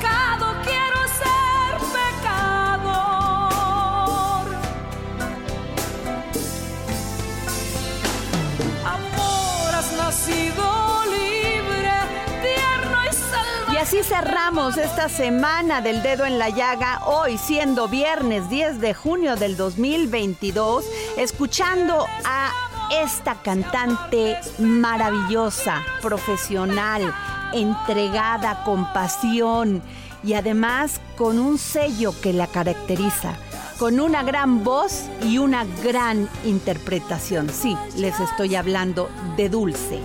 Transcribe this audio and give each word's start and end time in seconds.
y. 0.00 0.38
Y 13.72 13.76
así 13.76 14.02
cerramos 14.02 14.76
esta 14.76 15.08
semana 15.08 15.80
del 15.80 16.02
dedo 16.02 16.26
en 16.26 16.38
la 16.38 16.48
llaga, 16.48 17.00
hoy 17.06 17.38
siendo 17.38 17.86
viernes 17.88 18.48
10 18.50 18.80
de 18.80 18.92
junio 18.94 19.36
del 19.36 19.56
2022, 19.56 20.84
escuchando 21.16 22.06
a 22.24 22.52
esta 22.90 23.36
cantante 23.36 24.38
maravillosa, 24.58 25.82
profesional, 26.02 27.14
entregada, 27.52 28.62
con 28.64 28.92
pasión 28.92 29.82
y 30.22 30.34
además 30.34 31.00
con 31.16 31.38
un 31.38 31.58
sello 31.58 32.12
que 32.20 32.32
la 32.32 32.46
caracteriza. 32.46 33.34
Con 33.78 34.00
una 34.00 34.24
gran 34.24 34.64
voz 34.64 35.04
y 35.22 35.38
una 35.38 35.64
gran 35.84 36.28
interpretación. 36.44 37.48
Sí, 37.48 37.76
les 37.96 38.18
estoy 38.18 38.56
hablando 38.56 39.08
de 39.36 39.48
Dulce. 39.48 40.00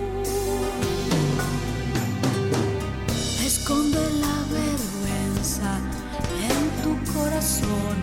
Esconde 3.44 3.98
la 4.20 4.36
vergüenza 4.52 5.80
en 6.48 6.82
tu 6.84 7.12
corazón 7.12 7.96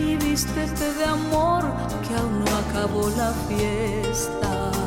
y 0.00 0.14
vístete 0.24 0.94
de 0.94 1.04
amor 1.04 1.64
que 2.06 2.14
aún 2.14 2.44
no 2.44 2.56
acabó 2.56 3.10
la 3.10 3.32
fiesta. 3.48 4.77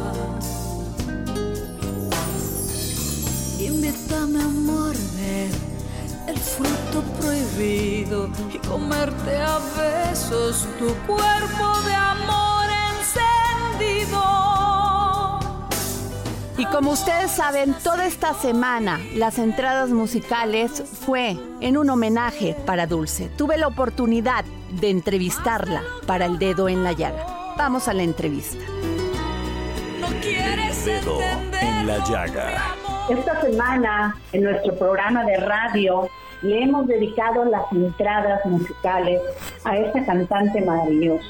Invítame 3.84 4.40
a 4.40 4.48
morder 4.48 5.50
el 6.28 6.38
fruto 6.38 7.02
prohibido 7.20 8.30
y 8.54 8.60
comerte 8.60 9.38
a 9.38 9.58
besos 9.76 10.68
tu 10.78 10.94
cuerpo 11.08 11.82
de 11.88 11.96
amor 11.96 12.66
encendido. 13.80 14.22
Y 16.60 16.66
como 16.66 16.92
ustedes 16.92 17.32
saben, 17.32 17.74
toda 17.84 18.06
esta 18.06 18.36
semana 18.36 19.00
las 19.16 19.40
entradas 19.40 19.90
musicales 19.90 20.84
fue 21.04 21.40
en 21.60 21.76
un 21.76 21.90
homenaje 21.90 22.56
para 22.68 22.86
Dulce. 22.86 23.30
Tuve 23.36 23.58
la 23.58 23.66
oportunidad 23.66 24.46
de 24.80 24.92
entrevistarla 24.92 25.82
para 26.06 26.28
el 26.28 26.38
dedo 26.38 26.70
en 26.70 26.84
la 26.84 26.92
llaga. 26.92 27.56
Vamos 27.58 27.88
a 27.88 27.96
la 27.96 28.04
entrevista. 28.04 28.64
No 30.00 30.08
quieres 30.22 30.86
Dedo 30.86 31.20
entender 31.20 31.64
en 31.64 31.88
la 31.88 31.98
llaga. 32.06 32.81
Esta 33.10 33.42
semana 33.42 34.16
en 34.32 34.44
nuestro 34.44 34.76
programa 34.76 35.26
de 35.26 35.38
radio 35.38 36.08
le 36.44 36.64
hemos 36.64 36.88
dedicado 36.88 37.46
las 37.46 37.64
entradas 37.72 38.46
musicales 38.46 39.22
a 39.64 39.78
esta 39.78 40.06
cantante 40.06 40.62
maravillosa, 40.62 41.28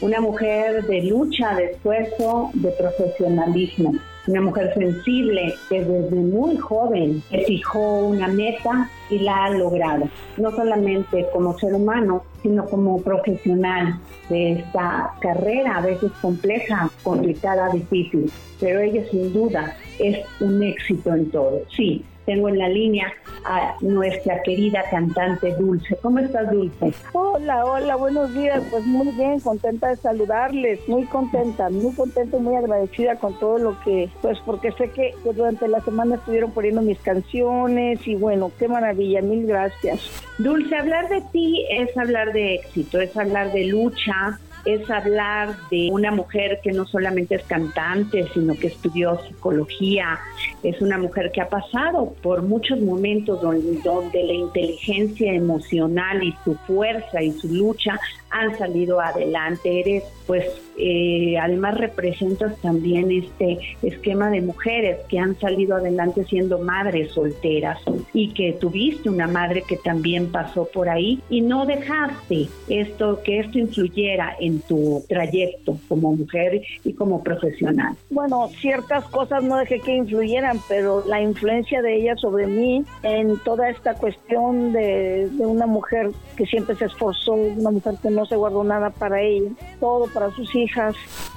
una 0.00 0.20
mujer 0.20 0.84
de 0.86 1.02
lucha, 1.02 1.54
de 1.54 1.72
esfuerzo, 1.72 2.50
de 2.54 2.70
profesionalismo, 2.72 3.94
una 4.26 4.40
mujer 4.40 4.72
sensible 4.74 5.54
que 5.68 5.84
desde 5.84 6.16
muy 6.16 6.56
joven 6.56 7.22
fijó 7.46 8.06
una 8.06 8.28
meta 8.28 8.88
y 9.10 9.18
la 9.18 9.44
ha 9.44 9.50
logrado, 9.50 10.08
no 10.36 10.50
solamente 10.52 11.26
como 11.32 11.58
ser 11.58 11.74
humano, 11.74 12.22
sino 12.42 12.64
como 12.66 13.00
profesional 13.02 13.98
de 14.28 14.52
esta 14.52 15.12
carrera, 15.20 15.78
a 15.78 15.82
veces 15.82 16.10
compleja, 16.20 16.90
complicada, 17.02 17.70
difícil, 17.70 18.30
pero 18.60 18.80
ella 18.80 19.04
sin 19.10 19.32
duda 19.32 19.76
es 19.98 20.18
un 20.40 20.62
éxito 20.62 21.14
en 21.14 21.30
todo. 21.30 21.60
Sí, 21.76 22.04
tengo 22.24 22.48
en 22.48 22.58
la 22.58 22.68
línea 22.68 23.12
a 23.44 23.74
nuestra 23.80 24.42
querida 24.42 24.84
cantante 24.90 25.54
Dulce. 25.56 25.96
¿Cómo 26.02 26.18
estás, 26.20 26.50
Dulce? 26.50 26.92
Hola, 27.12 27.64
hola, 27.64 27.96
buenos 27.96 28.32
días. 28.34 28.62
Pues 28.70 28.84
muy 28.86 29.08
bien, 29.12 29.40
contenta 29.40 29.88
de 29.88 29.96
saludarles, 29.96 30.86
muy 30.88 31.04
contenta, 31.04 31.68
muy 31.70 31.94
contenta 31.94 32.36
y 32.36 32.40
muy 32.40 32.56
agradecida 32.56 33.16
con 33.16 33.38
todo 33.38 33.58
lo 33.58 33.80
que, 33.80 34.08
pues 34.20 34.38
porque 34.46 34.72
sé 34.72 34.90
que, 34.90 35.14
que 35.22 35.32
durante 35.32 35.68
la 35.68 35.80
semana 35.80 36.16
estuvieron 36.16 36.52
poniendo 36.52 36.82
mis 36.82 36.98
canciones 37.00 38.06
y 38.06 38.14
bueno, 38.14 38.50
qué 38.58 38.68
maravilla, 38.68 39.20
mil 39.22 39.46
gracias. 39.46 40.00
Dulce, 40.38 40.76
hablar 40.76 41.08
de 41.08 41.20
ti 41.32 41.66
es 41.70 41.96
hablar 41.96 42.32
de 42.32 42.54
éxito, 42.56 43.00
es 43.00 43.16
hablar 43.16 43.52
de 43.52 43.64
lucha, 43.66 44.38
es 44.64 44.88
hablar 44.90 45.56
de 45.70 45.88
una 45.90 46.10
mujer 46.10 46.60
que 46.62 46.72
no 46.72 46.86
solamente 46.86 47.36
es 47.36 47.44
cantante, 47.44 48.28
sino 48.32 48.54
que 48.54 48.68
estudió 48.68 49.20
psicología, 49.26 50.18
es 50.62 50.80
una 50.80 50.98
mujer 50.98 51.32
que 51.32 51.40
ha 51.40 51.48
pasado 51.48 52.14
por 52.22 52.42
muchos 52.42 52.80
momentos 52.80 53.42
donde, 53.42 53.80
donde 53.82 54.22
la 54.22 54.32
inteligencia 54.32 55.32
emocional 55.32 56.22
y 56.22 56.34
su 56.44 56.54
fuerza 56.66 57.22
y 57.22 57.32
su 57.32 57.48
lucha 57.48 57.98
han 58.32 58.56
salido 58.58 59.00
adelante. 59.00 59.80
Eres, 59.80 60.04
pues, 60.26 60.46
eh, 60.78 61.36
además 61.38 61.76
representas 61.78 62.56
también 62.60 63.10
este 63.10 63.58
esquema 63.82 64.30
de 64.30 64.40
mujeres 64.40 64.98
que 65.08 65.18
han 65.18 65.38
salido 65.38 65.76
adelante 65.76 66.24
siendo 66.24 66.58
madres 66.58 67.12
solteras 67.12 67.78
y 68.14 68.32
que 68.32 68.54
tuviste 68.54 69.10
una 69.10 69.26
madre 69.26 69.62
que 69.68 69.76
también 69.76 70.32
pasó 70.32 70.64
por 70.64 70.88
ahí 70.88 71.20
y 71.28 71.42
no 71.42 71.66
dejaste 71.66 72.48
esto 72.68 73.22
que 73.22 73.40
esto 73.40 73.58
influyera 73.58 74.34
en 74.40 74.60
tu 74.60 75.04
trayecto 75.08 75.78
como 75.88 76.14
mujer 76.16 76.62
y 76.84 76.92
como 76.94 77.22
profesional. 77.22 77.94
Bueno, 78.10 78.48
ciertas 78.60 79.04
cosas 79.06 79.42
no 79.44 79.58
dejé 79.58 79.80
que 79.80 79.96
influyeran, 79.96 80.58
pero 80.68 81.04
la 81.06 81.20
influencia 81.20 81.82
de 81.82 81.96
ella 81.96 82.16
sobre 82.16 82.46
mí 82.46 82.84
en 83.02 83.38
toda 83.40 83.68
esta 83.68 83.94
cuestión 83.94 84.72
de, 84.72 85.28
de 85.30 85.46
una 85.46 85.66
mujer 85.66 86.10
que 86.36 86.46
siempre 86.46 86.76
se 86.76 86.86
esforzó, 86.86 87.32
una 87.32 87.70
mujer 87.70 87.94
que 88.02 88.10
no 88.10 88.26
se 88.26 88.36
guardó 88.36 88.64
nada 88.64 88.90
para 88.90 89.20
ella, 89.20 89.50
todo 89.80 90.06
para 90.08 90.30
sus 90.32 90.54
hijas 90.54 90.94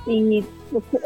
y 0.07 0.43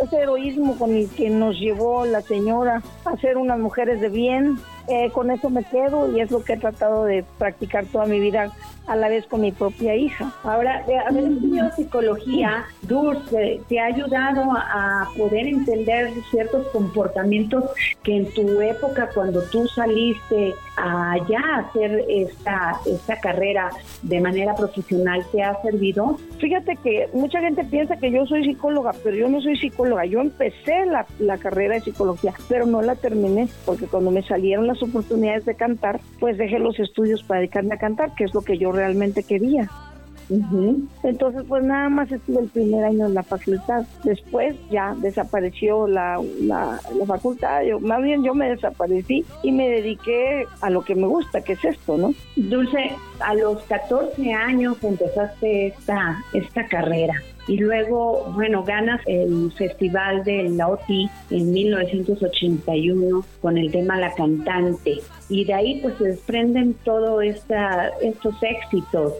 ese 0.01 0.17
heroísmo 0.17 0.77
con 0.77 0.95
el 0.95 1.09
que 1.09 1.29
nos 1.29 1.59
llevó 1.59 2.05
la 2.05 2.21
señora 2.21 2.81
a 3.05 3.17
ser 3.17 3.37
unas 3.37 3.59
mujeres 3.59 4.01
de 4.01 4.09
bien, 4.09 4.57
eh, 4.87 5.11
con 5.11 5.29
eso 5.29 5.51
me 5.51 5.63
quedo 5.63 6.11
y 6.15 6.19
es 6.19 6.31
lo 6.31 6.43
que 6.43 6.53
he 6.53 6.57
tratado 6.57 7.05
de 7.05 7.23
practicar 7.37 7.85
toda 7.85 8.07
mi 8.07 8.19
vida 8.19 8.51
a 8.87 8.95
la 8.95 9.07
vez 9.07 9.25
con 9.27 9.41
mi 9.41 9.51
propia 9.51 9.95
hija. 9.95 10.33
Ahora, 10.43 10.83
haber 11.07 11.25
estudiado 11.25 11.71
psicología, 11.75 12.65
Dulce, 12.81 13.61
te 13.69 13.79
ha 13.79 13.85
ayudado 13.85 14.51
a 14.51 15.07
poder 15.15 15.45
entender 15.45 16.11
ciertos 16.31 16.65
comportamientos 16.69 17.65
que 18.01 18.17
en 18.17 18.33
tu 18.33 18.59
época, 18.61 19.09
cuando 19.13 19.43
tú 19.43 19.67
saliste 19.67 20.55
allá 20.75 21.39
a 21.39 21.59
hacer 21.59 22.03
esta, 22.09 22.79
esta 22.87 23.19
carrera 23.19 23.69
de 24.01 24.19
manera 24.21 24.55
profesional, 24.55 25.23
¿te 25.31 25.43
ha 25.43 25.61
servido? 25.61 26.17
Fíjate 26.39 26.77
que 26.77 27.09
mucha 27.13 27.41
gente 27.41 27.63
piensa 27.65 27.97
que 27.97 28.09
yo 28.09 28.25
soy 28.25 28.43
psicóloga, 28.43 28.93
pero 29.03 29.15
yo 29.15 29.29
no 29.29 29.39
soy 29.39 29.48
psicóloga. 29.55 30.05
Yo 30.05 30.21
empecé 30.21 30.85
la, 30.85 31.05
la 31.19 31.37
carrera 31.37 31.75
de 31.75 31.81
psicología, 31.81 32.33
pero 32.47 32.65
no 32.65 32.81
la 32.81 32.95
terminé, 32.95 33.47
porque 33.65 33.85
cuando 33.85 34.11
me 34.11 34.23
salieron 34.23 34.67
las 34.67 34.81
oportunidades 34.81 35.45
de 35.45 35.55
cantar, 35.55 35.99
pues 36.19 36.37
dejé 36.37 36.59
los 36.59 36.79
estudios 36.79 37.23
para 37.23 37.41
dedicarme 37.41 37.75
a 37.75 37.79
cantar, 37.79 38.15
que 38.15 38.25
es 38.25 38.33
lo 38.33 38.41
que 38.41 38.57
yo 38.57 38.71
realmente 38.71 39.23
quería. 39.23 39.69
Entonces, 41.03 41.43
pues 41.47 41.63
nada 41.63 41.89
más 41.89 42.11
estuve 42.11 42.41
el 42.41 42.49
primer 42.49 42.83
año 42.83 43.07
en 43.07 43.15
la 43.15 43.23
facultad. 43.23 43.85
Después 44.03 44.55
ya 44.69 44.95
desapareció 44.99 45.87
la, 45.87 46.21
la, 46.41 46.79
facultad, 47.07 47.63
yo, 47.63 47.79
más 47.79 48.01
bien 48.03 48.23
yo 48.23 48.35
me 48.35 48.49
desaparecí 48.49 49.25
y 49.41 49.51
me 49.51 49.67
dediqué 49.69 50.45
a 50.61 50.69
lo 50.69 50.83
que 50.83 50.93
me 50.93 51.07
gusta, 51.07 51.41
que 51.41 51.53
es 51.53 51.65
esto, 51.65 51.97
¿no? 51.97 52.13
Dulce, 52.35 52.91
a 53.19 53.33
los 53.33 53.63
14 53.63 54.31
años 54.33 54.77
empezaste 54.83 55.67
esta, 55.67 56.19
esta 56.33 56.67
carrera 56.67 57.15
y 57.49 57.57
luego, 57.57 58.31
bueno, 58.35 58.63
ganas 58.63 59.01
el 59.07 59.51
Festival 59.57 60.23
de 60.23 60.49
la 60.49 60.67
OTI 60.67 61.09
en 61.31 61.51
1981 61.51 63.25
con 63.41 63.57
el 63.57 63.71
tema 63.71 63.97
La 63.97 64.13
Cantante. 64.13 64.99
Y 65.29 65.45
de 65.45 65.53
ahí 65.55 65.79
pues 65.81 65.95
se 65.97 66.09
desprenden 66.09 66.75
todos 66.85 67.23
estos 67.23 68.35
éxitos, 68.43 69.13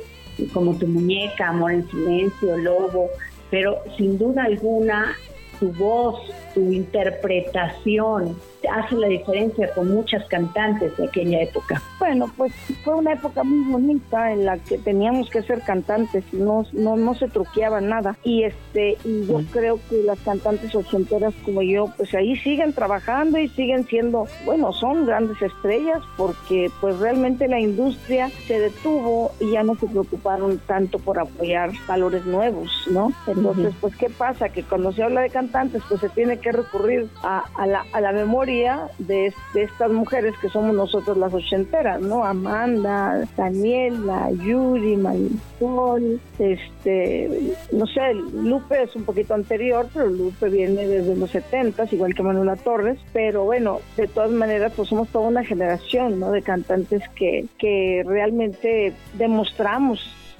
como 0.54 0.78
Tu 0.78 0.86
Muñeca, 0.86 1.50
Amor 1.50 1.72
en 1.72 1.90
Silencio, 1.90 2.56
Lobo, 2.58 3.10
pero 3.50 3.80
sin 3.98 4.20
duda 4.20 4.44
alguna 4.44 5.16
tu 5.60 5.74
voz, 5.74 6.22
tu 6.54 6.72
interpretación, 6.72 8.38
hace 8.67 8.95
la 8.95 9.07
diferencia 9.07 9.71
con 9.73 9.91
muchas 9.94 10.25
cantantes 10.25 10.95
de 10.97 11.06
aquella 11.06 11.41
época. 11.44 11.81
Bueno, 12.00 12.31
pues 12.38 12.53
fue 12.83 12.95
una 12.95 13.13
época 13.13 13.44
muy 13.44 13.71
bonita 13.71 14.31
en 14.31 14.45
la 14.45 14.57
que 14.57 14.77
teníamos 14.77 15.29
que 15.29 15.41
ser 15.44 15.61
cantantes 15.61 16.23
y 16.31 16.38
no, 16.38 16.65
no, 16.73 16.95
no 16.95 17.13
se 17.15 17.27
truqueaba 17.27 17.81
nada. 17.81 18.17
Y 18.23 18.44
este, 18.44 18.97
y 19.03 19.25
yo 19.27 19.41
creo 19.51 19.79
que 19.89 20.01
las 20.03 20.19
cantantes 20.19 20.73
ochenteras 20.75 21.33
como 21.45 21.61
yo, 21.61 21.91
pues 21.97 22.13
ahí 22.13 22.35
siguen 22.38 22.73
trabajando 22.73 23.38
y 23.38 23.47
siguen 23.50 23.85
siendo, 23.85 24.27
bueno, 24.45 24.73
son 24.73 25.06
grandes 25.06 25.41
estrellas 25.41 26.01
porque 26.17 26.71
pues 26.81 26.97
realmente 27.00 27.47
la 27.47 27.59
industria 27.59 28.29
se 28.47 28.59
detuvo 28.59 29.31
y 29.39 29.51
ya 29.51 29.63
no 29.63 29.75
se 29.75 29.88
preocuparon 29.88 30.59
tanto 30.67 31.00
por 31.00 31.19
apoyar 31.19 31.71
valores 31.88 32.25
nuevos, 32.25 32.69
¿no? 32.89 33.11
Entonces, 33.27 33.73
pues, 33.79 33.95
¿qué 33.95 34.09
pasa? 34.09 34.50
Que 34.50 34.63
cuando 34.63 34.91
se 34.91 35.03
habla 35.03 35.21
de 35.21 35.29
cantantes, 35.29 35.81
pues 35.88 36.01
se 36.01 36.09
tiene 36.09 36.39
que 36.39 36.51
recurrir 36.51 37.09
a, 37.23 37.44
a, 37.56 37.67
la, 37.67 37.85
a 37.91 38.01
la 38.01 38.11
memoria 38.11 38.49
de, 38.50 39.31
estas 39.54 39.92
mujeres 39.92 40.34
que 40.42 40.50
somos 40.50 40.75
nosotros 40.75 41.18
las 41.18 41.31
ochenteras, 41.34 42.01
¿no? 42.01 42.24
Amanda, 42.25 43.28
Daniela, 43.38 44.31
Yuri, 44.31 44.98
Marisol, 44.98 46.19
este, 46.40 47.54
no 47.72 47.86
sé, 47.86 48.13
Lupe 48.34 48.84
es 48.84 48.96
un 48.96 49.04
poquito 49.04 49.36
anterior, 49.36 49.88
pero 49.94 50.07
Lupe 50.07 50.50
viene 50.50 50.88
desde 50.88 51.16
los 51.16 51.30
setentas, 51.30 51.94
igual 51.94 52.16
que 52.16 52.24
Manuela 52.24 52.56
Torres, 52.56 52.98
pero 53.13 53.44
bueno, 53.46 53.81
de 53.96 54.07
todas 54.07 54.31
maneras, 54.31 54.74
pues 54.75 54.90
somos 54.90 55.10
toda 55.10 55.28
una 55.28 55.44
generación, 55.44 56.19
¿no? 56.19 56.31
De 56.31 56.42
cantantes 56.42 57.04
que, 57.10 57.45
que 57.60 58.04
realmente 58.04 58.94
demostramos 59.13 60.00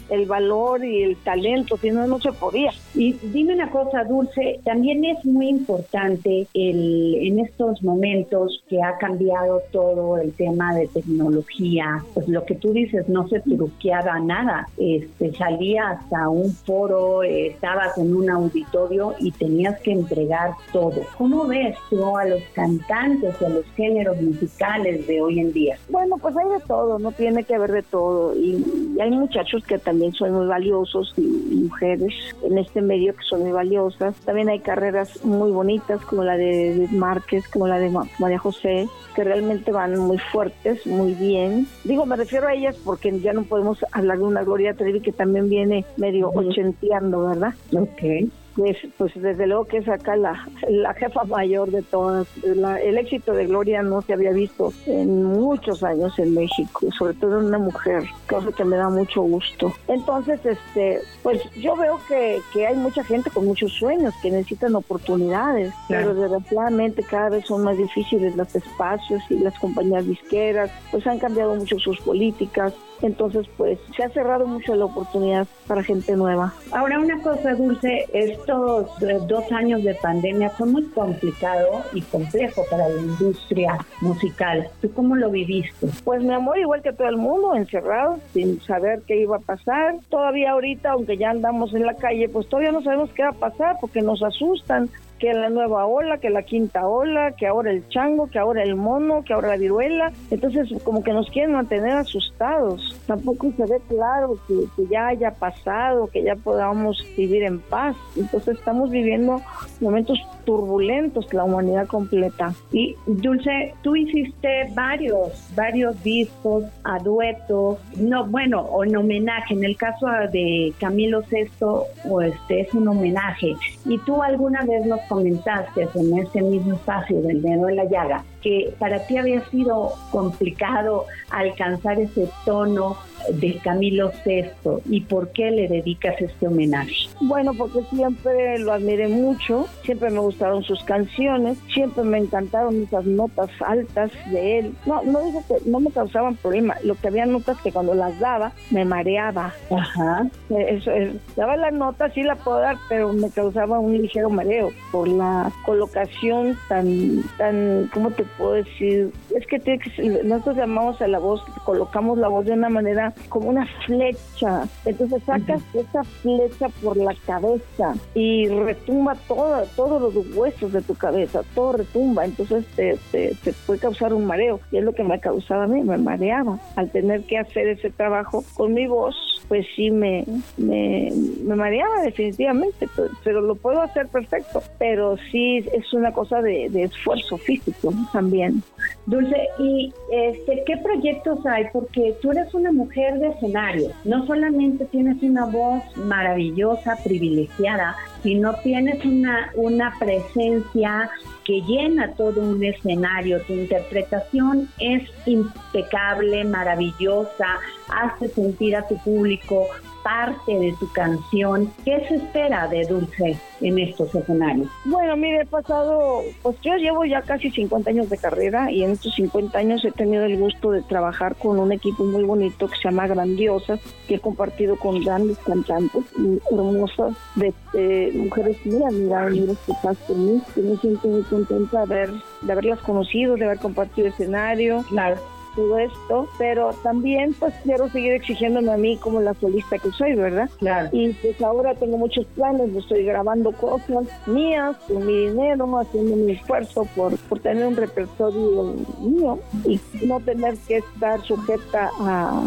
el 0.10 0.26
valor 0.26 0.84
y 0.84 1.04
el 1.04 1.16
talento, 1.18 1.78
si 1.78 1.92
no, 1.92 2.06
no 2.08 2.20
se 2.20 2.32
podía. 2.32 2.72
Y 2.96 3.14
dime 3.14 3.54
una 3.54 3.70
cosa, 3.70 4.04
Dulce, 4.04 4.60
también 4.64 5.06
es 5.06 5.24
muy 5.26 5.48
importante 5.48 6.48
el, 6.54 7.16
en 7.22 7.40
estos 7.40 7.82
momentos 7.84 8.64
que 8.68 8.82
ha 8.82 8.98
cambiado 8.98 9.62
todo 9.72 10.18
el 10.18 10.34
tema 10.34 10.76
de 10.76 10.88
tecnología, 10.88 12.04
pues 12.14 12.28
lo 12.28 12.46
que 12.46 12.56
tú 12.56 12.74
dices, 12.74 13.08
no 13.10 13.28
se 13.28 13.40
truqueaba 13.42 14.20
nada, 14.20 14.68
este, 14.78 15.34
salías 15.34 16.00
a 16.12 16.30
un 16.30 16.52
foro, 16.52 17.24
estabas 17.24 17.98
en 17.98 18.16
un 18.16 18.30
auditorio 18.30 19.16
y 19.20 19.32
tenías 19.32 19.80
que 19.82 19.92
entregar 19.92 20.52
todo. 20.72 21.02
¿Cómo 21.18 21.46
ves 21.46 21.78
tú 21.90 22.18
a 22.18 22.26
los 22.26 22.42
cantantes 22.54 23.36
y 23.42 23.46
a 23.46 23.50
los 23.50 23.66
géneros 23.76 24.22
musicales 24.22 25.06
de 25.08 25.22
hoy 25.22 25.40
en 25.40 25.54
día? 25.54 25.78
Bueno, 25.90 26.18
pues 26.18 26.36
hay 26.36 26.50
de 26.50 26.66
todo, 26.66 27.00
no 27.00 27.12
tiene 27.12 27.44
que 27.44 27.56
haber 27.56 27.72
de 27.72 27.84
todo. 27.84 28.36
Y, 28.36 28.96
y 28.96 29.02
hay 29.02 29.12
muchachos 29.12 29.64
que 29.66 29.78
también 29.78 29.99
también 30.00 30.13
son 30.13 30.31
muy 30.31 30.46
valiosos 30.46 31.13
y 31.18 31.22
mujeres 31.22 32.13
en 32.42 32.57
este 32.57 32.81
medio 32.81 33.13
que 33.13 33.24
son 33.24 33.42
muy 33.42 33.51
valiosas. 33.51 34.16
También 34.24 34.48
hay 34.48 34.60
carreras 34.60 35.25
muy 35.25 35.51
bonitas 35.51 36.00
como 36.06 36.24
la 36.24 36.38
de 36.38 36.88
Márquez, 36.92 37.46
como 37.50 37.68
la 37.68 37.80
de 37.80 37.92
María 38.18 38.40
José, 38.40 38.88
que 39.13 39.25
realmente 39.25 39.74
van 39.74 40.00
muy 40.00 40.18
fuertes, 40.18 40.88
muy 40.88 41.16
bien. 41.16 41.68
Digo, 41.84 42.06
me 42.06 42.16
refiero 42.16 42.48
a 42.48 42.54
ellas 42.54 42.78
porque 42.86 43.19
ya 43.19 43.34
no 43.34 43.44
podemos 43.44 43.86
hablar 43.92 44.19
de 44.19 44.24
una 44.24 44.44
Gloria 44.44 44.74
Trevi 44.74 45.01
que 45.01 45.12
también 45.12 45.50
viene 45.50 45.84
medio 45.98 46.30
ochenteando, 46.30 47.28
¿verdad? 47.28 47.54
Ok 47.74 48.30
pues, 48.60 48.78
pues 48.98 49.14
desde 49.16 49.48
luego 49.48 49.64
que 49.64 49.78
es 49.78 49.88
acá 49.88 50.18
la, 50.18 50.46
la 50.68 50.94
jefa 50.94 51.24
mayor 51.24 51.72
de 51.72 51.82
todas. 51.82 52.28
el 52.44 52.98
éxito 52.98 53.32
de 53.32 53.46
Gloria 53.46 53.82
no 53.82 54.02
se 54.02 54.12
había 54.12 54.32
visto 54.32 54.74
en 54.86 55.24
muchos 55.24 55.82
años 55.82 56.20
en 56.20 56.34
México, 56.34 56.92
sobre 56.98 57.14
todo 57.14 57.40
en 57.40 57.46
una 57.46 57.58
mujer, 57.58 58.04
cosa 58.28 58.52
que 58.52 58.66
me 58.66 58.76
da 58.76 58.90
mucho 58.90 59.22
gusto. 59.22 59.72
Entonces, 59.88 60.46
este, 60.46 61.00
pues 61.24 61.42
yo 61.56 61.78
veo 61.78 62.02
que, 62.10 62.42
que 62.52 62.68
hay 62.68 62.76
mucha 62.76 63.02
gente 63.06 63.30
con 63.30 63.46
muchos 63.46 63.72
sueños 63.72 64.14
que 64.22 64.30
necesitan 64.30 64.76
oportunidades, 64.76 65.74
pero 65.88 66.14
desgraciadamente 66.14 67.02
cada 67.04 67.30
vez 67.30 67.46
son 67.46 67.64
más 67.64 67.78
difíciles 67.78 68.36
los 68.36 68.54
espacios 68.54 69.22
y 69.30 69.36
las 69.40 69.58
compañías 69.58 70.06
disqueras, 70.06 70.70
pues 70.92 71.08
han 71.08 71.20
cambiado 71.20 71.56
mucho 71.56 71.80
sus 71.80 71.98
políticas. 72.02 72.74
Entonces, 73.01 73.48
pues 73.57 73.80
se 73.96 74.04
ha 74.04 74.10
cerrado 74.10 74.46
mucho 74.46 74.75
la 74.75 74.86
oportunidad 74.86 75.48
para 75.68 75.84
gente 75.84 76.16
nueva. 76.16 76.54
Ahora, 76.72 77.00
una 77.00 77.22
cosa, 77.22 77.54
Dulce, 77.54 78.06
estos 78.13 78.88
eh, 79.01 79.19
dos 79.28 79.51
años 79.51 79.84
de 79.84 79.96
pandemia 79.96 80.50
fue 80.51 80.68
muy 80.68 80.84
complicado 80.90 81.84
y 81.94 82.01
complejo 82.01 82.66
para 82.69 82.90
la 82.90 83.01
industria 83.01 83.78
musical. 84.01 84.69
¿Tú 84.81 84.92
cómo 84.94 85.16
lo 85.16 85.30
viviste? 85.30 85.88
Pues 86.04 86.22
mi 86.24 86.34
amor, 86.34 86.57
igual 86.57 86.81
que 86.81 86.94
todo 86.94 87.07
el 87.07 87.18
mundo, 87.18 87.56
encerrado, 87.56 88.19
sin 88.34 88.60
saber 88.62 89.02
qué 89.07 89.22
iba 89.22 89.38
a 89.38 89.40
pasar. 89.40 89.95
Todavía 90.10 90.52
ahorita, 90.52 90.92
aunque 90.92 91.18
ya 91.18 91.30
andamos 91.30 91.74
en 91.74 91.86
la 91.86 91.94
calle, 91.94 92.30
pues 92.30 92.48
todavía 92.48 92.72
no 92.72 92.81
sabemos 92.81 93.10
qué 93.12 93.24
va 93.24 93.30
a 93.30 93.34
pasar 93.34 93.78
porque 93.80 94.02
nos 94.02 94.22
asustan 94.24 94.90
que 95.19 95.33
la 95.33 95.50
nueva 95.50 95.86
ola, 95.86 96.18
que 96.18 96.30
la 96.30 96.44
quinta 96.44 96.88
ola, 96.88 97.33
que 97.33 97.48
ahora 97.48 97.71
el 97.71 97.88
chango, 97.89 98.27
que 98.27 98.39
ahora 98.39 98.63
el 98.63 98.75
mono, 98.75 99.24
que 99.24 99.33
ahora 99.33 99.50
la 99.50 99.57
viruela. 99.57 100.12
Entonces, 100.31 100.69
como 100.83 101.04
que 101.04 101.13
nos 101.13 101.30
quieren 101.30 101.54
mantener 101.54 101.92
asustados. 101.92 103.00
Tampoco 103.06 103.51
se 103.56 103.66
ve 103.66 103.81
claro 103.88 104.38
que, 104.47 104.56
ya 104.90 105.07
haya 105.07 105.31
pasado, 105.31 106.07
que 106.07 106.23
ya 106.23 106.35
podamos 106.35 107.06
vivir 107.16 107.44
en 107.44 107.59
paz. 107.59 107.95
Entonces, 108.16 108.57
estamos 108.57 108.90
viviendo 108.90 109.42
momentos 109.81 110.19
turbulentos 110.45 111.31
la 111.33 111.44
humanidad 111.44 111.88
completa. 111.88 112.54
Y 112.71 112.95
Dulce, 113.06 113.73
tú 113.83 113.95
hiciste 113.95 114.71
varios, 114.73 115.49
varios 115.56 116.02
discos 116.04 116.64
a 116.83 116.97
dueto, 116.99 117.78
no, 117.97 118.26
bueno, 118.26 118.61
o 118.61 118.83
en 118.83 118.95
homenaje. 118.95 119.54
En 119.54 119.64
el 119.64 119.76
caso 119.78 120.07
de 120.31 120.73
Camilo 120.80 121.21
VI, 121.30 121.49
o 121.61 122.21
este 122.21 122.61
es 122.61 122.73
un 122.73 122.88
homenaje. 122.88 123.56
Y 123.85 123.97
tú 123.99 124.21
alguna 124.21 124.64
vez 124.64 124.85
nos 124.85 125.02
comentaste 125.09 125.89
en 125.95 126.19
ese 126.19 126.42
mismo 126.42 126.75
espacio 126.75 127.21
del 127.21 127.42
dedo 127.42 127.68
en 127.68 127.75
la 127.75 127.85
llaga 127.85 128.23
que 128.42 128.74
para 128.80 129.06
ti 129.06 129.18
había 129.18 129.44
sido 129.50 129.94
complicado 130.12 131.06
alcanzar 131.30 132.00
ese 132.00 132.30
tono 132.46 132.98
de 133.31 133.58
Camilo 133.64 134.12
VI 134.26 134.81
y 134.86 135.02
por 135.02 135.31
qué 135.31 135.52
le 135.52 135.68
dedicas 135.68 136.16
este 136.19 136.48
homenaje? 136.48 136.96
Bueno, 137.22 137.54
porque 137.54 137.84
siempre 137.94 138.60
lo 138.60 138.74
admiré 138.74 139.08
mucho, 139.08 139.68
siempre 139.84 140.10
me 140.10 140.19
gustaron 140.19 140.64
sus 140.64 140.84
canciones, 140.84 141.58
siempre 141.74 142.04
me 142.04 142.18
encantaron 142.18 142.84
esas 142.84 143.06
notas 143.06 143.50
altas 143.66 144.12
de 144.31 144.60
él. 144.60 144.74
No, 144.86 145.04
no 145.04 145.22
digo 145.24 145.44
que 145.48 145.69
no 145.69 145.80
me 145.80 145.92
causaban 145.92 146.36
problema, 146.36 146.76
lo 146.84 146.96
que 146.96 147.08
había 147.08 147.26
notas 147.26 147.58
que 147.62 147.72
cuando 147.72 147.94
las 147.94 148.18
daba 148.19 148.54
me 148.72 148.86
mareaba. 148.86 149.54
Ajá. 149.69 150.28
Eso, 150.50 150.92
daba 151.36 151.58
la 151.58 151.72
nota, 151.72 152.10
sí 152.12 152.24
la 152.24 152.36
puedo 152.36 152.60
dar, 152.60 152.78
pero 152.88 153.14
me 153.14 153.30
causaba 153.30 153.80
un 153.80 153.98
ligero 154.02 154.30
mareo 154.30 154.72
por 154.92 155.08
la 155.08 155.52
colocación 155.66 156.58
tan, 156.68 157.24
tan, 157.38 157.90
¿cómo 157.94 158.12
te 158.12 158.24
puedo 158.38 158.54
decir? 158.54 159.12
Es 159.36 159.45
que, 159.48 159.59
tiene 159.59 159.80
que 159.80 160.24
nosotros 160.24 160.57
llamamos 160.57 161.02
a 161.02 161.07
la 161.07 161.19
voz, 161.19 161.42
colocamos 161.66 162.18
la 162.18 162.28
voz 162.28 162.45
de 162.45 162.54
una 162.54 162.69
manera 162.69 163.14
como 163.30 163.50
una 163.50 163.68
flecha. 163.86 164.64
Entonces 164.86 165.24
sacas 165.24 165.62
esa 165.74 166.04
flecha 166.04 166.69
por 166.81 166.98
la 166.98 167.16
cabeza 167.26 167.94
y 168.14 168.48
retumba 168.48 169.16
todo, 169.28 169.64
todos 169.76 170.14
los 170.14 170.36
huesos 170.36 170.74
de 170.74 170.81
tu 170.81 170.95
cabeza, 170.95 171.42
todo 171.56 171.74
retumba. 171.74 172.26
Entonces 172.26 172.66
te, 172.76 172.98
te, 173.12 173.36
te 173.44 173.54
puede 173.66 173.80
causar 173.80 174.14
un 174.14 174.26
mareo. 174.26 174.59
Y 174.71 174.78
es 174.78 174.83
lo 174.83 174.94
que 174.94 175.04
me 175.04 175.19
causaba 175.19 175.64
a 175.64 175.68
mí, 175.68 175.81
me 175.81 175.98
mareaba 175.98 176.59
al 176.76 176.92
tener 176.92 177.24
que 177.24 177.38
hacer 177.38 177.68
ese 177.68 177.90
trabajo 177.90 178.44
con 178.56 178.74
mi 178.74 178.88
voz 178.88 179.29
pues 179.48 179.66
sí 179.76 179.92
me, 179.92 180.26
me, 180.58 181.12
mareaba 181.44 182.02
definitivamente, 182.02 182.88
pero, 183.24 183.42
lo 183.42 183.56
puedo 183.56 183.81
hacer 183.81 184.08
perfecto, 184.08 184.62
pero 184.78 185.18
sí 185.31 185.58
es 185.74 185.94
una 185.94 186.12
cosa 186.12 186.42
de, 186.42 186.66
esfuerzo 186.84 187.38
físico 187.38 187.94
también. 188.12 188.62
Dulce, 189.06 189.38
¿y 189.60 189.92
este, 190.12 190.64
qué 190.66 190.78
proyectos 190.78 191.46
hay? 191.46 191.66
Porque 191.74 192.16
tú 192.22 192.31
eres 192.31 192.54
una 192.54 192.72
mujer 192.72 193.19
de 193.19 193.30
escenario, 193.30 193.90
no 194.04 194.26
solamente 194.26 194.86
tienes 194.86 195.22
una 195.24 195.46
voz 195.46 195.84
maravillosa, 195.98 196.98
privilegiada, 197.04 197.96
sino 198.23 198.54
tienes 198.64 199.04
una, 199.06 199.52
una 199.56 199.94
presencia 199.99 201.09
que 201.45 201.61
llena 201.61 202.14
todo 202.14 202.42
un 202.42 202.64
escenario. 202.64 203.42
Tu 203.44 203.54
interpretación 203.54 204.69
es 204.80 205.09
impecable, 205.26 206.44
maravillosa, 206.44 207.59
hace 207.90 208.30
sentir 208.30 208.76
a 208.76 208.88
tu 208.88 208.97
público 208.97 209.68
parte 210.04 210.58
de 210.58 210.74
tu 210.80 210.92
canción. 210.92 211.72
¿Qué 211.86 212.06
se 212.08 212.16
espera 212.16 212.68
de 212.68 212.86
Dulce 212.86 213.38
en 213.62 213.80
estos 213.80 214.14
escenarios? 214.14 214.68
Bueno, 214.86 215.16
mire, 215.16 215.42
he 215.42 215.46
pasado, 215.46 216.22
pues 216.42 216.58
yo 216.62 216.76
llevo 216.76 217.06
ya 217.06 217.22
casi 217.22 217.50
50 217.50 217.90
años 217.90 218.10
de 218.10 218.18
carrera 218.18 218.72
y 218.72 218.84
en 218.84 218.92
estos 218.92 219.16
50 219.16 219.58
años 219.58 219.84
he 219.86 219.92
tenido 219.92 220.26
el 220.26 220.38
gusto 220.38 220.72
de 220.72 220.82
trabajar 220.82 221.36
con 221.36 221.60
un 221.60 221.72
equipo 221.72 222.04
muy 222.04 222.24
bonito 222.24 222.68
que 222.68 222.78
se 222.78 222.84
llama 222.84 223.08
Grandiosas, 223.08 223.80
que 224.08 224.16
he 224.16 224.20
compartido 224.20 224.76
con 224.78 225.04
grandes 225.04 225.38
cantantes 225.40 226.04
hermosas, 226.52 227.16
de, 227.36 228.12
mujeres 228.16 228.58
muy 228.66 228.84
admirables 228.84 229.58
que 229.66 229.74
pasan 229.82 230.26
mí, 230.26 230.42
que 230.54 230.62
me 230.62 230.78
siento 230.78 231.08
muy 231.08 231.24
contenta 231.24 231.86
de, 231.86 231.94
haber, 231.94 232.12
de 232.42 232.52
haberlas 232.52 232.80
conocido, 232.80 233.36
de 233.36 233.46
haber 233.46 233.60
compartido 233.60 234.08
escenario. 234.08 234.84
Claro 234.90 235.39
todo 235.56 235.78
esto, 235.78 236.28
pero 236.38 236.72
también 236.84 237.34
pues 237.40 237.54
quiero 237.64 237.90
seguir 237.90 238.14
exigiéndome 238.14 238.72
a 238.72 238.78
mí 238.78 238.98
como 238.98 239.22
la 239.22 239.34
solista 239.36 239.78
que 239.78 239.92
soy, 239.92 240.16
¿verdad? 240.16 240.50
Claro. 240.60 240.90
Y 240.92 241.14
pues 241.14 241.42
ahora 241.42 241.76
tengo 241.76 241.98
muchos 241.98 242.26
planes, 242.28 242.76
estoy 242.76 243.06
grabando 243.06 243.52
cosas 243.52 244.08
mías 244.28 244.76
con 244.88 245.06
mi 245.06 245.28
dinero, 245.28 245.80
haciendo 245.80 246.16
mi 246.16 246.34
esfuerzo 246.34 246.86
por, 246.96 247.18
por 247.18 247.40
tener 247.40 247.66
un 247.66 247.76
repertorio 247.76 248.76
mío 249.02 249.40
y 249.66 249.80
no 250.06 250.20
tener 250.20 250.56
que 250.68 250.78
estar 250.78 251.22
sujeta 251.22 251.90
a 252.00 252.44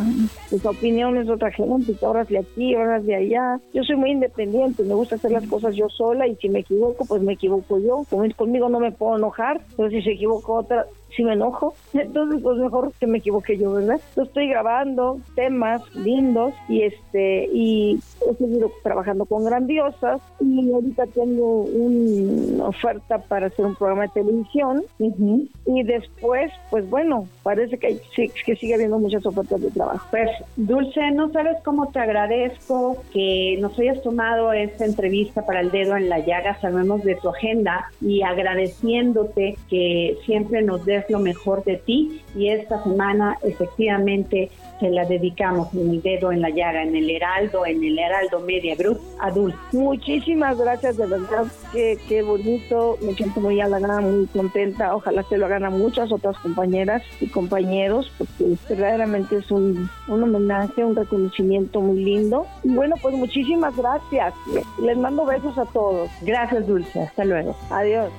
las 0.50 0.66
opiniones 0.66 1.26
de 1.26 1.32
otra 1.32 1.50
gente, 1.50 1.94
horas 2.04 2.28
de 2.28 2.38
aquí, 2.38 2.74
horas 2.74 3.04
de 3.04 3.14
allá. 3.14 3.60
Yo 3.72 3.82
soy 3.84 3.96
muy 3.96 4.10
independiente, 4.10 4.82
me 4.82 4.94
gusta 4.94 5.16
hacer 5.16 5.30
las 5.30 5.46
cosas 5.46 5.74
yo 5.74 5.88
sola 5.88 6.26
y 6.26 6.36
si 6.36 6.48
me 6.48 6.60
equivoco, 6.60 7.04
pues 7.04 7.22
me 7.22 7.34
equivoco 7.34 7.78
yo. 7.78 8.02
Conmigo 8.36 8.68
no 8.68 8.80
me 8.80 8.92
puedo 8.92 9.16
enojar, 9.16 9.60
pero 9.76 9.90
si 9.90 10.02
se 10.02 10.12
equivoca 10.12 10.52
otra, 10.52 10.86
si 11.16 11.24
me 11.24 11.34
enojo. 11.34 11.74
Entonces, 11.92 12.40
pues 12.42 12.58
mejor 12.58 12.92
que 12.98 13.06
me 13.06 13.18
equivoque 13.18 13.58
yo, 13.58 13.72
¿verdad? 13.72 14.00
Yo 14.16 14.22
estoy 14.22 14.48
grabando 14.48 15.18
temas 15.34 15.82
lindos 15.94 16.54
y 16.68 16.82
este 16.82 17.48
y 17.52 18.00
he 18.28 18.34
seguido 18.34 18.70
trabajando 18.82 19.24
con 19.24 19.44
grandiosas 19.44 20.20
y 20.40 20.72
ahorita 20.72 21.06
tengo 21.08 21.62
una 21.62 22.68
oferta 22.68 23.18
para 23.18 23.46
hacer 23.46 23.64
un 23.64 23.74
programa 23.74 24.02
de 24.02 24.08
televisión 24.08 24.82
y 24.98 25.82
después, 25.82 26.50
pues 26.70 26.88
bueno, 26.88 27.26
parece 27.42 27.78
que, 27.78 27.98
que 28.14 28.56
sigue 28.56 28.74
habiendo 28.74 28.98
muchas 28.98 29.24
ofertas 29.26 29.60
de 29.60 29.70
trabajo. 29.70 30.06
Pues 30.10 30.30
Dulce, 30.56 31.10
no 31.12 31.30
sabes 31.32 31.56
cómo 31.64 31.88
te 31.88 31.98
agradezco 31.98 32.96
que 33.12 33.58
nos 33.60 33.78
hayas 33.78 34.02
tomado 34.02 34.52
esta 34.52 34.84
entrevista 34.84 35.44
para 35.44 35.60
el 35.60 35.70
dedo 35.70 35.96
en 35.96 36.08
la 36.08 36.20
llaga, 36.20 36.58
sabemos 36.60 37.02
de 37.02 37.16
tu 37.16 37.28
agenda 37.28 37.90
y 38.00 38.22
agradeciéndote 38.22 39.56
que 39.68 40.16
siempre 40.24 40.62
nos 40.62 40.84
des 40.84 41.01
lo 41.08 41.18
mejor 41.18 41.64
de 41.64 41.76
ti 41.76 42.22
y 42.36 42.48
esta 42.48 42.82
semana 42.82 43.38
efectivamente 43.42 44.50
se 44.80 44.90
la 44.90 45.04
dedicamos 45.04 45.72
en 45.74 45.90
el 45.90 46.02
dedo 46.02 46.32
en 46.32 46.40
la 46.40 46.50
llaga, 46.50 46.82
en 46.82 46.96
el 46.96 47.08
Heraldo, 47.08 47.64
en 47.66 47.84
el 47.84 47.98
Heraldo 47.98 48.40
Media 48.40 48.74
Group 48.74 49.00
Adulto. 49.20 49.58
Muchísimas 49.72 50.58
gracias, 50.58 50.96
de 50.96 51.06
verdad, 51.06 51.44
qué, 51.72 51.96
qué 52.08 52.22
bonito, 52.22 52.98
me 53.00 53.14
siento 53.14 53.40
muy 53.40 53.60
halagada, 53.60 54.00
muy 54.00 54.26
contenta, 54.26 54.94
ojalá 54.94 55.22
se 55.24 55.38
lo 55.38 55.46
hagan 55.46 55.64
a 55.64 55.70
muchas 55.70 56.10
otras 56.10 56.36
compañeras 56.38 57.02
y 57.20 57.28
compañeros, 57.28 58.10
porque 58.18 58.56
verdaderamente 58.68 59.36
es 59.36 59.50
un, 59.50 59.88
un 60.08 60.22
homenaje, 60.22 60.84
un 60.84 60.96
reconocimiento 60.96 61.80
muy 61.80 62.02
lindo. 62.02 62.46
Y 62.64 62.74
bueno, 62.74 62.96
pues 63.00 63.14
muchísimas 63.14 63.76
gracias, 63.76 64.34
les 64.82 64.96
mando 64.96 65.24
besos 65.24 65.56
a 65.58 65.64
todos. 65.66 66.10
Gracias, 66.22 66.66
Dulce, 66.66 67.02
hasta 67.02 67.24
luego. 67.24 67.54
Adiós. 67.70 68.12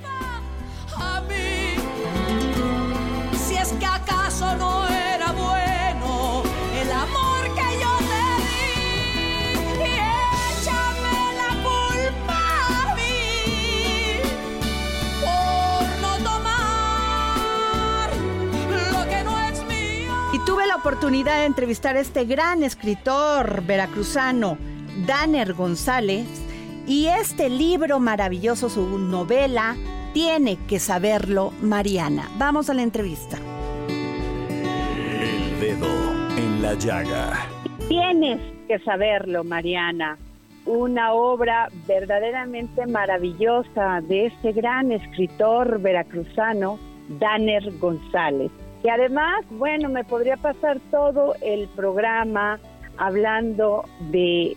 Tuve 20.45 20.67
la 20.67 20.75
oportunidad 20.75 21.39
de 21.39 21.45
entrevistar 21.45 21.95
a 21.95 22.01
este 22.01 22.25
gran 22.25 22.63
escritor 22.63 23.63
veracruzano, 23.63 24.57
Danner 25.07 25.53
González, 25.53 26.27
y 26.87 27.07
este 27.07 27.49
libro 27.49 27.99
maravilloso, 27.99 28.69
su 28.69 28.99
novela, 28.99 29.75
tiene 30.13 30.57
que 30.67 30.79
saberlo 30.79 31.51
Mariana. 31.61 32.29
Vamos 32.37 32.69
a 32.69 32.73
la 32.73 32.83
entrevista 32.83 33.37
en 36.37 36.61
la 36.61 36.73
llaga. 36.73 37.47
Tienes 37.87 38.39
que 38.67 38.79
saberlo, 38.79 39.43
Mariana. 39.43 40.17
Una 40.65 41.13
obra 41.13 41.69
verdaderamente 41.87 42.85
maravillosa 42.85 44.01
de 44.01 44.27
este 44.27 44.53
gran 44.53 44.91
escritor 44.91 45.79
veracruzano, 45.81 46.79
Danner 47.19 47.71
González. 47.79 48.51
Y 48.83 48.89
además, 48.89 49.45
bueno, 49.51 49.89
me 49.89 50.03
podría 50.03 50.35
pasar 50.37 50.79
todo 50.91 51.35
el 51.41 51.67
programa 51.69 52.59
hablando 52.97 53.85
de 54.11 54.55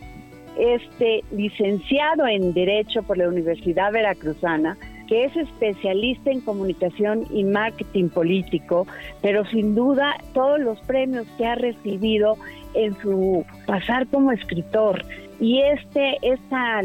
este 0.58 1.22
licenciado 1.30 2.26
en 2.26 2.52
Derecho 2.52 3.02
por 3.02 3.18
la 3.18 3.28
Universidad 3.28 3.92
Veracruzana, 3.92 4.76
que 5.06 5.24
es 5.24 5.36
especialista 5.36 6.30
en 6.30 6.40
comunicación 6.40 7.24
y 7.30 7.44
marketing 7.44 8.08
político, 8.08 8.86
pero 9.22 9.44
sin 9.44 9.74
duda 9.74 10.16
todos 10.34 10.58
los 10.58 10.80
premios 10.80 11.26
que 11.38 11.46
ha 11.46 11.54
recibido 11.54 12.36
en 12.74 12.96
su 13.00 13.44
pasar 13.66 14.06
como 14.08 14.32
escritor. 14.32 15.04
Y 15.38 15.60
este, 15.60 16.16
esta 16.22 16.80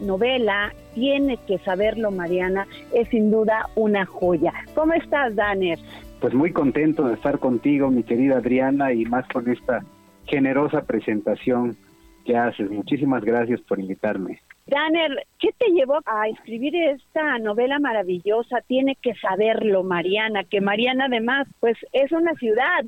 novela, 0.00 0.72
tiene 0.94 1.38
que 1.46 1.58
saberlo 1.58 2.10
Mariana, 2.10 2.66
es 2.94 3.08
sin 3.08 3.30
duda 3.30 3.68
una 3.74 4.06
joya. 4.06 4.52
¿Cómo 4.74 4.94
estás, 4.94 5.34
Danner? 5.34 5.78
Pues 6.20 6.34
muy 6.34 6.52
contento 6.52 7.06
de 7.06 7.14
estar 7.14 7.38
contigo, 7.38 7.90
mi 7.90 8.02
querida 8.02 8.38
Adriana, 8.38 8.92
y 8.92 9.04
más 9.04 9.26
con 9.28 9.48
esta 9.50 9.84
generosa 10.26 10.82
presentación 10.82 11.76
que 12.24 12.36
haces. 12.36 12.70
Muchísimas 12.70 13.24
gracias 13.24 13.60
por 13.62 13.78
invitarme. 13.78 14.40
Danner, 14.66 15.26
¿qué 15.38 15.50
te 15.58 15.70
llevó 15.70 16.00
a 16.04 16.28
escribir 16.28 16.74
esta 16.74 17.38
novela 17.38 17.78
maravillosa? 17.78 18.60
Tiene 18.66 18.96
que 19.00 19.14
saberlo, 19.14 19.84
Mariana, 19.84 20.42
que 20.42 20.60
Mariana 20.60 21.04
además, 21.04 21.46
pues 21.60 21.76
es 21.92 22.10
una 22.10 22.34
ciudad. 22.34 22.84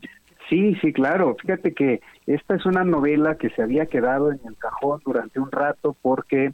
Sí, 0.49 0.75
sí, 0.81 0.93
claro. 0.93 1.37
Fíjate 1.41 1.75
que 1.75 2.01
esta 2.27 2.57
es 2.57 2.67
una 2.67 2.83
novela 2.83 3.37
que 3.37 3.51
se 3.51 3.63
había 3.63 3.87
quedado 3.87 4.33
en 4.33 4.41
el 4.47 4.57
cajón 4.57 5.01
durante 5.05 5.39
un 5.39 5.53
rato 5.53 5.97
porque 6.03 6.53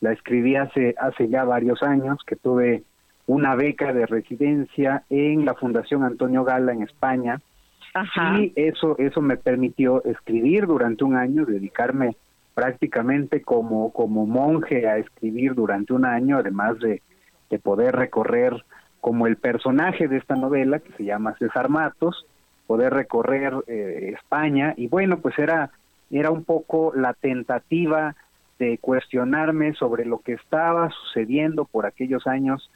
la 0.00 0.12
escribí 0.12 0.56
hace, 0.56 0.94
hace 0.98 1.28
ya 1.28 1.44
varios 1.44 1.82
años, 1.82 2.18
que 2.26 2.36
tuve 2.36 2.82
una 3.26 3.54
beca 3.54 3.92
de 3.92 4.06
residencia 4.06 5.04
en 5.10 5.44
la 5.44 5.54
Fundación 5.54 6.02
Antonio 6.02 6.44
Gala 6.44 6.72
en 6.72 6.82
España. 6.82 7.40
Ajá. 7.94 8.40
Y 8.40 8.52
eso, 8.56 8.96
eso 8.98 9.20
me 9.20 9.36
permitió 9.36 10.02
escribir 10.04 10.66
durante 10.66 11.04
un 11.04 11.16
año, 11.16 11.44
dedicarme 11.44 12.16
prácticamente 12.54 13.42
como, 13.42 13.92
como 13.92 14.26
monje 14.26 14.86
a 14.86 14.98
escribir 14.98 15.54
durante 15.54 15.92
un 15.92 16.04
año, 16.04 16.38
además 16.38 16.78
de, 16.80 17.02
de 17.50 17.58
poder 17.58 17.94
recorrer 17.94 18.64
como 19.00 19.26
el 19.26 19.36
personaje 19.36 20.06
de 20.06 20.18
esta 20.18 20.36
novela, 20.36 20.78
que 20.78 20.92
se 20.92 21.04
llama 21.04 21.34
César 21.38 21.68
Matos, 21.68 22.26
poder 22.66 22.92
recorrer 22.92 23.52
eh, 23.66 24.14
España, 24.14 24.74
y 24.76 24.86
bueno, 24.86 25.18
pues 25.18 25.38
era, 25.38 25.70
era 26.10 26.30
un 26.30 26.44
poco 26.44 26.92
la 26.94 27.12
tentativa 27.12 28.14
de 28.58 28.78
cuestionarme 28.78 29.74
sobre 29.74 30.04
lo 30.04 30.18
que 30.18 30.34
estaba 30.34 30.90
sucediendo 30.90 31.64
por 31.64 31.84
aquellos 31.84 32.26
años 32.26 32.70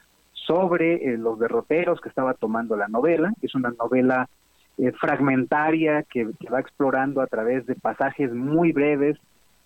sobre 0.47 0.95
eh, 0.95 1.17
los 1.17 1.37
derroteros 1.37 1.99
que 1.99 2.09
estaba 2.09 2.33
tomando 2.33 2.77
la 2.77 2.87
novela. 2.87 3.33
Es 3.41 3.53
una 3.53 3.71
novela 3.71 4.29
eh, 4.77 4.93
fragmentaria 4.93 6.03
que, 6.03 6.25
va 6.51 6.61
explorando 6.61 7.21
a 7.21 7.27
través 7.27 7.65
de 7.65 7.75
pasajes 7.75 8.33
muy 8.33 8.71
breves 8.71 9.17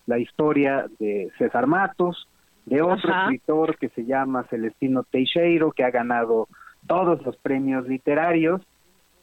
la 0.08 0.18
historia 0.18 0.88
de 1.00 1.30
César 1.38 1.68
Matos, 1.68 2.28
de 2.66 2.82
otro 2.82 3.14
escritor 3.14 3.78
que 3.78 3.90
se 3.90 4.06
llama 4.06 4.46
Celestino 4.50 5.04
Teixeiro, 5.04 5.72
que 5.72 5.84
ha 5.84 5.92
ganado 5.92 6.48
todos 6.88 7.24
los 7.24 7.38
premios 7.38 7.88
literarios 7.88 8.62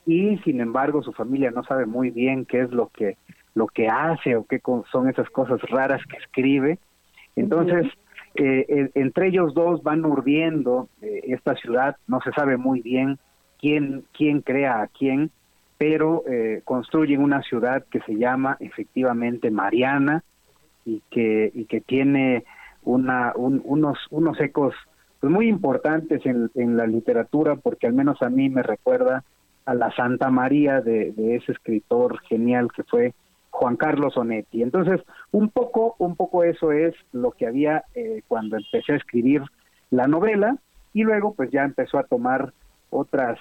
y 0.07 0.39
sin 0.39 0.61
embargo 0.61 1.03
su 1.03 1.13
familia 1.13 1.51
no 1.51 1.65
sabe 1.65 1.85
muy 1.85 2.11
bien 2.11 2.45
qué 2.45 2.61
es 2.61 2.71
lo 2.71 2.89
que 2.89 3.17
lo 3.55 3.67
que 3.67 3.89
hace 3.89 4.37
o 4.37 4.45
qué 4.45 4.61
son 4.91 5.09
esas 5.09 5.29
cosas 5.31 5.61
raras 5.63 6.01
que 6.07 6.17
escribe. 6.19 6.79
Entonces, 7.35 7.87
eh, 8.39 8.91
entre 8.95 9.29
ellos 9.29 9.55
dos 9.55 9.83
van 9.83 10.05
urdiendo 10.05 10.89
eh, 11.03 11.21
esta 11.25 11.55
ciudad, 11.57 11.97
no 12.07 12.21
se 12.21 12.31
sabe 12.33 12.57
muy 12.57 12.81
bien 12.81 13.19
quién, 13.59 14.05
quién 14.13 14.43
crea 14.43 14.83
a 14.83 14.87
quién, 14.89 15.31
pero 15.77 16.25
eh, 16.29 16.63
construyen 16.65 17.23
una 17.23 17.43
ciudad 17.43 17.85
que 17.91 18.01
se 18.01 18.17
llama 18.17 18.57
efectivamente 18.61 19.51
Mariana 19.51 20.25
y 20.85 21.03
que, 21.11 21.51
y 21.55 21.65
que 21.67 21.81
tiene 21.81 22.45
una, 22.83 23.33
unos, 23.37 23.99
unos 24.11 24.41
ecos 24.41 24.75
pues, 25.21 25.33
muy 25.33 25.49
importantes 25.49 26.25
en, 26.25 26.51
en, 26.55 26.77
la 26.77 26.87
literatura, 26.87 27.57
porque 27.57 27.87
al 27.87 27.93
menos 27.93 28.23
a 28.23 28.31
mí 28.31 28.49
me 28.49 28.63
recuerda 28.63 29.25
a 29.67 29.75
la 29.75 29.91
Santa 29.95 30.31
María 30.31 30.81
de 30.81 31.13
ese 31.37 31.53
escritor 31.53 32.21
genial 32.21 32.69
que 32.75 32.85
fue 32.85 33.13
Juan 33.59 33.77
Carlos 33.77 34.17
Onetti. 34.17 34.63
Entonces, 34.63 35.01
un 35.33 35.49
poco, 35.49 35.97
un 35.99 36.15
poco 36.15 36.45
eso 36.45 36.71
es 36.71 36.95
lo 37.13 37.33
que 37.33 37.47
había 37.47 37.85
eh, 37.95 38.23
cuando 38.29 38.57
empecé 38.57 38.93
a 38.93 38.97
escribir 38.97 39.43
la 39.91 40.07
novela 40.07 40.59
y 40.93 41.03
luego 41.03 41.35
pues 41.35 41.51
ya 41.51 41.65
empezó 41.65 41.99
a 41.99 42.05
tomar 42.05 42.53
otras 42.91 43.39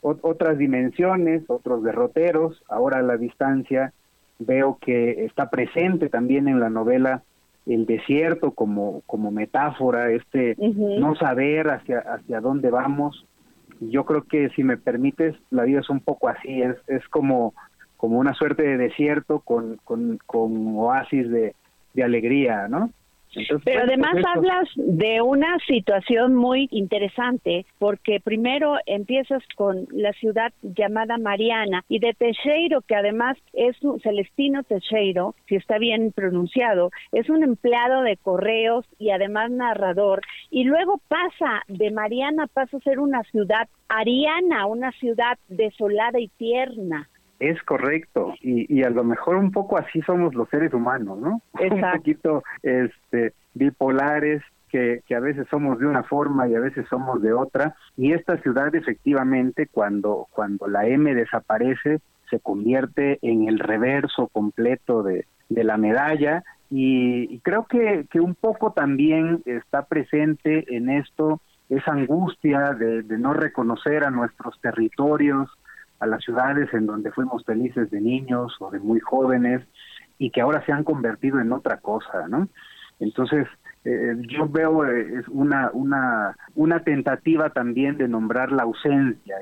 otras 0.00 0.58
dimensiones, 0.58 1.44
otros 1.46 1.84
derroteros. 1.84 2.60
Ahora 2.68 2.98
a 2.98 3.02
la 3.02 3.16
distancia 3.16 3.92
veo 4.40 4.78
que 4.80 5.24
está 5.24 5.48
presente 5.48 6.08
también 6.08 6.48
en 6.48 6.58
la 6.58 6.70
novela 6.70 7.22
el 7.64 7.86
desierto 7.86 8.50
como 8.50 9.02
como 9.06 9.30
metáfora, 9.30 10.10
este 10.10 10.56
no 10.58 11.14
saber 11.14 11.70
hacia 11.70 12.00
hacia 12.00 12.40
dónde 12.40 12.70
vamos. 12.70 13.26
Yo 13.78 14.04
creo 14.04 14.24
que 14.24 14.48
si 14.50 14.64
me 14.64 14.76
permites, 14.76 15.36
la 15.50 15.62
vida 15.62 15.78
es 15.80 15.88
un 15.88 16.00
poco 16.00 16.28
así, 16.28 16.62
es 16.62 16.76
es 16.88 17.06
como 17.08 17.54
como 18.02 18.18
una 18.18 18.34
suerte 18.34 18.64
de 18.64 18.78
desierto 18.78 19.38
con, 19.38 19.76
con, 19.84 20.18
con 20.26 20.74
oasis 20.76 21.30
de, 21.30 21.54
de 21.94 22.02
alegría, 22.02 22.66
¿no? 22.66 22.90
Pero 23.64 23.84
además 23.84 24.16
hablas 24.34 24.68
de 24.74 25.22
una 25.22 25.56
situación 25.68 26.34
muy 26.34 26.66
interesante, 26.72 27.64
porque 27.78 28.18
primero 28.18 28.74
empiezas 28.86 29.44
con 29.54 29.86
la 29.92 30.12
ciudad 30.14 30.52
llamada 30.62 31.16
Mariana 31.16 31.84
y 31.88 32.00
de 32.00 32.12
Teixeiro, 32.12 32.80
que 32.80 32.96
además 32.96 33.38
es 33.52 33.80
un 33.82 34.00
Celestino 34.00 34.64
Teixeiro, 34.64 35.36
si 35.46 35.54
está 35.54 35.78
bien 35.78 36.10
pronunciado, 36.10 36.90
es 37.12 37.30
un 37.30 37.44
empleado 37.44 38.02
de 38.02 38.16
correos 38.16 38.84
y 38.98 39.10
además 39.10 39.52
narrador, 39.52 40.22
y 40.50 40.64
luego 40.64 41.00
pasa 41.06 41.62
de 41.68 41.92
Mariana, 41.92 42.48
pasa 42.52 42.78
a 42.78 42.80
ser 42.80 42.98
una 42.98 43.22
ciudad 43.22 43.68
ariana, 43.88 44.66
una 44.66 44.90
ciudad 44.90 45.38
desolada 45.48 46.18
y 46.18 46.26
tierna. 46.36 47.08
Es 47.42 47.60
correcto, 47.64 48.34
y, 48.40 48.72
y 48.72 48.84
a 48.84 48.90
lo 48.90 49.02
mejor 49.02 49.34
un 49.34 49.50
poco 49.50 49.76
así 49.76 50.00
somos 50.02 50.32
los 50.32 50.48
seres 50.48 50.72
humanos, 50.72 51.18
¿no? 51.18 51.42
Un 51.60 51.80
poquito 51.92 52.44
este, 52.62 53.32
bipolares, 53.54 54.42
que, 54.68 55.02
que, 55.08 55.16
a 55.16 55.20
veces 55.20 55.48
somos 55.50 55.80
de 55.80 55.86
una 55.86 56.04
forma 56.04 56.46
y 56.46 56.54
a 56.54 56.60
veces 56.60 56.86
somos 56.88 57.20
de 57.20 57.32
otra. 57.32 57.74
Y 57.96 58.12
esta 58.12 58.36
ciudad 58.38 58.72
efectivamente, 58.76 59.66
cuando, 59.66 60.28
cuando 60.30 60.68
la 60.68 60.86
M 60.86 61.12
desaparece, 61.16 61.98
se 62.30 62.38
convierte 62.38 63.18
en 63.22 63.48
el 63.48 63.58
reverso 63.58 64.28
completo 64.28 65.02
de, 65.02 65.26
de 65.48 65.64
la 65.64 65.76
medalla. 65.78 66.44
Y, 66.70 67.26
y 67.28 67.40
creo 67.40 67.66
que, 67.66 68.06
que 68.08 68.20
un 68.20 68.36
poco 68.36 68.72
también 68.72 69.42
está 69.46 69.86
presente 69.86 70.64
en 70.74 70.90
esto 70.90 71.40
esa 71.68 71.90
angustia 71.90 72.72
de, 72.74 73.02
de 73.02 73.18
no 73.18 73.34
reconocer 73.34 74.04
a 74.04 74.10
nuestros 74.10 74.60
territorios, 74.60 75.50
a 76.02 76.06
las 76.06 76.24
ciudades 76.24 76.68
en 76.74 76.86
donde 76.86 77.12
fuimos 77.12 77.44
felices 77.44 77.88
de 77.92 78.00
niños 78.00 78.56
o 78.58 78.72
de 78.72 78.80
muy 78.80 78.98
jóvenes 78.98 79.62
y 80.18 80.30
que 80.30 80.40
ahora 80.40 80.64
se 80.66 80.72
han 80.72 80.82
convertido 80.82 81.38
en 81.38 81.52
otra 81.52 81.76
cosa, 81.76 82.26
¿no? 82.28 82.48
Entonces, 82.98 83.46
eh, 83.84 84.16
yo 84.28 84.48
veo 84.48 84.84
eh, 84.84 85.20
es 85.20 85.28
una, 85.28 85.70
una, 85.72 86.36
una 86.56 86.80
tentativa 86.80 87.50
también 87.50 87.98
de 87.98 88.08
nombrar 88.08 88.50
la 88.50 88.64
ausencia. 88.64 89.36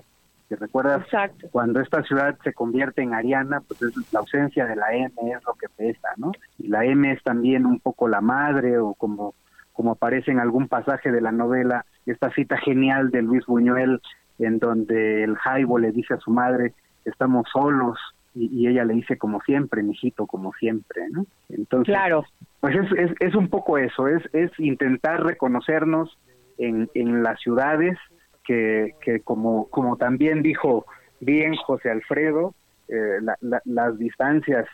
¿Te 0.49 0.57
recuerdas? 0.57 1.07
Cuando 1.51 1.81
esta 1.81 2.03
ciudad 2.03 2.37
se 2.45 2.53
convierte 2.53 3.01
en 3.01 3.15
Ariana, 3.15 3.61
pues 3.61 3.81
es, 3.81 3.95
la 4.13 4.21
ausencia 4.21 4.67
de 4.67 4.77
la 4.77 4.93
M 4.93 5.13
es 5.35 5.43
lo 5.47 5.55
que 5.55 5.69
pesa, 5.75 6.09
¿no? 6.19 6.33
Y 6.59 6.69
la 6.69 6.85
M 6.85 7.11
es 7.11 7.23
también 7.23 7.65
un 7.65 7.81
poco 7.81 8.07
la 8.07 8.21
madre 8.21 8.79
o 8.79 8.93
como, 8.93 9.35
como 9.73 9.93
aparece 9.93 10.31
en 10.31 10.41
algún 10.41 10.69
pasaje 10.69 11.11
de 11.11 11.23
la 11.23 11.33
novela, 11.33 11.87
esta 12.05 12.31
cita 12.33 12.59
genial 12.59 13.11
de 13.11 13.23
Luis 13.23 13.47
Buñuel 13.47 14.03
en 14.45 14.59
donde 14.59 15.23
el 15.25 15.37
Jaibo 15.37 15.79
le 15.79 15.93
dice 15.93 16.15
a 16.15 16.19
su 16.19 16.31
madre, 16.31 16.75
estamos 17.05 17.47
solos, 17.53 17.99
y, 18.35 18.69
ella 18.69 18.85
le 18.85 18.95
dice 18.95 19.19
como 19.19 19.41
siempre, 19.41 19.83
mijito, 19.83 20.27
como 20.27 20.53
siempre, 20.55 21.09
¿no? 21.11 21.27
Entonces, 21.49 21.93
claro. 21.93 22.25
pues 22.61 22.77
es, 22.77 22.93
es, 22.93 23.11
es 23.19 23.35
un 23.35 23.49
poco 23.49 23.77
eso, 23.79 24.07
es, 24.07 24.23
es 24.33 24.51
intentar 24.59 25.23
reconocernos 25.25 26.17
en, 26.59 26.89
en 26.95 27.23
las 27.23 27.41
ciudades 27.41 27.99
que, 28.45 28.95
que 29.01 29.21
como, 29.21 29.69
como 29.69 29.97
también 29.97 30.43
dijo 30.43 30.87
bien 31.21 31.57
José 31.57 31.91
Alfredo, 31.91 32.55
eh, 32.89 33.19
las 33.65 33.99
distancias 33.99 34.67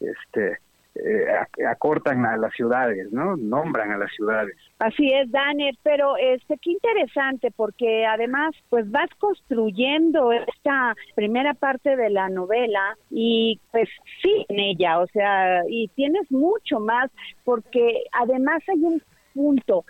este, 0.00 0.58
eh, 0.94 1.64
acortan 1.66 2.26
a 2.26 2.36
las 2.36 2.52
ciudades, 2.52 3.10
¿no? 3.12 3.36
Nombran 3.36 3.92
a 3.92 3.98
las 3.98 4.12
ciudades. 4.12 4.54
Así 4.78 5.10
es, 5.12 5.30
Daniel, 5.30 5.78
pero 5.82 6.16
este 6.18 6.58
qué 6.58 6.72
interesante 6.72 7.50
porque 7.50 8.04
además 8.04 8.54
pues 8.68 8.90
vas 8.90 9.08
construyendo 9.18 10.32
esta 10.32 10.94
primera 11.14 11.54
parte 11.54 11.96
de 11.96 12.10
la 12.10 12.28
novela 12.28 12.96
y 13.10 13.58
pues 13.70 13.88
sí 14.20 14.44
en 14.48 14.58
ella, 14.58 15.00
o 15.00 15.06
sea, 15.06 15.62
y 15.68 15.88
tienes 15.88 16.30
mucho 16.30 16.78
más 16.78 17.10
porque 17.44 18.04
además 18.12 18.62
hay 18.68 18.82
un 18.82 19.02
punto 19.34 19.84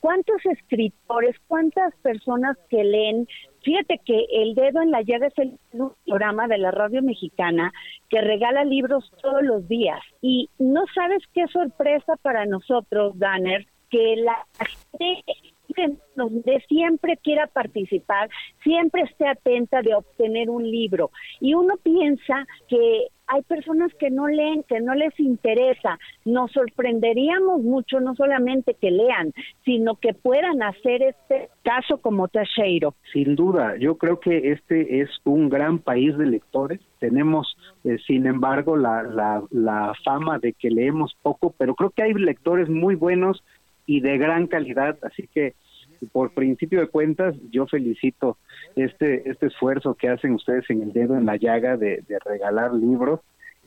¿Cuántos 0.00 0.44
escritores, 0.44 1.34
cuántas 1.48 1.94
personas 2.02 2.56
que 2.68 2.84
leen 2.84 3.26
Fíjate 3.62 4.00
que 4.04 4.26
El 4.30 4.54
Dedo 4.54 4.82
en 4.82 4.90
la 4.90 5.02
Llaga 5.02 5.26
es 5.26 5.38
el 5.38 5.58
programa 6.06 6.46
de 6.46 6.58
la 6.58 6.70
radio 6.70 7.02
mexicana 7.02 7.72
que 8.08 8.20
regala 8.20 8.64
libros 8.64 9.10
todos 9.20 9.42
los 9.42 9.68
días. 9.68 10.00
Y 10.22 10.48
no 10.58 10.84
sabes 10.94 11.22
qué 11.34 11.46
sorpresa 11.48 12.16
para 12.22 12.46
nosotros, 12.46 13.18
Danner, 13.18 13.66
que 13.90 14.16
la 14.16 14.46
gente 14.98 15.98
donde 16.14 16.64
siempre 16.68 17.16
quiera 17.18 17.46
participar, 17.46 18.28
siempre 18.62 19.02
esté 19.02 19.28
atenta 19.28 19.82
de 19.82 19.94
obtener 19.94 20.50
un 20.50 20.68
libro. 20.68 21.10
Y 21.40 21.54
uno 21.54 21.74
piensa 21.82 22.46
que 22.68 23.08
hay 23.28 23.42
personas 23.42 23.92
que 23.94 24.10
no 24.10 24.26
leen, 24.26 24.62
que 24.64 24.80
no 24.80 24.94
les 24.94 25.18
interesa. 25.20 25.98
Nos 26.24 26.50
sorprenderíamos 26.52 27.62
mucho 27.62 28.00
no 28.00 28.14
solamente 28.14 28.74
que 28.74 28.90
lean, 28.90 29.32
sino 29.64 29.96
que 29.96 30.14
puedan 30.14 30.62
hacer 30.62 31.02
este 31.02 31.50
caso 31.62 31.98
como 31.98 32.28
Teixeiro. 32.28 32.94
Sin 33.12 33.36
duda, 33.36 33.76
yo 33.78 33.98
creo 33.98 34.18
que 34.18 34.52
este 34.52 35.00
es 35.00 35.10
un 35.24 35.48
gran 35.48 35.78
país 35.78 36.16
de 36.16 36.26
lectores. 36.26 36.80
Tenemos, 36.98 37.56
eh, 37.84 37.98
sin 38.06 38.26
embargo, 38.26 38.76
la, 38.76 39.02
la, 39.02 39.42
la 39.50 39.92
fama 40.04 40.38
de 40.38 40.54
que 40.54 40.70
leemos 40.70 41.16
poco, 41.22 41.54
pero 41.56 41.74
creo 41.74 41.90
que 41.90 42.02
hay 42.02 42.14
lectores 42.14 42.68
muy 42.68 42.94
buenos 42.94 43.44
y 43.86 44.00
de 44.00 44.18
gran 44.18 44.46
calidad, 44.46 44.98
así 45.02 45.28
que 45.32 45.54
por 46.06 46.32
principio 46.32 46.80
de 46.80 46.88
cuentas, 46.88 47.34
yo 47.50 47.66
felicito 47.66 48.38
este, 48.76 49.28
este 49.28 49.46
esfuerzo 49.46 49.94
que 49.94 50.08
hacen 50.08 50.32
ustedes 50.32 50.68
en 50.70 50.82
el 50.82 50.92
dedo 50.92 51.16
en 51.16 51.26
la 51.26 51.36
llaga 51.36 51.76
de, 51.76 52.04
regalar 52.24 52.72
libros. 52.72 53.20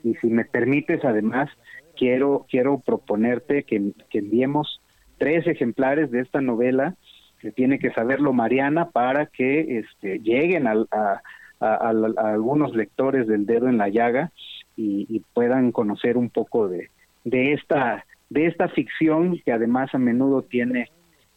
Y 0.04 0.16
si 0.16 0.28
me 0.28 0.46
permites, 0.46 1.04
además, 1.06 1.50
quiero, 1.96 2.46
quiero 2.50 2.80
proponerte 2.80 3.64
que, 3.64 3.94
enviemos 4.14 4.82
tres 5.18 5.46
ejemplares 5.48 6.10
de 6.12 6.22
esta 6.22 6.42
novela 6.42 6.96
que 7.40 7.52
tiene 7.52 7.80
que 7.80 7.92
saberlo 7.92 8.34
Mariana 8.34 8.90
para 8.90 9.26
que 9.26 9.80
este, 9.80 10.20
lleguen 10.20 10.68
a, 10.68 10.86
a, 10.92 11.22
algunos 11.60 12.76
lectores 12.76 13.28
del 13.28 13.46
dedo 13.46 13.68
en 13.68 13.78
la 13.78 13.90
llaga 13.90 14.32
y, 14.76 15.22
puedan 15.34 15.72
conocer 15.72 16.18
un 16.18 16.30
poco 16.30 16.68
de, 16.68 16.90
de 17.24 17.54
esta 17.54 18.06
de 18.32 18.48
esta 18.48 18.70
ficción 18.70 19.38
que 19.44 19.52
además 19.52 19.94
a 19.94 19.98
menudo 19.98 20.42
tiene 20.42 20.90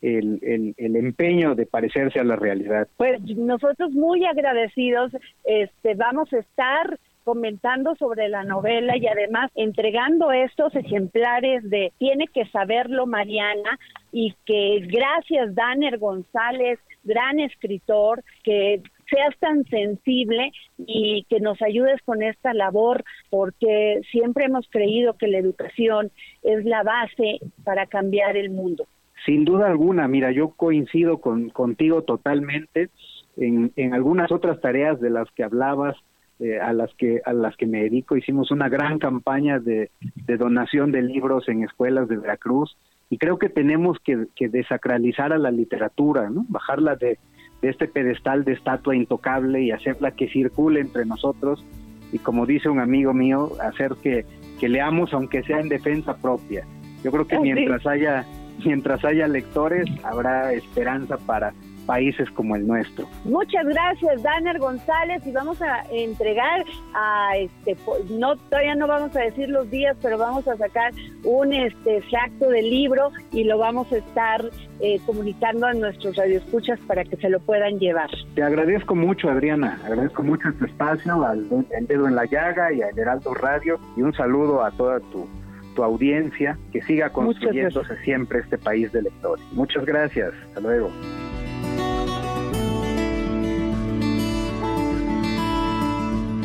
el, 0.05 0.75
el, 0.77 0.97
empeño 0.97 1.55
de 1.55 1.67
parecerse 1.67 2.21
a 2.21 2.25
la 2.25 2.37
realidad. 2.37 2.89
Pues 2.97 3.21
nosotros 3.37 3.93
muy 3.93 4.25
agradecidos, 4.27 5.13
este, 5.45 5.95
vamos 5.95 6.33
a 6.33 6.39
estar 6.39 6.99
comentando 7.25 7.95
sobre 7.97 8.29
la 8.29 8.45
novela 8.45 8.99
y 8.99 9.07
además 9.07 9.51
entregando 9.55 10.31
estos 10.31 10.75
ejemplares 10.77 11.69
de 11.71 11.91
Tiene 11.99 12.27
que 12.29 12.45
saberlo 12.49 13.07
Mariana 13.07 13.79
y 14.13 14.35
que 14.45 14.81
gracias 14.87 15.55
Danner 15.55 15.99
González, 15.99 16.79
gran 17.03 17.41
escritor, 17.41 18.23
que 18.43 18.83
seas 19.09 19.35
tan 19.39 19.65
sensible 19.65 20.53
y 20.77 21.25
que 21.31 21.41
nos 21.41 21.61
ayudes 21.63 22.01
con 22.03 22.23
esta 22.23 22.53
labor, 22.53 23.05
porque 23.31 24.01
siempre 24.11 24.45
hemos 24.45 24.69
creído 24.69 25.15
que 25.15 25.29
la 25.29 25.39
educación 25.39 26.11
es 26.43 26.65
la 26.67 26.83
base 26.83 27.41
para 27.65 27.87
cambiar 27.87 28.37
el 28.37 28.51
mundo. 28.51 28.87
Sin 29.25 29.45
duda 29.45 29.69
alguna, 29.69 30.09
mira, 30.09 30.33
yo 30.33 30.51
coincido 30.51 31.19
con, 31.19 31.51
contigo 31.51 32.03
totalmente 32.03 32.91
en, 33.37 33.73
en 33.77 33.95
algunas 33.95 34.31
otras 34.33 34.61
tareas 34.61 35.01
de 35.01 35.11
las 35.11 35.31
que 35.33 35.45
hablabas, 35.45 35.97
eh, 36.41 36.59
a 36.59 36.73
las 36.73 36.93
que 36.95 37.21
a 37.25 37.33
las 37.33 37.57
que 37.57 37.65
me 37.65 37.85
dedico 37.85 38.17
hicimos 38.17 38.51
una 38.51 38.69
gran 38.69 38.99
campaña 38.99 39.61
de, 39.61 39.93
de, 40.27 40.37
donación 40.37 40.91
de 40.91 41.01
libros 41.01 41.49
en 41.49 41.63
escuelas 41.63 42.09
de 42.09 42.17
Veracruz 42.17 42.77
y 43.09 43.19
creo 43.19 43.39
que 43.39 43.49
tenemos 43.49 43.99
que, 44.01 44.27
que 44.35 44.49
desacralizar 44.49 45.33
a 45.33 45.39
la 45.39 45.53
literatura, 45.53 46.29
¿no? 46.31 46.45
bajarla 46.49 46.97
de, 46.97 47.19
de, 47.63 47.71
este 47.71 47.87
pedestal 47.87 48.45
de 48.45 48.55
estatua 48.55 48.97
intocable 48.97 49.63
y 49.63 49.71
hacerla 49.71 50.11
que 50.11 50.29
circule 50.29 50.81
entre 50.81 51.07
nosotros 51.07 51.65
y 52.13 52.19
como 52.19 52.47
dice 52.47 52.69
un 52.69 52.81
amigo 52.81 53.15
mío, 53.15 53.53
hacer 53.63 53.93
que, 54.03 54.27
que 54.59 54.69
leamos 54.69 55.15
aunque 55.15 55.45
sea 55.45 55.61
en 55.61 55.69
defensa 55.69 56.17
propia. 56.17 56.67
Yo 57.05 57.13
creo 57.13 57.29
que 57.29 57.39
mientras 57.39 57.87
haya 57.87 58.25
mientras 58.65 59.05
haya 59.05 59.27
lectores 59.29 59.87
habrá 60.05 60.53
esperanza 60.53 61.17
para 61.19 61.53
países 61.87 62.31
como 62.31 62.57
el 62.57 62.67
nuestro. 62.67 63.07
Muchas 63.25 63.65
gracias, 63.67 64.23
Danner 64.23 64.59
González, 64.59 65.27
y 65.27 65.33
vamos 65.33 65.61
a 65.63 65.83
entregar 65.91 66.65
a 66.95 67.37
este 67.37 67.77
no 68.11 68.37
todavía 68.37 68.75
no 68.75 68.87
vamos 68.87 69.15
a 69.17 69.21
decir 69.21 69.49
los 69.49 69.71
días, 69.71 69.97
pero 70.03 70.19
vamos 70.19 70.47
a 70.49 70.57
sacar 70.57 70.93
un 71.25 71.53
este 71.53 71.99
extracto 71.99 72.49
del 72.49 72.71
libro 72.71 73.11
y 73.33 73.45
lo 73.45 73.59
vamos 73.59 73.91
a 73.93 73.99
estar 73.99 74.43
eh, 74.81 74.99
comunicando 75.07 75.67
a 75.67 75.75
nuestros 75.75 76.17
radioescuchas 76.17 76.79
para 76.81 77.05
que 77.05 77.17
se 77.17 77.29
lo 77.29 77.41
puedan 77.41 77.79
llevar. 77.79 78.11
Te 78.35 78.43
agradezco 78.43 78.95
mucho, 78.95 79.31
Adriana, 79.31 79.79
agradezco 79.85 80.23
mucho 80.23 80.49
este 80.49 80.67
espacio, 80.67 81.25
al 81.25 81.47
Dedo 81.87 82.09
en 82.09 82.15
la 82.15 82.25
Llaga 82.25 82.73
y 82.73 82.83
al 82.83 82.99
Heraldo 82.99 83.35
Radio, 83.35 83.79
y 83.97 84.03
un 84.03 84.13
saludo 84.15 84.65
a 84.65 84.71
toda 84.73 85.01
tu 85.01 85.27
tu 85.75 85.83
audiencia, 85.83 86.59
que 86.73 86.81
siga 86.83 87.11
construyéndose 87.11 87.97
siempre 88.05 88.41
este 88.41 88.59
país 88.59 88.93
de 88.93 89.03
lectores. 89.03 89.45
Muchas 89.53 89.85
gracias, 89.85 90.33
hasta 90.47 90.61
luego. 90.61 90.91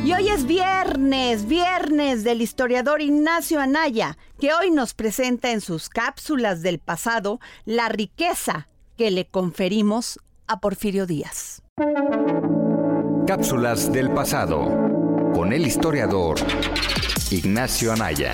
Y 0.04 0.14
hoy 0.14 0.30
es 0.30 0.48
viernes, 0.48 1.48
viernes 1.48 2.24
del 2.24 2.42
historiador 2.42 3.00
Ignacio 3.02 3.60
Anaya, 3.60 4.18
que 4.40 4.54
hoy 4.54 4.72
nos 4.72 4.96
presenta 4.96 5.52
en 5.52 5.62
sus 5.62 5.88
cápsulas 5.88 6.64
del 6.64 6.80
pasado 6.80 7.40
la 7.66 7.90
riqueza 7.90 8.70
que 8.98 9.12
le 9.12 9.26
conferimos 9.26 10.20
a 10.48 10.60
Porfirio 10.60 11.06
Díaz. 11.06 11.62
Cápsulas 13.28 13.92
del 13.92 14.10
pasado 14.10 14.66
con 15.34 15.54
el 15.54 15.68
historiador 15.68 16.38
Ignacio 17.30 17.94
Anaya. 17.94 18.34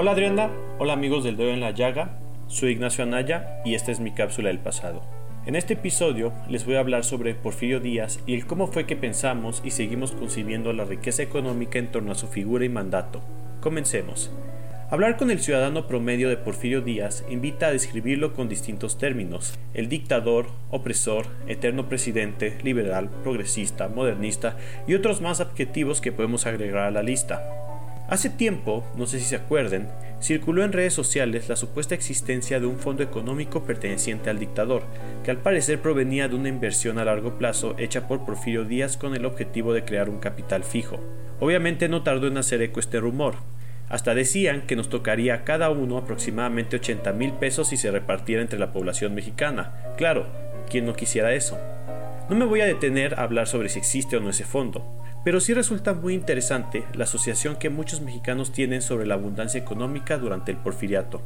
Hola 0.00 0.12
Adriana, 0.12 0.52
hola 0.78 0.92
amigos 0.92 1.24
del 1.24 1.36
dedo 1.36 1.50
en 1.50 1.58
la 1.58 1.72
llaga, 1.72 2.20
soy 2.46 2.70
Ignacio 2.70 3.02
Anaya 3.02 3.60
y 3.64 3.74
esta 3.74 3.90
es 3.90 3.98
mi 3.98 4.12
cápsula 4.12 4.46
del 4.46 4.60
pasado. 4.60 5.02
En 5.44 5.56
este 5.56 5.74
episodio 5.74 6.32
les 6.48 6.64
voy 6.64 6.76
a 6.76 6.78
hablar 6.78 7.02
sobre 7.02 7.34
Porfirio 7.34 7.80
Díaz 7.80 8.20
y 8.24 8.34
el 8.34 8.46
cómo 8.46 8.68
fue 8.68 8.86
que 8.86 8.94
pensamos 8.94 9.60
y 9.64 9.72
seguimos 9.72 10.12
concibiendo 10.12 10.72
la 10.72 10.84
riqueza 10.84 11.24
económica 11.24 11.80
en 11.80 11.90
torno 11.90 12.12
a 12.12 12.14
su 12.14 12.28
figura 12.28 12.64
y 12.64 12.68
mandato. 12.68 13.22
Comencemos. 13.60 14.30
Hablar 14.88 15.16
con 15.16 15.32
el 15.32 15.40
ciudadano 15.40 15.88
promedio 15.88 16.28
de 16.28 16.36
Porfirio 16.36 16.80
Díaz 16.80 17.24
invita 17.28 17.66
a 17.66 17.72
describirlo 17.72 18.34
con 18.34 18.48
distintos 18.48 18.98
términos, 18.98 19.58
el 19.74 19.88
dictador, 19.88 20.46
opresor, 20.70 21.26
eterno 21.48 21.88
presidente, 21.88 22.56
liberal, 22.62 23.10
progresista, 23.24 23.88
modernista 23.88 24.58
y 24.86 24.94
otros 24.94 25.20
más 25.20 25.40
adjetivos 25.40 26.00
que 26.00 26.12
podemos 26.12 26.46
agregar 26.46 26.84
a 26.84 26.92
la 26.92 27.02
lista. 27.02 27.58
Hace 28.08 28.30
tiempo, 28.30 28.86
no 28.96 29.06
sé 29.06 29.18
si 29.18 29.26
se 29.26 29.36
acuerden, 29.36 29.86
circuló 30.22 30.64
en 30.64 30.72
redes 30.72 30.94
sociales 30.94 31.50
la 31.50 31.56
supuesta 31.56 31.94
existencia 31.94 32.58
de 32.58 32.64
un 32.64 32.78
fondo 32.78 33.02
económico 33.02 33.64
perteneciente 33.64 34.30
al 34.30 34.38
dictador, 34.38 34.84
que 35.22 35.30
al 35.30 35.42
parecer 35.42 35.82
provenía 35.82 36.26
de 36.26 36.34
una 36.34 36.48
inversión 36.48 36.98
a 36.98 37.04
largo 37.04 37.36
plazo 37.36 37.74
hecha 37.76 38.08
por 38.08 38.24
Porfirio 38.24 38.64
Díaz 38.64 38.96
con 38.96 39.14
el 39.14 39.26
objetivo 39.26 39.74
de 39.74 39.84
crear 39.84 40.08
un 40.08 40.20
capital 40.20 40.64
fijo. 40.64 41.00
Obviamente 41.38 41.90
no 41.90 42.02
tardó 42.02 42.28
en 42.28 42.38
hacer 42.38 42.62
eco 42.62 42.80
este 42.80 42.98
rumor. 42.98 43.34
Hasta 43.90 44.14
decían 44.14 44.62
que 44.62 44.74
nos 44.74 44.88
tocaría 44.88 45.34
a 45.34 45.44
cada 45.44 45.68
uno 45.68 45.98
aproximadamente 45.98 46.76
80 46.76 47.12
mil 47.12 47.34
pesos 47.34 47.68
si 47.68 47.76
se 47.76 47.90
repartiera 47.90 48.40
entre 48.40 48.58
la 48.58 48.72
población 48.72 49.14
mexicana. 49.14 49.74
Claro, 49.98 50.26
¿quién 50.70 50.86
no 50.86 50.94
quisiera 50.94 51.34
eso? 51.34 51.58
No 52.30 52.36
me 52.36 52.46
voy 52.46 52.62
a 52.62 52.66
detener 52.66 53.20
a 53.20 53.24
hablar 53.24 53.46
sobre 53.46 53.68
si 53.68 53.78
existe 53.78 54.16
o 54.16 54.20
no 54.20 54.30
ese 54.30 54.44
fondo 54.44 54.98
pero 55.24 55.40
sí 55.40 55.54
resulta 55.54 55.94
muy 55.94 56.14
interesante 56.14 56.84
la 56.94 57.04
asociación 57.04 57.56
que 57.56 57.70
muchos 57.70 58.00
mexicanos 58.00 58.52
tienen 58.52 58.82
sobre 58.82 59.06
la 59.06 59.14
abundancia 59.14 59.60
económica 59.60 60.18
durante 60.18 60.50
el 60.50 60.58
porfiriato. 60.58 61.20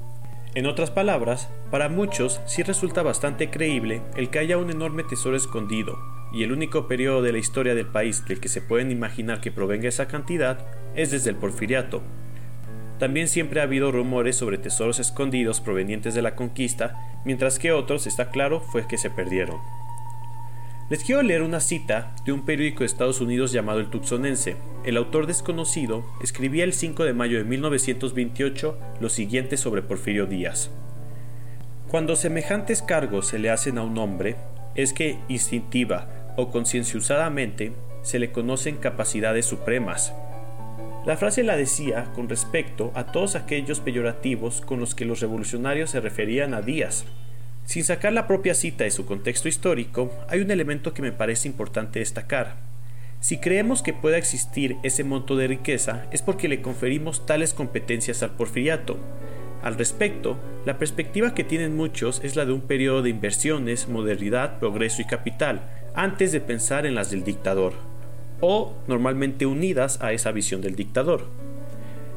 En 0.55 0.67
otras 0.67 0.91
palabras, 0.91 1.49
para 1.71 1.89
muchos 1.89 2.41
sí 2.47 2.63
resulta 2.63 3.03
bastante 3.03 3.51
creíble 3.51 4.03
el 4.17 4.29
que 4.29 4.39
haya 4.39 4.59
un 4.59 4.71
enorme 4.71 5.03
tesoro 5.03 5.37
escondido, 5.37 5.99
y 6.33 6.43
el 6.43 6.53
único 6.53 6.89
periodo 6.89 7.23
de 7.23 7.33
la 7.33 7.39
historia 7.39 7.75
del 7.75 7.87
país 7.87 8.25
del 8.27 8.41
que 8.41 8.49
se 8.49 8.61
pueden 8.63 8.91
imaginar 8.91 9.41
que 9.41 9.53
provenga 9.53 9.89
esa 9.89 10.09
cantidad 10.09 10.59
es 10.95 11.11
desde 11.11 11.31
el 11.31 11.37
porfiriato. 11.37 12.03
También 12.99 13.29
siempre 13.29 13.61
ha 13.61 13.65
habido 13.65 13.91
rumores 13.91 14.37
sobre 14.37 14.59
tesoros 14.59 15.01
escondidos 15.01 15.61
provenientes 15.61 16.15
de 16.15 16.23
la 16.23 16.37
conquista, 16.37 17.21
mientras 17.25 17.59
que 17.59 17.73
otros, 17.73 18.07
está 18.07 18.31
claro, 18.31 18.61
fue 18.61 18.87
que 18.87 18.99
se 18.99 19.11
perdieron. 19.11 19.57
Les 20.93 21.03
quiero 21.03 21.23
leer 21.23 21.41
una 21.41 21.61
cita 21.61 22.15
de 22.27 22.33
un 22.33 22.45
periódico 22.45 22.81
de 22.81 22.85
Estados 22.85 23.23
Unidos 23.23 23.51
llamado 23.51 23.81
El 23.81 23.89
Tucsonense. 23.89 24.57
El 24.85 24.99
autor 24.99 25.27
desconocido 25.27 26.05
escribía 26.21 26.65
el 26.65 26.75
5 26.75 27.05
de 27.05 27.15
mayo 27.15 27.39
de 27.39 27.45
1928 27.45 28.79
lo 29.01 29.09
siguiente 29.09 29.57
sobre 29.57 29.81
Porfirio 29.81 30.27
Díaz. 30.27 30.71
Cuando 31.89 32.15
semejantes 32.15 32.83
cargos 32.83 33.27
se 33.27 33.39
le 33.39 33.49
hacen 33.49 33.79
a 33.79 33.83
un 33.83 33.97
hombre, 33.97 34.37
es 34.75 34.93
que 34.93 35.17
instintiva 35.29 36.35
o 36.37 36.51
concienciusadamente 36.51 37.73
se 38.03 38.19
le 38.19 38.31
conocen 38.31 38.77
capacidades 38.77 39.47
supremas. 39.47 40.13
La 41.07 41.17
frase 41.17 41.43
la 41.43 41.57
decía 41.57 42.13
con 42.15 42.29
respecto 42.29 42.93
a 42.95 43.07
todos 43.07 43.35
aquellos 43.35 43.81
peyorativos 43.81 44.61
con 44.61 44.79
los 44.79 44.95
que 44.95 45.07
los 45.07 45.21
revolucionarios 45.21 45.89
se 45.89 46.03
referían 46.03 46.53
a 46.53 46.61
Díaz, 46.61 47.07
sin 47.65 47.85
sacar 47.85 48.13
la 48.13 48.27
propia 48.27 48.55
cita 48.55 48.85
de 48.85 48.91
su 48.91 49.07
contexto 49.07 49.49
histórico, 49.49 50.13
hay 50.29 50.41
un 50.41 50.51
elemento 50.51 50.93
que 50.93 51.03
me 51.03 51.13
parece 51.13 51.49
importante 51.49 52.01
destacar. 52.01 52.57
Si 53.21 53.39
creemos 53.39 53.83
que 53.83 53.93
pueda 53.93 54.19
existir 54.19 54.77
ese 54.83 55.05
monto 55.05 55.37
de 55.37 55.47
riqueza 55.47 56.07
es 56.11 56.23
porque 56.23 56.49
le 56.49 56.61
conferimos 56.61 57.25
tales 57.25 57.55
competencias 57.55 58.23
al 58.25 58.33
porfiriato. 58.33 58.99
Al 59.63 59.79
respecto, 59.79 60.37
la 60.67 60.77
perspectiva 60.77 61.33
que 61.33 61.45
tienen 61.45 61.77
muchos 61.77 62.21
es 62.25 62.35
la 62.35 62.45
de 62.47 62.53
un 62.53 62.63
periodo 62.63 63.01
de 63.03 63.11
inversiones, 63.11 63.89
modernidad, 63.89 64.59
progreso 64.59 65.03
y 65.03 65.05
capital, 65.05 65.63
antes 65.95 66.33
de 66.33 66.41
pensar 66.41 66.85
en 66.85 66.97
las 66.97 67.13
del 67.13 67.23
dictador, 67.23 67.75
o 68.41 68.75
normalmente 68.89 69.47
unidas 69.47 70.01
a 70.03 70.13
esa 70.13 70.33
visión 70.33 70.61
del 70.61 70.75
dictador. 70.75 71.29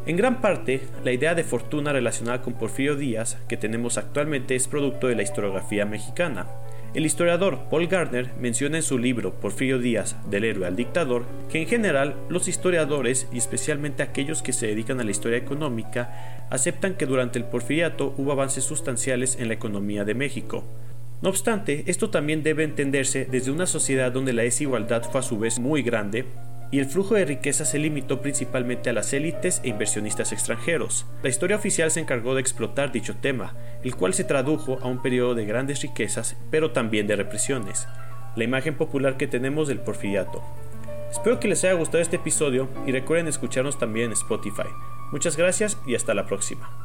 En 0.08 0.18
gran 0.18 0.40
parte, 0.40 0.82
la 1.04 1.12
idea 1.12 1.34
de 1.34 1.44
fortuna 1.44 1.92
relacionada 1.92 2.44
con 2.44 2.54
Porfirio 2.54 2.96
Díaz 2.96 3.40
que 3.48 3.58
tenemos 3.58 3.98
actualmente 3.98 4.54
es 4.54 4.68
producto 4.68 5.08
de 5.08 5.16
la 5.16 5.24
historiografía 5.24 5.88
mexicana. 5.88 6.46
El 6.94 7.08
historiador 7.08 7.62
Paul 7.72 7.88
Gardner 7.88 8.30
menciona 8.40 8.78
en 8.78 8.84
su 8.84 9.00
libro 9.00 9.34
Porfirio 9.34 9.80
Díaz, 9.80 10.16
del 10.30 10.44
héroe 10.44 10.68
al 10.68 10.76
dictador, 10.76 11.26
que 11.52 11.60
en 11.60 11.68
general 11.68 12.14
los 12.30 12.48
historiadores, 12.48 13.28
y 13.34 13.40
especialmente 13.40 14.04
aquellos 14.04 14.44
que 14.44 14.54
se 14.54 14.68
dedican 14.68 15.00
a 15.00 15.04
la 15.04 15.10
historia 15.10 15.40
económica, 15.40 16.46
aceptan 16.52 16.94
que 16.94 17.08
durante 17.08 17.40
el 17.40 17.46
porfiriato 17.46 18.14
hubo 18.16 18.32
avances 18.32 18.64
sustanciales 18.64 19.38
en 19.40 19.48
la 19.48 19.56
economía 19.56 20.06
de 20.06 20.14
México. 20.14 20.64
No 21.24 21.30
obstante, 21.30 21.84
esto 21.88 22.12
también 22.12 22.44
debe 22.44 22.64
entenderse 22.64 23.26
desde 23.26 23.50
una 23.50 23.66
sociedad 23.66 24.12
donde 24.12 24.34
la 24.34 24.44
desigualdad 24.44 25.02
fue 25.04 25.22
a 25.22 25.24
su 25.24 25.40
vez 25.40 25.58
muy 25.58 25.82
grande, 25.82 26.26
y 26.72 26.80
el 26.80 26.86
flujo 26.86 27.16
de 27.16 27.26
riqueza 27.26 27.66
se 27.66 27.80
limitó 27.80 28.22
principalmente 28.22 28.90
a 28.90 28.94
las 28.94 29.14
élites 29.14 29.62
e 29.64 29.70
inversionistas 29.70 30.32
extranjeros. 30.32 31.06
La 31.24 31.30
historia 31.30 31.56
oficial 31.56 31.92
se 31.92 32.00
encargó 32.00 32.36
de 32.36 32.42
explotar 32.42 32.92
dicho 32.92 33.16
tema, 33.16 33.56
el 33.84 33.96
cual 33.96 34.14
se 34.14 34.24
tradujo 34.24 34.80
a 34.82 34.88
un 34.88 35.02
periodo 35.02 35.36
de 35.36 35.46
grandes 35.46 35.82
riquezas, 35.82 36.36
pero 36.52 36.72
también 36.72 37.08
de 37.08 37.16
represiones, 37.16 37.88
la 38.36 38.44
imagen 38.44 38.76
popular 38.76 39.18
que 39.18 39.28
tenemos 39.28 39.68
del 39.68 39.80
porfiriato. 39.80 40.44
Espero 41.12 41.40
que 41.40 41.48
les 41.48 41.64
haya 41.64 41.74
gustado 41.74 42.02
este 42.02 42.18
episodio 42.18 42.68
y 42.86 42.92
recuerden 42.92 43.28
escucharnos 43.28 43.80
también 43.80 44.08
en 44.08 44.14
Spotify. 44.14 44.68
Muchas 45.12 45.38
gracias 45.38 45.78
y 45.86 45.96
hasta 45.96 46.14
la 46.14 46.26
próxima. 46.26 46.85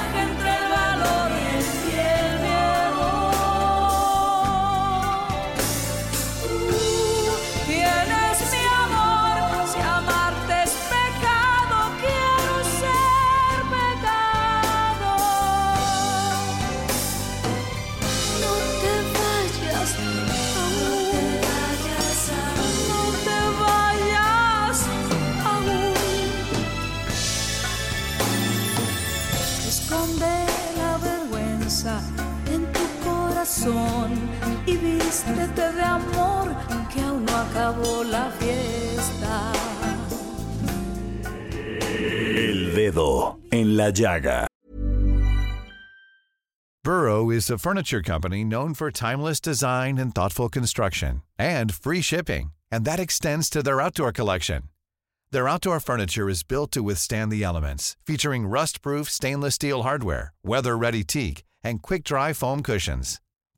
acabó 37.61 38.03
la 38.03 38.31
fiesta. 38.31 39.53
El 41.81 42.73
dedo 42.73 43.39
en 43.51 43.77
la 43.77 43.91
llaga. 43.91 44.47
Burrow 46.83 47.29
is 47.29 47.51
a 47.51 47.59
furniture 47.59 48.01
company 48.01 48.43
known 48.43 48.73
for 48.73 48.89
timeless 48.89 49.39
design 49.39 49.99
and 49.99 50.15
thoughtful 50.15 50.49
construction 50.49 51.21
and 51.37 51.73
free 51.73 52.01
shipping, 52.01 52.51
and 52.71 52.85
that 52.85 52.99
extends 52.99 53.49
to 53.51 53.61
their 53.61 53.79
outdoor 53.79 54.11
collection. 54.11 54.63
Their 55.31 55.47
outdoor 55.47 55.79
furniture 55.79 56.27
is 56.27 56.43
built 56.43 56.71
to 56.71 56.81
withstand 56.81 57.31
the 57.31 57.43
elements, 57.43 57.95
featuring 58.05 58.47
rust-proof 58.47 59.09
stainless 59.09 59.55
steel 59.55 59.83
hardware, 59.83 60.33
weather-ready 60.43 61.03
teak, 61.03 61.43
and 61.63 61.81
quick-dry 61.81 62.33
foam 62.33 62.63
cushions. 62.63 63.21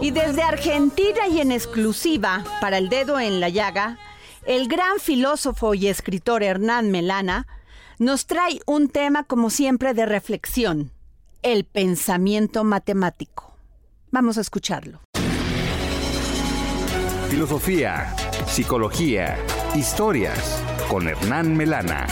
Y 0.00 0.10
desde 0.10 0.42
Argentina 0.42 1.28
y 1.28 1.40
en 1.40 1.52
exclusiva 1.52 2.44
para 2.60 2.78
el 2.78 2.88
dedo 2.88 3.20
en 3.20 3.40
la 3.40 3.48
llaga, 3.48 3.98
el 4.44 4.66
gran 4.66 4.98
filósofo 4.98 5.74
y 5.74 5.86
escritor 5.86 6.42
Hernán 6.42 6.90
Melana 6.90 7.46
nos 7.98 8.26
trae 8.26 8.60
un 8.66 8.88
tema 8.88 9.22
como 9.22 9.50
siempre 9.50 9.94
de 9.94 10.06
reflexión, 10.06 10.90
el 11.42 11.64
pensamiento 11.64 12.64
matemático. 12.64 13.56
Vamos 14.10 14.38
a 14.38 14.40
escucharlo. 14.40 15.00
Filosofía, 17.32 18.14
psicología, 18.46 19.38
historias 19.74 20.62
con 20.90 21.08
Hernán 21.08 21.56
Melana. 21.56 22.06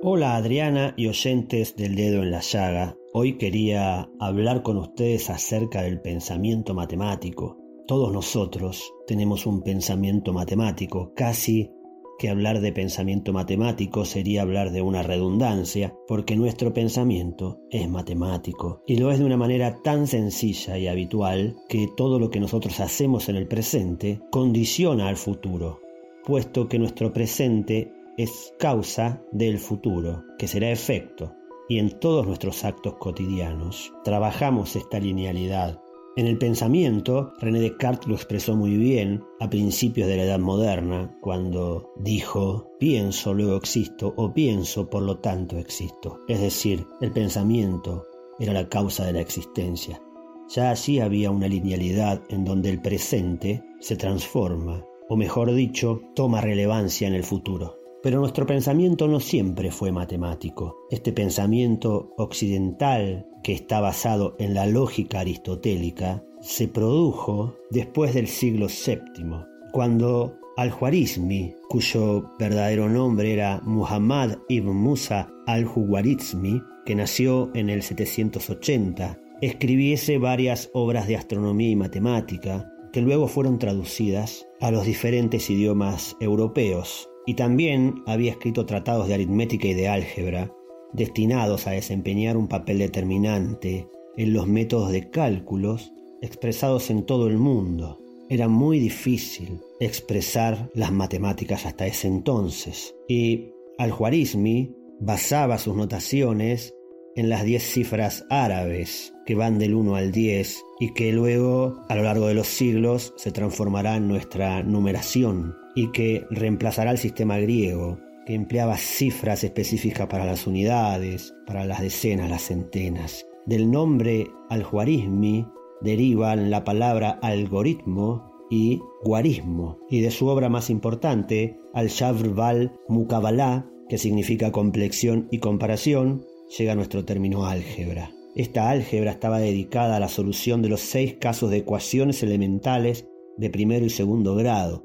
Hola 0.00 0.36
Adriana 0.36 0.94
y 0.96 1.08
oyentes 1.08 1.74
del 1.74 1.96
dedo 1.96 2.22
en 2.22 2.30
la 2.30 2.38
llaga. 2.38 2.96
Hoy 3.12 3.36
quería 3.36 4.08
hablar 4.20 4.62
con 4.62 4.76
ustedes 4.76 5.28
acerca 5.28 5.82
del 5.82 6.00
pensamiento 6.00 6.72
matemático. 6.72 7.58
Todos 7.88 8.12
nosotros 8.12 8.94
tenemos 9.08 9.44
un 9.44 9.64
pensamiento 9.64 10.32
matemático, 10.32 11.14
casi 11.16 11.72
que 12.18 12.28
hablar 12.28 12.60
de 12.60 12.72
pensamiento 12.72 13.32
matemático 13.32 14.04
sería 14.04 14.42
hablar 14.42 14.70
de 14.72 14.82
una 14.82 15.02
redundancia, 15.02 15.94
porque 16.06 16.36
nuestro 16.36 16.72
pensamiento 16.72 17.60
es 17.70 17.88
matemático 17.88 18.82
y 18.86 18.96
lo 18.96 19.10
es 19.10 19.18
de 19.18 19.24
una 19.24 19.36
manera 19.36 19.82
tan 19.82 20.06
sencilla 20.06 20.78
y 20.78 20.88
habitual 20.88 21.56
que 21.68 21.88
todo 21.96 22.18
lo 22.18 22.30
que 22.30 22.40
nosotros 22.40 22.80
hacemos 22.80 23.28
en 23.28 23.36
el 23.36 23.46
presente 23.46 24.20
condiciona 24.30 25.08
al 25.08 25.16
futuro, 25.16 25.80
puesto 26.24 26.68
que 26.68 26.78
nuestro 26.78 27.12
presente 27.12 27.92
es 28.16 28.54
causa 28.58 29.22
del 29.32 29.58
futuro, 29.58 30.24
que 30.38 30.48
será 30.48 30.70
efecto, 30.70 31.34
y 31.68 31.78
en 31.78 31.98
todos 31.98 32.26
nuestros 32.26 32.64
actos 32.64 32.94
cotidianos 32.94 33.92
trabajamos 34.04 34.76
esta 34.76 34.98
linealidad 34.98 35.80
en 36.16 36.26
el 36.26 36.38
pensamiento, 36.38 37.34
René 37.38 37.60
Descartes 37.60 38.08
lo 38.08 38.14
expresó 38.14 38.56
muy 38.56 38.76
bien 38.76 39.22
a 39.38 39.50
principios 39.50 40.08
de 40.08 40.16
la 40.16 40.22
Edad 40.24 40.38
Moderna, 40.38 41.14
cuando 41.20 41.92
dijo, 41.98 42.70
pienso, 42.78 43.34
luego 43.34 43.56
existo, 43.56 44.14
o 44.16 44.32
pienso, 44.32 44.88
por 44.88 45.02
lo 45.02 45.18
tanto 45.18 45.58
existo. 45.58 46.20
Es 46.26 46.40
decir, 46.40 46.86
el 47.02 47.12
pensamiento 47.12 48.06
era 48.38 48.54
la 48.54 48.66
causa 48.68 49.04
de 49.04 49.12
la 49.12 49.20
existencia. 49.20 50.00
Ya 50.48 50.70
allí 50.70 51.00
había 51.00 51.30
una 51.30 51.48
linealidad 51.48 52.22
en 52.30 52.46
donde 52.46 52.70
el 52.70 52.80
presente 52.80 53.62
se 53.80 53.96
transforma, 53.96 54.84
o 55.10 55.16
mejor 55.16 55.52
dicho, 55.52 56.00
toma 56.14 56.40
relevancia 56.40 57.06
en 57.06 57.14
el 57.14 57.24
futuro. 57.24 57.76
Pero 58.06 58.20
nuestro 58.20 58.46
pensamiento 58.46 59.08
no 59.08 59.18
siempre 59.18 59.72
fue 59.72 59.90
matemático. 59.90 60.76
Este 60.92 61.12
pensamiento 61.12 62.14
occidental, 62.16 63.26
que 63.42 63.52
está 63.52 63.80
basado 63.80 64.36
en 64.38 64.54
la 64.54 64.64
lógica 64.68 65.18
aristotélica, 65.18 66.22
se 66.40 66.68
produjo 66.68 67.56
después 67.68 68.14
del 68.14 68.28
siglo 68.28 68.68
VII, 68.68 69.44
cuando 69.72 70.36
Al-Khwarizmi, 70.56 71.56
cuyo 71.68 72.30
verdadero 72.38 72.88
nombre 72.88 73.32
era 73.32 73.60
Muhammad 73.64 74.36
ibn 74.48 74.76
Musa 74.76 75.28
al-Khwarizmi, 75.48 76.62
que 76.84 76.94
nació 76.94 77.50
en 77.54 77.70
el 77.70 77.82
780, 77.82 79.18
escribiese 79.40 80.18
varias 80.18 80.70
obras 80.74 81.08
de 81.08 81.16
astronomía 81.16 81.70
y 81.70 81.74
matemática 81.74 82.72
que 82.92 83.02
luego 83.02 83.26
fueron 83.26 83.58
traducidas 83.58 84.46
a 84.60 84.70
los 84.70 84.86
diferentes 84.86 85.50
idiomas 85.50 86.16
europeos 86.20 87.08
y 87.26 87.34
también 87.34 88.02
había 88.06 88.30
escrito 88.30 88.64
tratados 88.64 89.08
de 89.08 89.14
aritmética 89.14 89.66
y 89.66 89.74
de 89.74 89.88
álgebra, 89.88 90.52
destinados 90.92 91.66
a 91.66 91.72
desempeñar 91.72 92.36
un 92.36 92.46
papel 92.46 92.78
determinante 92.78 93.88
en 94.16 94.32
los 94.32 94.46
métodos 94.46 94.92
de 94.92 95.10
cálculos 95.10 95.92
expresados 96.22 96.88
en 96.88 97.04
todo 97.04 97.26
el 97.26 97.36
mundo. 97.36 97.98
Era 98.30 98.48
muy 98.48 98.78
difícil 98.78 99.60
expresar 99.80 100.70
las 100.74 100.92
matemáticas 100.92 101.66
hasta 101.66 101.86
ese 101.86 102.08
entonces, 102.08 102.94
y 103.08 103.50
Al-Khwarizmi 103.78 104.74
basaba 105.00 105.58
sus 105.58 105.76
notaciones 105.76 106.74
en 107.16 107.28
las 107.28 107.44
10 107.44 107.62
cifras 107.62 108.24
árabes 108.30 109.14
que 109.24 109.34
van 109.34 109.58
del 109.58 109.74
1 109.74 109.96
al 109.96 110.12
10 110.12 110.62
y 110.80 110.92
que 110.92 111.12
luego 111.12 111.82
a 111.88 111.94
lo 111.94 112.02
largo 112.02 112.26
de 112.28 112.34
los 112.34 112.46
siglos 112.46 113.14
se 113.16 113.32
transformará 113.32 113.96
en 113.96 114.08
nuestra 114.08 114.62
numeración 114.62 115.54
y 115.76 115.92
que 115.92 116.26
reemplazará 116.30 116.90
el 116.90 116.98
sistema 116.98 117.38
griego 117.38 118.00
que 118.26 118.34
empleaba 118.34 118.76
cifras 118.76 119.44
específicas 119.44 120.08
para 120.08 120.26
las 120.26 120.48
unidades, 120.48 121.32
para 121.46 121.64
las 121.64 121.80
decenas, 121.80 122.28
las 122.28 122.42
centenas. 122.42 123.24
Del 123.46 123.70
nombre 123.70 124.26
al-Juarismi 124.50 125.46
derivan 125.80 126.50
la 126.50 126.64
palabra 126.64 127.20
algoritmo 127.22 128.32
y 128.50 128.80
guarismo, 129.04 129.78
y 129.88 130.00
de 130.00 130.10
su 130.10 130.26
obra 130.26 130.48
más 130.48 130.70
importante, 130.70 131.56
al-Shavr 131.72 132.72
Mukabalá, 132.88 133.70
que 133.88 133.98
significa 133.98 134.50
complexión 134.50 135.28
y 135.30 135.38
comparación, 135.38 136.24
llega 136.58 136.74
nuestro 136.74 137.04
término 137.04 137.46
álgebra. 137.46 138.10
Esta 138.34 138.70
álgebra 138.70 139.12
estaba 139.12 139.38
dedicada 139.38 139.96
a 139.96 140.00
la 140.00 140.08
solución 140.08 140.62
de 140.62 140.68
los 140.68 140.80
seis 140.80 141.16
casos 141.20 141.50
de 141.50 141.58
ecuaciones 141.58 142.22
elementales 142.22 143.06
de 143.36 143.50
primero 143.50 143.84
y 143.84 143.90
segundo 143.90 144.34
grado, 144.34 144.84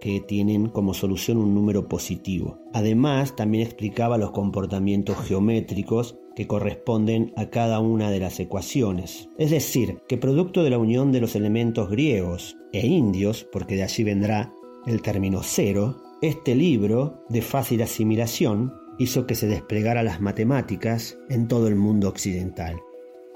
que 0.00 0.20
tienen 0.20 0.68
como 0.68 0.94
solución 0.94 1.38
un 1.38 1.54
número 1.54 1.88
positivo. 1.88 2.58
Además, 2.72 3.36
también 3.36 3.64
explicaba 3.64 4.18
los 4.18 4.30
comportamientos 4.30 5.16
geométricos 5.18 6.16
que 6.34 6.46
corresponden 6.46 7.32
a 7.36 7.50
cada 7.50 7.80
una 7.80 8.10
de 8.10 8.20
las 8.20 8.40
ecuaciones. 8.40 9.28
Es 9.38 9.50
decir, 9.50 9.98
que 10.08 10.16
producto 10.16 10.62
de 10.62 10.70
la 10.70 10.78
unión 10.78 11.12
de 11.12 11.20
los 11.20 11.36
elementos 11.36 11.90
griegos 11.90 12.56
e 12.72 12.86
indios, 12.86 13.46
porque 13.52 13.76
de 13.76 13.82
allí 13.82 14.04
vendrá 14.04 14.52
el 14.86 15.02
término 15.02 15.42
cero, 15.42 15.96
este 16.22 16.54
libro, 16.54 17.24
de 17.28 17.42
fácil 17.42 17.82
asimilación, 17.82 18.74
hizo 18.98 19.26
que 19.26 19.34
se 19.34 19.46
desplegara 19.46 20.02
las 20.02 20.20
matemáticas 20.20 21.18
en 21.28 21.48
todo 21.48 21.68
el 21.68 21.76
mundo 21.76 22.08
occidental. 22.08 22.80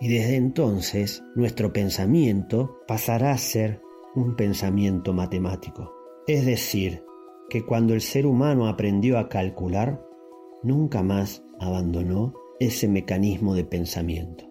Y 0.00 0.08
desde 0.08 0.36
entonces 0.36 1.22
nuestro 1.34 1.72
pensamiento 1.72 2.78
pasará 2.86 3.32
a 3.32 3.38
ser 3.38 3.80
un 4.14 4.36
pensamiento 4.36 5.12
matemático. 5.12 6.03
Es 6.26 6.46
decir, 6.46 7.02
que 7.50 7.64
cuando 7.64 7.92
el 7.94 8.00
ser 8.00 8.26
humano 8.26 8.66
aprendió 8.66 9.18
a 9.18 9.28
calcular, 9.28 10.02
nunca 10.62 11.02
más 11.02 11.44
abandonó 11.60 12.34
ese 12.60 12.88
mecanismo 12.88 13.54
de 13.54 13.64
pensamiento. 13.64 14.44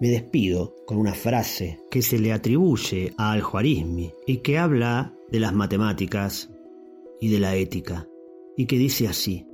Me 0.00 0.08
despido 0.08 0.74
con 0.84 0.98
una 0.98 1.14
frase 1.14 1.78
que 1.90 2.02
se 2.02 2.18
le 2.18 2.32
atribuye 2.32 3.14
a 3.16 3.32
Al-Juarizmi 3.32 4.12
y 4.26 4.38
que 4.38 4.58
habla 4.58 5.14
de 5.30 5.38
las 5.38 5.52
matemáticas 5.52 6.50
y 7.20 7.30
de 7.30 7.38
la 7.38 7.54
ética, 7.54 8.08
y 8.56 8.66
que 8.66 8.76
dice 8.76 9.06
así, 9.06 9.46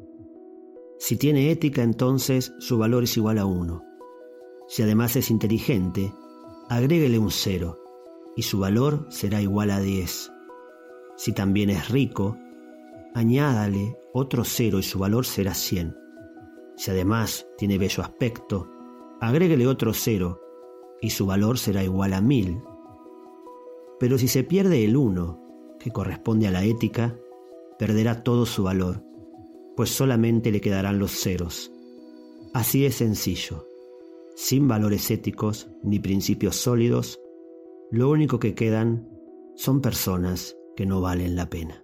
si 0.99 1.17
tiene 1.17 1.51
ética 1.51 1.83
entonces 1.83 2.53
su 2.59 2.79
valor 2.79 3.05
es 3.05 3.17
igual 3.17 3.39
a 3.39 3.47
uno. 3.47 3.85
Si 4.67 4.83
además 4.83 5.17
es 5.17 5.31
inteligente, 5.31 6.13
agréguele 6.69 7.19
un 7.19 7.31
cero 7.31 7.79
y 8.37 8.43
su 8.43 8.59
valor 8.59 9.07
será 9.11 9.41
igual 9.41 9.71
a 9.71 9.81
10. 9.81 10.33
Si 11.19 11.33
también 11.33 11.69
es 11.69 11.89
rico, 11.89 12.39
añádale 13.13 13.99
otro 14.13 14.45
cero 14.45 14.79
y 14.79 14.85
su 14.85 15.01
valor 15.01 15.27
será 15.27 15.53
100. 15.53 15.97
Si 16.77 16.93
además 16.93 17.45
tiene 17.59 17.77
bello 17.77 18.05
aspecto, 18.05 18.71
agréguele 19.21 19.67
otro 19.67 19.93
cero 19.93 20.41
y 21.03 21.11
su 21.11 21.27
valor 21.27 21.59
será 21.59 21.83
igual 21.83 22.13
a 22.13 22.21
1000. 22.21 22.63
Pero 23.99 24.17
si 24.17 24.29
se 24.29 24.45
pierde 24.45 24.85
el 24.85 24.97
1, 24.97 25.77
que 25.81 25.91
corresponde 25.91 26.47
a 26.47 26.53
la 26.53 26.63
ética, 26.63 27.19
perderá 27.81 28.23
todo 28.23 28.47
su 28.47 28.63
valor, 28.63 29.03
pues 29.77 29.91
solamente 29.91 30.53
le 30.53 30.61
quedarán 30.61 31.01
los 31.01 31.11
ceros. 31.11 31.73
Así 32.55 32.87
es 32.87 32.95
sencillo. 32.95 33.67
Sin 34.37 34.69
valores 34.69 35.11
éticos 35.11 35.69
ni 35.83 35.99
principios 35.99 36.55
sólidos, 36.55 37.19
lo 37.91 38.09
único 38.09 38.39
que 38.39 38.55
quedan 38.55 39.09
son 39.57 39.81
personas 39.81 40.58
que 40.79 40.87
no 40.87 41.01
valen 41.01 41.35
la 41.35 41.51
pena. 41.51 41.83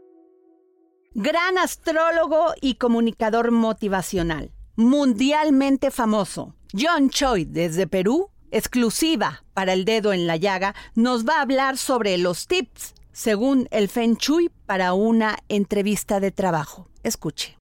Gran 1.15 1.59
astrólogo 1.59 2.55
y 2.61 2.77
comunicador 2.77 3.51
motivacional, 3.51 4.53
mundialmente 4.77 5.91
famoso, 5.91 6.55
John 6.73 7.11
Choi 7.11 7.45
desde 7.45 7.89
Perú, 7.89 8.31
exclusiva 8.53 9.43
para 9.53 9.73
el 9.73 9.85
dedo 9.85 10.13
en 10.13 10.29
la 10.29 10.37
llaga, 10.37 10.77
nos 10.95 11.27
va 11.27 11.39
a 11.39 11.43
hablar 11.43 11.77
sobre 11.77 12.19
los 12.19 12.47
tips 12.47 12.95
según 13.11 13.67
el 13.73 13.89
Feng 13.89 14.15
Shui 14.17 14.49
para 14.65 14.95
una 14.95 15.39
entrevista 15.49 16.21
de 16.21 16.31
trabajo. 16.31 16.89
Escuche. 17.03 17.59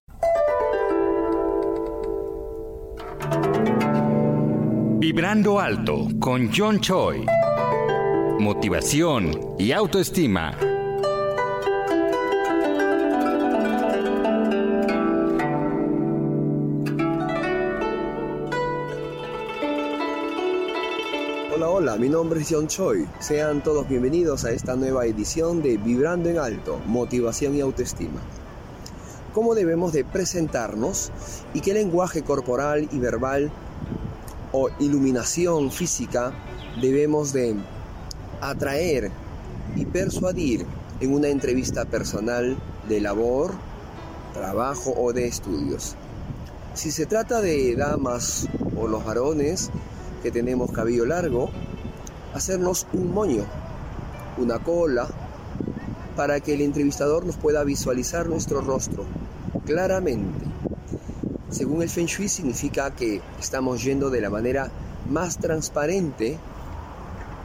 Vibrando 5.00 5.58
alto 5.58 6.06
con 6.20 6.52
John 6.54 6.78
Choi 6.78 7.26
motivación 8.38 9.54
y 9.58 9.72
autoestima. 9.72 10.56
Hola, 21.84 21.98
mi 21.98 22.08
nombre 22.08 22.40
es 22.40 22.48
John 22.50 22.66
Choi. 22.66 23.06
Sean 23.20 23.62
todos 23.62 23.86
bienvenidos 23.86 24.46
a 24.46 24.52
esta 24.52 24.74
nueva 24.74 25.04
edición 25.04 25.60
de 25.60 25.76
Vibrando 25.76 26.30
en 26.30 26.38
Alto, 26.38 26.80
Motivación 26.86 27.54
y 27.54 27.60
Autoestima. 27.60 28.22
¿Cómo 29.34 29.54
debemos 29.54 29.92
de 29.92 30.02
presentarnos 30.02 31.12
y 31.52 31.60
qué 31.60 31.74
lenguaje 31.74 32.22
corporal 32.22 32.88
y 32.90 32.98
verbal 32.98 33.52
o 34.52 34.70
iluminación 34.78 35.70
física 35.70 36.32
debemos 36.80 37.34
de 37.34 37.54
atraer 38.40 39.10
y 39.76 39.84
persuadir 39.84 40.64
en 41.00 41.12
una 41.12 41.28
entrevista 41.28 41.84
personal 41.84 42.56
de 42.88 43.02
labor, 43.02 43.52
trabajo 44.32 44.94
o 44.96 45.12
de 45.12 45.26
estudios. 45.26 45.96
Si 46.72 46.90
se 46.90 47.04
trata 47.04 47.42
de 47.42 47.76
damas 47.76 48.48
o 48.74 48.88
los 48.88 49.04
varones 49.04 49.70
que 50.22 50.30
tenemos 50.30 50.72
cabello 50.72 51.04
largo, 51.04 51.50
hacernos 52.34 52.86
un 52.92 53.14
moño, 53.14 53.44
una 54.36 54.58
cola, 54.58 55.08
para 56.16 56.40
que 56.40 56.54
el 56.54 56.60
entrevistador 56.60 57.24
nos 57.24 57.36
pueda 57.36 57.64
visualizar 57.64 58.28
nuestro 58.28 58.60
rostro 58.60 59.04
claramente. 59.64 60.44
Según 61.50 61.82
el 61.82 61.88
Feng 61.88 62.06
Shui 62.06 62.28
significa 62.28 62.90
que 62.94 63.20
estamos 63.40 63.82
yendo 63.82 64.10
de 64.10 64.20
la 64.20 64.30
manera 64.30 64.70
más 65.08 65.38
transparente 65.38 66.38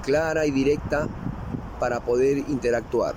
clara 0.04 0.46
y 0.46 0.52
directa 0.52 1.08
para 1.80 2.00
poder 2.00 2.38
interactuar. 2.38 3.16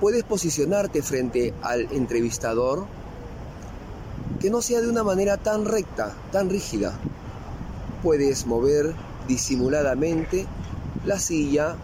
Puedes 0.00 0.22
posicionarte 0.22 1.02
frente 1.02 1.52
al 1.62 1.92
entrevistador 1.92 2.86
que 4.38 4.50
no 4.50 4.62
sea 4.62 4.80
de 4.80 4.88
una 4.88 5.02
manera 5.02 5.36
tan 5.36 5.64
recta, 5.64 6.14
tan 6.30 6.48
rígida. 6.48 6.92
Puedes 8.02 8.46
mover 8.46 8.94
disimuladamente 9.28 10.46
la 11.04 11.18
silla 11.18 11.76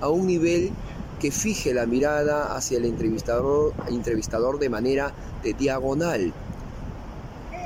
a 0.00 0.08
un 0.08 0.26
nivel 0.26 0.70
que 1.18 1.30
fije 1.30 1.74
la 1.74 1.86
mirada 1.86 2.54
hacia 2.54 2.78
el 2.78 2.84
entrevistador, 2.84 3.74
entrevistador 3.88 4.58
de 4.58 4.68
manera 4.68 5.12
de 5.42 5.54
diagonal. 5.54 6.32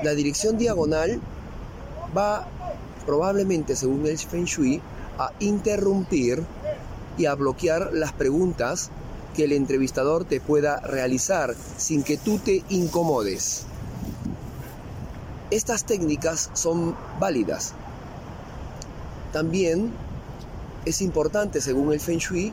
La 0.02 0.14
dirección 0.14 0.56
diagonal 0.58 1.20
va 2.16 2.48
probablemente 3.06 3.76
según 3.76 4.06
el 4.06 4.18
Feng 4.18 4.44
Shui, 4.44 4.80
a 5.18 5.30
interrumpir 5.38 6.42
y 7.16 7.26
a 7.26 7.34
bloquear 7.34 7.90
las 7.92 8.12
preguntas 8.12 8.90
que 9.36 9.44
el 9.44 9.52
entrevistador 9.52 10.24
te 10.24 10.40
pueda 10.40 10.80
realizar 10.80 11.54
sin 11.76 12.02
que 12.02 12.16
tú 12.16 12.38
te 12.38 12.64
incomodes. 12.68 13.66
Estas 15.50 15.84
técnicas 15.84 16.50
son 16.54 16.96
válidas. 17.20 17.74
También 19.34 19.90
es 20.84 21.02
importante, 21.02 21.60
según 21.60 21.92
el 21.92 21.98
Feng 21.98 22.18
Shui, 22.18 22.52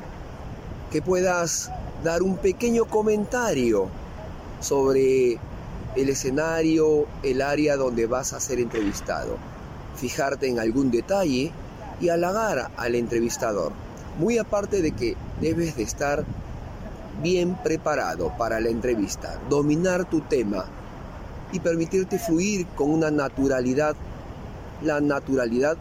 que 0.91 1.01
puedas 1.01 1.71
dar 2.03 2.23
un 2.23 2.37
pequeño 2.37 2.85
comentario 2.85 3.87
sobre 4.59 5.33
el 5.95 6.09
escenario, 6.09 7.05
el 7.21 7.43
área 7.43 7.77
donde 7.77 8.07
vas 8.07 8.33
a 8.33 8.39
ser 8.39 8.59
entrevistado 8.59 9.37
fijarte 9.95 10.47
en 10.47 10.57
algún 10.57 10.89
detalle 10.89 11.51
y 11.99 12.09
halagar 12.09 12.71
al 12.75 12.95
entrevistador. 12.95 13.71
Muy 14.17 14.39
aparte 14.39 14.81
de 14.81 14.91
que 14.93 15.15
debes 15.39 15.75
de 15.75 15.83
estar 15.83 16.25
bien 17.21 17.55
preparado 17.63 18.33
para 18.39 18.59
la 18.59 18.69
entrevista, 18.69 19.39
dominar 19.49 20.09
tu 20.09 20.21
tema 20.21 20.65
y 21.51 21.59
permitirte 21.59 22.17
fluir 22.17 22.65
con 22.75 22.89
una 22.89 23.11
naturalidad, 23.11 23.95
la 24.81 24.99
naturalidad 24.99 25.77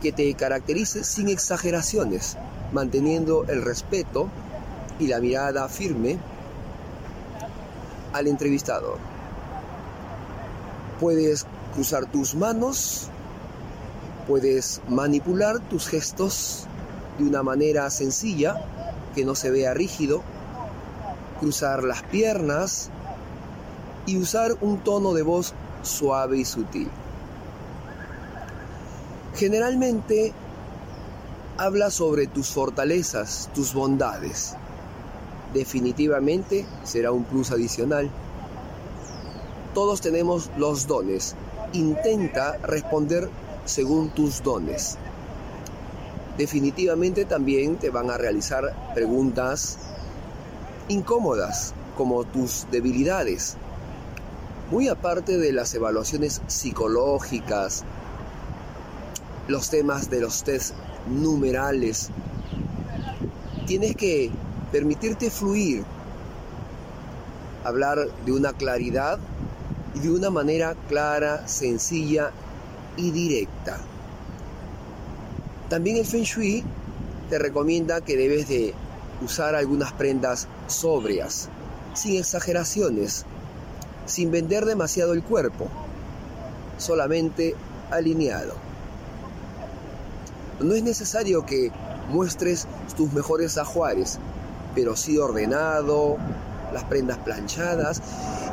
que 0.00 0.12
te 0.12 0.32
caracterice 0.34 1.04
sin 1.04 1.28
exageraciones, 1.28 2.36
manteniendo 2.72 3.44
el 3.48 3.62
respeto 3.62 4.28
y 4.98 5.06
la 5.06 5.20
mirada 5.20 5.68
firme 5.68 6.18
al 8.12 8.26
entrevistador. 8.26 8.98
Puedes 11.00 11.46
cruzar 11.74 12.06
tus 12.06 12.34
manos, 12.34 13.08
puedes 14.26 14.80
manipular 14.88 15.60
tus 15.60 15.86
gestos 15.88 16.66
de 17.18 17.24
una 17.24 17.42
manera 17.42 17.88
sencilla, 17.90 18.56
que 19.14 19.24
no 19.24 19.34
se 19.34 19.50
vea 19.50 19.74
rígido, 19.74 20.22
cruzar 21.40 21.84
las 21.84 22.02
piernas 22.02 22.90
y 24.06 24.16
usar 24.16 24.56
un 24.60 24.78
tono 24.78 25.12
de 25.12 25.22
voz 25.22 25.54
suave 25.82 26.38
y 26.38 26.44
sutil. 26.44 26.88
Generalmente 29.38 30.32
habla 31.58 31.92
sobre 31.92 32.26
tus 32.26 32.48
fortalezas, 32.48 33.48
tus 33.54 33.72
bondades. 33.72 34.56
Definitivamente 35.54 36.66
será 36.82 37.12
un 37.12 37.22
plus 37.22 37.52
adicional. 37.52 38.10
Todos 39.74 40.00
tenemos 40.00 40.50
los 40.56 40.88
dones 40.88 41.36
intenta 41.72 42.56
responder 42.64 43.30
según 43.64 44.10
tus 44.10 44.42
dones. 44.42 44.98
Definitivamente 46.36 47.24
también 47.24 47.76
te 47.76 47.90
van 47.90 48.10
a 48.10 48.18
realizar 48.18 48.92
preguntas 48.92 49.78
incómodas 50.88 51.74
como 51.96 52.24
tus 52.24 52.66
debilidades. 52.72 53.56
Muy 54.72 54.88
aparte 54.88 55.38
de 55.38 55.52
las 55.52 55.72
evaluaciones 55.74 56.42
psicológicas, 56.48 57.84
los 59.48 59.70
temas 59.70 60.10
de 60.10 60.20
los 60.20 60.44
test 60.44 60.74
numerales, 61.08 62.10
tienes 63.66 63.96
que 63.96 64.30
permitirte 64.70 65.30
fluir, 65.30 65.84
hablar 67.64 67.98
de 68.24 68.32
una 68.32 68.52
claridad 68.52 69.18
y 69.94 70.00
de 70.00 70.10
una 70.10 70.30
manera 70.30 70.76
clara, 70.88 71.48
sencilla 71.48 72.30
y 72.96 73.10
directa. 73.10 73.78
También 75.70 75.96
el 75.96 76.06
Feng 76.06 76.24
Shui 76.24 76.62
te 77.30 77.38
recomienda 77.38 78.02
que 78.02 78.16
debes 78.16 78.48
de 78.48 78.74
usar 79.22 79.54
algunas 79.54 79.92
prendas 79.92 80.46
sobrias, 80.66 81.48
sin 81.94 82.18
exageraciones, 82.18 83.24
sin 84.04 84.30
vender 84.30 84.66
demasiado 84.66 85.14
el 85.14 85.22
cuerpo, 85.22 85.68
solamente 86.76 87.54
alineado. 87.90 88.67
No 90.60 90.74
es 90.74 90.82
necesario 90.82 91.46
que 91.46 91.70
muestres 92.08 92.66
tus 92.96 93.12
mejores 93.12 93.58
ajuares, 93.58 94.18
pero 94.74 94.96
sí 94.96 95.16
ordenado, 95.18 96.16
las 96.72 96.84
prendas 96.84 97.18
planchadas 97.18 98.02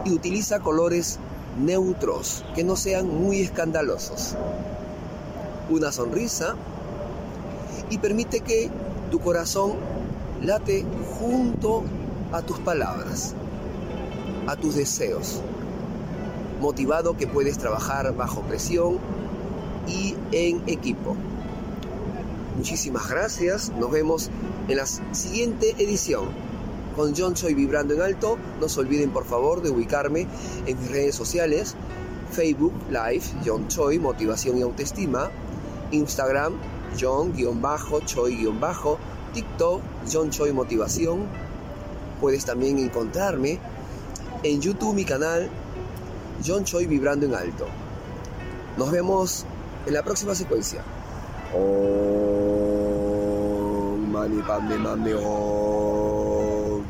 y 0.06 0.12
utiliza 0.12 0.60
colores 0.60 1.20
neutros 1.60 2.43
que 2.53 2.64
no 2.64 2.76
sean 2.76 3.08
muy 3.08 3.41
escandalosos. 3.41 4.36
Una 5.70 5.91
sonrisa 5.91 6.56
y 7.89 7.97
permite 7.97 8.41
que 8.41 8.70
tu 9.10 9.20
corazón 9.20 9.74
late 10.41 10.86
junto 11.20 11.84
a 12.32 12.41
tus 12.41 12.60
palabras, 12.60 13.34
a 14.47 14.56
tus 14.56 14.76
deseos, 14.76 15.41
motivado 16.62 17.18
que 17.18 17.26
puedes 17.26 17.58
trabajar 17.58 18.14
bajo 18.16 18.41
presión 18.41 18.99
y 19.88 20.16
en 20.32 20.62
equipo. 20.68 21.16
Muchísimas 22.56 23.10
gracias, 23.10 23.70
nos 23.78 23.91
vemos 23.91 24.30
en 24.68 24.78
la 24.78 24.86
siguiente 24.86 25.76
edición 25.78 26.30
con 26.95 27.14
John 27.16 27.34
Choi 27.34 27.53
Vibrando 27.53 27.93
en 27.93 28.01
Alto. 28.01 28.38
No 28.62 28.70
se 28.70 28.80
olviden 28.80 29.12
por 29.12 29.26
favor 29.26 29.62
de 29.62 29.70
ubicarme 29.70 30.26
en 30.66 30.80
mis 30.80 30.89
redes 30.89 31.16
sociales, 31.16 31.76
Facebook 32.32 32.74
Live, 32.89 33.24
John 33.45 33.68
Choi, 33.68 33.99
Motivación 33.99 34.58
y 34.58 34.62
Autoestima, 34.62 35.30
Instagram, 35.91 36.53
John-Choi- 36.99 38.97
TikTok, 39.34 39.82
John 40.12 40.30
Choi 40.30 40.53
Motivación. 40.53 41.26
Puedes 42.22 42.45
también 42.45 42.80
encontrarme 42.80 43.60
en 44.43 44.62
YouTube 44.62 44.95
mi 44.95 45.03
canal 45.03 45.49
John 46.45 46.64
Choi 46.64 46.86
Vibrando 46.86 47.26
en 47.26 47.36
Alto. 47.36 47.66
Nos 48.78 48.91
vemos 48.91 49.45
en 49.86 49.93
la 49.93 50.03
próxima 50.03 50.34
secuencia. 50.34 50.82
Oh, 51.53 52.25
mame 54.28 55.14
oh. 55.18 56.82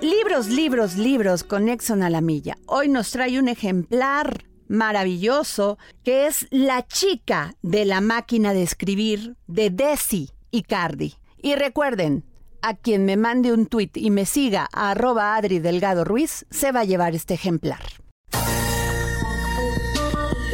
Libros, 0.00 0.48
libros, 0.48 0.96
libros 0.96 1.44
con 1.44 1.68
Exxon 1.68 2.02
a 2.02 2.10
la 2.10 2.20
milla. 2.20 2.56
Hoy 2.66 2.88
nos 2.88 3.10
trae 3.10 3.38
un 3.38 3.48
ejemplar 3.48 4.44
maravilloso 4.68 5.78
que 6.04 6.26
es 6.26 6.46
La 6.50 6.86
chica 6.86 7.54
de 7.62 7.84
la 7.84 8.00
máquina 8.00 8.52
de 8.52 8.62
escribir 8.62 9.36
de 9.46 9.70
Desi 9.70 10.30
Icardi. 10.50 11.14
Y 11.38 11.54
recuerden, 11.54 12.24
a 12.62 12.74
quien 12.74 13.04
me 13.04 13.16
mande 13.16 13.52
un 13.52 13.66
tuit 13.66 13.96
y 13.96 14.10
me 14.10 14.26
siga 14.26 14.68
a 14.72 14.90
arroba 14.90 15.36
Adri 15.36 15.58
Delgado 15.58 16.04
Ruiz, 16.04 16.46
se 16.50 16.72
va 16.72 16.80
a 16.80 16.84
llevar 16.84 17.14
este 17.14 17.34
ejemplar. 17.34 17.80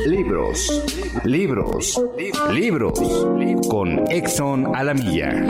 Libros, 0.06 0.84
libros, 1.24 2.00
libros 2.52 3.26
con 3.68 4.08
Exxon 4.08 4.76
a 4.76 4.84
la 4.84 4.94
milla. 4.94 5.48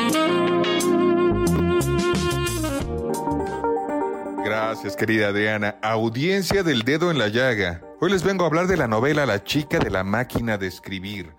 Gracias, 4.43 4.97
querida 4.97 5.29
Adriana. 5.29 5.77
Audiencia 5.83 6.63
del 6.63 6.85
dedo 6.85 7.11
en 7.11 7.19
la 7.19 7.29
llaga. 7.29 7.83
Hoy 8.01 8.11
les 8.11 8.25
vengo 8.25 8.45
a 8.45 8.47
hablar 8.47 8.67
de 8.67 8.79
la 8.79 8.89
novela 8.89 9.27
La 9.27 9.45
chica 9.45 9.79
de 9.79 9.91
la 9.91 10.05
máquina 10.05 10.57
de 10.57 10.69
escribir, 10.69 11.35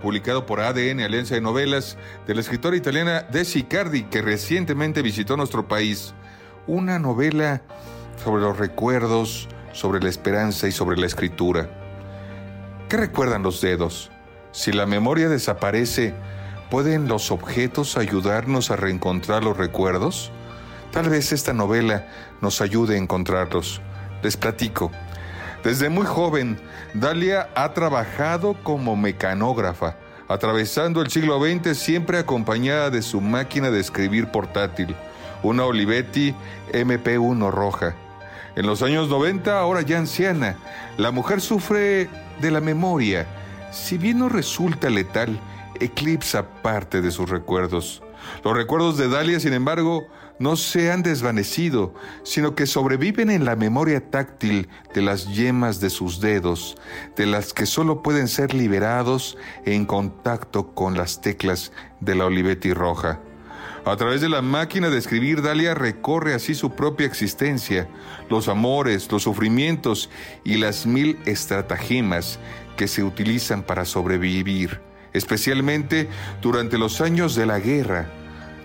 publicado 0.00 0.46
por 0.46 0.60
ADN 0.60 1.00
Alianza 1.00 1.34
de 1.34 1.40
Novelas, 1.40 1.98
de 2.28 2.36
la 2.36 2.42
escritora 2.42 2.76
italiana 2.76 3.22
Desi 3.22 3.64
Cardi, 3.64 4.04
que 4.04 4.22
recientemente 4.22 5.02
visitó 5.02 5.36
nuestro 5.36 5.66
país. 5.66 6.14
Una 6.68 7.00
novela 7.00 7.60
sobre 8.22 8.42
los 8.42 8.56
recuerdos, 8.56 9.48
sobre 9.72 10.00
la 10.00 10.10
esperanza 10.10 10.68
y 10.68 10.72
sobre 10.72 10.96
la 10.96 11.06
escritura. 11.06 11.81
¿Qué 12.92 12.98
recuerdan 12.98 13.42
los 13.42 13.62
dedos? 13.62 14.10
Si 14.50 14.70
la 14.70 14.84
memoria 14.84 15.30
desaparece, 15.30 16.12
¿pueden 16.70 17.08
los 17.08 17.30
objetos 17.30 17.96
ayudarnos 17.96 18.70
a 18.70 18.76
reencontrar 18.76 19.42
los 19.42 19.56
recuerdos? 19.56 20.30
Tal 20.90 21.08
vez 21.08 21.32
esta 21.32 21.54
novela 21.54 22.06
nos 22.42 22.60
ayude 22.60 22.96
a 22.96 22.98
encontrarlos. 22.98 23.80
Les 24.22 24.36
platico. 24.36 24.90
Desde 25.64 25.88
muy 25.88 26.04
joven, 26.04 26.60
Dalia 26.92 27.48
ha 27.54 27.72
trabajado 27.72 28.62
como 28.62 28.94
mecanógrafa, 28.94 29.96
atravesando 30.28 31.00
el 31.00 31.10
siglo 31.10 31.40
XX 31.40 31.74
siempre 31.74 32.18
acompañada 32.18 32.90
de 32.90 33.00
su 33.00 33.22
máquina 33.22 33.70
de 33.70 33.80
escribir 33.80 34.26
portátil, 34.26 34.94
una 35.42 35.64
Olivetti 35.64 36.34
MP1 36.74 37.50
roja. 37.50 37.94
En 38.54 38.66
los 38.66 38.82
años 38.82 39.08
90, 39.08 39.58
ahora 39.58 39.80
ya 39.80 39.96
anciana, 39.96 40.58
la 40.96 41.10
mujer 41.10 41.40
sufre 41.40 42.08
de 42.40 42.50
la 42.50 42.60
memoria. 42.60 43.26
Si 43.70 43.98
bien 43.98 44.18
no 44.18 44.28
resulta 44.28 44.90
letal, 44.90 45.40
eclipsa 45.80 46.46
parte 46.62 47.00
de 47.00 47.10
sus 47.10 47.30
recuerdos. 47.30 48.02
Los 48.44 48.56
recuerdos 48.56 48.96
de 48.98 49.08
Dalia, 49.08 49.40
sin 49.40 49.52
embargo, 49.52 50.06
no 50.38 50.56
se 50.56 50.90
han 50.90 51.02
desvanecido, 51.02 51.94
sino 52.24 52.54
que 52.54 52.66
sobreviven 52.66 53.30
en 53.30 53.44
la 53.44 53.56
memoria 53.56 54.10
táctil 54.10 54.68
de 54.94 55.02
las 55.02 55.34
yemas 55.34 55.80
de 55.80 55.90
sus 55.90 56.20
dedos, 56.20 56.76
de 57.16 57.26
las 57.26 57.52
que 57.52 57.66
solo 57.66 58.02
pueden 58.02 58.28
ser 58.28 58.54
liberados 58.54 59.36
en 59.64 59.86
contacto 59.86 60.74
con 60.74 60.96
las 60.96 61.20
teclas 61.20 61.72
de 62.00 62.14
la 62.14 62.26
Olivetti 62.26 62.72
roja. 62.72 63.20
A 63.84 63.96
través 63.96 64.20
de 64.20 64.28
la 64.28 64.42
máquina 64.42 64.90
de 64.90 64.98
escribir, 64.98 65.42
Dalia 65.42 65.74
recorre 65.74 66.34
así 66.34 66.54
su 66.54 66.70
propia 66.70 67.06
existencia, 67.06 67.88
los 68.30 68.46
amores, 68.46 69.10
los 69.10 69.24
sufrimientos 69.24 70.08
y 70.44 70.58
las 70.58 70.86
mil 70.86 71.18
estratagemas 71.26 72.38
que 72.76 72.86
se 72.86 73.02
utilizan 73.02 73.64
para 73.64 73.84
sobrevivir, 73.84 74.80
especialmente 75.12 76.08
durante 76.40 76.78
los 76.78 77.00
años 77.00 77.34
de 77.34 77.44
la 77.44 77.58
guerra. 77.58 78.06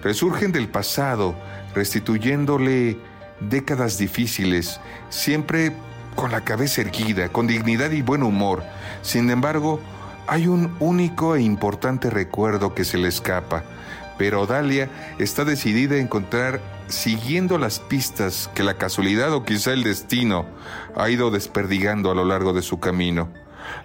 Resurgen 0.03 0.51
del 0.51 0.69
pasado, 0.69 1.35
restituyéndole 1.73 2.99
décadas 3.39 3.97
difíciles, 3.97 4.79
siempre 5.09 5.73
con 6.15 6.31
la 6.31 6.41
cabeza 6.41 6.81
erguida, 6.81 7.29
con 7.29 7.47
dignidad 7.47 7.89
y 7.89 8.03
buen 8.03 8.21
humor. 8.21 8.63
Sin 9.01 9.31
embargo, 9.31 9.79
hay 10.27 10.45
un 10.45 10.75
único 10.79 11.35
e 11.35 11.41
importante 11.41 12.11
recuerdo 12.11 12.75
que 12.75 12.85
se 12.85 12.99
le 12.99 13.07
escapa, 13.07 13.63
pero 14.17 14.45
Dalia 14.45 14.89
está 15.19 15.45
decidida 15.45 15.95
a 15.95 15.99
encontrar 15.99 16.59
siguiendo 16.87 17.57
las 17.57 17.79
pistas 17.79 18.49
que 18.55 18.63
la 18.63 18.77
casualidad 18.77 19.33
o 19.33 19.43
quizá 19.43 19.73
el 19.73 19.83
destino 19.83 20.45
ha 20.95 21.09
ido 21.09 21.31
desperdigando 21.31 22.11
a 22.11 22.15
lo 22.15 22.25
largo 22.25 22.53
de 22.53 22.61
su 22.61 22.79
camino. 22.79 23.29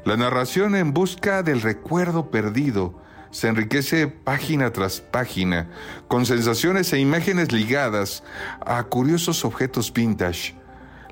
La 0.04 0.16
narración 0.16 0.76
en 0.76 0.92
busca 0.92 1.42
del 1.42 1.60
recuerdo 1.60 2.30
perdido 2.30 3.00
se 3.30 3.48
enriquece 3.48 4.06
página 4.08 4.72
tras 4.72 5.00
página, 5.00 5.68
con 6.06 6.26
sensaciones 6.26 6.92
e 6.92 6.98
imágenes 6.98 7.50
ligadas 7.50 8.22
a 8.64 8.82
curiosos 8.84 9.44
objetos 9.44 9.92
vintage. 9.92 10.54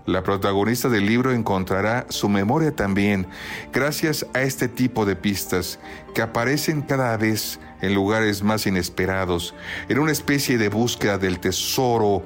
La 0.06 0.22
protagonista 0.22 0.88
del 0.88 1.06
libro 1.06 1.32
encontrará 1.32 2.06
su 2.08 2.28
memoria 2.28 2.74
también, 2.74 3.26
gracias 3.72 4.26
a 4.34 4.42
este 4.42 4.68
tipo 4.68 5.06
de 5.06 5.16
pistas 5.16 5.78
que 6.14 6.22
aparecen 6.22 6.82
cada 6.82 7.16
vez 7.16 7.58
en 7.82 7.94
lugares 7.94 8.42
más 8.42 8.66
inesperados, 8.66 9.54
en 9.88 9.98
una 9.98 10.12
especie 10.12 10.58
de 10.58 10.68
búsqueda 10.68 11.18
del 11.18 11.40
tesoro 11.40 12.22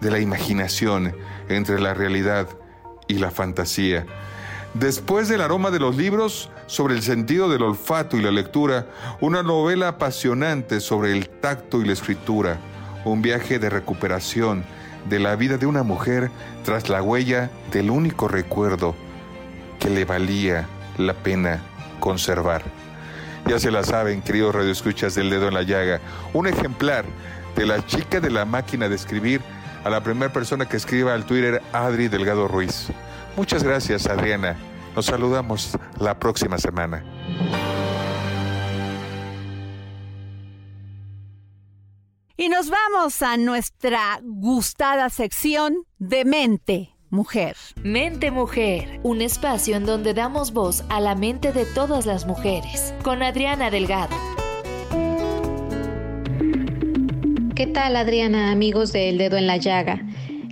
de 0.00 0.10
la 0.10 0.18
imaginación 0.18 1.14
entre 1.48 1.80
la 1.80 1.94
realidad 1.94 2.48
y 3.06 3.14
la 3.14 3.30
fantasía. 3.30 4.06
Después 4.74 5.28
del 5.28 5.40
aroma 5.40 5.70
de 5.70 5.80
los 5.80 5.96
libros, 5.96 6.50
sobre 6.66 6.94
el 6.94 7.02
sentido 7.02 7.48
del 7.48 7.62
olfato 7.62 8.16
y 8.16 8.22
la 8.22 8.30
lectura, 8.30 8.86
una 9.20 9.42
novela 9.42 9.88
apasionante 9.88 10.80
sobre 10.80 11.12
el 11.12 11.28
tacto 11.28 11.80
y 11.80 11.86
la 11.86 11.94
escritura, 11.94 12.58
un 13.04 13.22
viaje 13.22 13.58
de 13.58 13.70
recuperación 13.70 14.64
de 15.08 15.18
la 15.18 15.36
vida 15.36 15.56
de 15.56 15.66
una 15.66 15.82
mujer 15.82 16.30
tras 16.64 16.88
la 16.88 17.02
huella 17.02 17.50
del 17.72 17.90
único 17.90 18.28
recuerdo 18.28 18.94
que 19.78 19.88
le 19.88 20.04
valía 20.04 20.68
la 20.98 21.14
pena 21.14 21.62
conservar. 21.98 22.62
Ya 23.48 23.58
se 23.58 23.70
la 23.70 23.82
saben, 23.82 24.20
queridos 24.20 24.54
radioescuchas 24.54 25.14
del 25.14 25.30
dedo 25.30 25.48
en 25.48 25.54
la 25.54 25.62
llaga. 25.62 26.02
Un 26.34 26.46
ejemplar 26.46 27.06
de 27.56 27.64
la 27.64 27.84
chica 27.86 28.20
de 28.20 28.28
la 28.28 28.44
máquina 28.44 28.90
de 28.90 28.94
escribir 28.94 29.40
a 29.84 29.88
la 29.88 30.02
primera 30.02 30.30
persona 30.30 30.68
que 30.68 30.76
escriba 30.76 31.14
al 31.14 31.24
Twitter 31.24 31.62
Adri 31.72 32.08
Delgado 32.08 32.46
Ruiz. 32.46 32.88
Muchas 33.38 33.62
gracias, 33.62 34.06
Adriana. 34.06 34.54
Nos 34.94 35.06
saludamos 35.06 35.78
la 35.98 36.18
próxima 36.18 36.58
semana. 36.58 37.02
Y 42.36 42.50
nos 42.50 42.68
vamos 42.68 43.22
a 43.22 43.38
nuestra 43.38 44.20
gustada 44.22 45.08
sección 45.08 45.86
de 45.96 46.26
mente. 46.26 46.97
Mujer. 47.10 47.56
Mente 47.82 48.30
Mujer, 48.30 49.00
un 49.02 49.22
espacio 49.22 49.76
en 49.76 49.86
donde 49.86 50.12
damos 50.12 50.52
voz 50.52 50.84
a 50.90 51.00
la 51.00 51.14
mente 51.14 51.52
de 51.52 51.64
todas 51.64 52.04
las 52.04 52.26
mujeres, 52.26 52.92
con 53.02 53.22
Adriana 53.22 53.70
Delgado. 53.70 54.14
¿Qué 57.54 57.66
tal 57.66 57.96
Adriana, 57.96 58.52
amigos 58.52 58.92
de 58.92 59.08
El 59.08 59.16
Dedo 59.16 59.38
en 59.38 59.46
la 59.46 59.56
Llaga? 59.56 60.02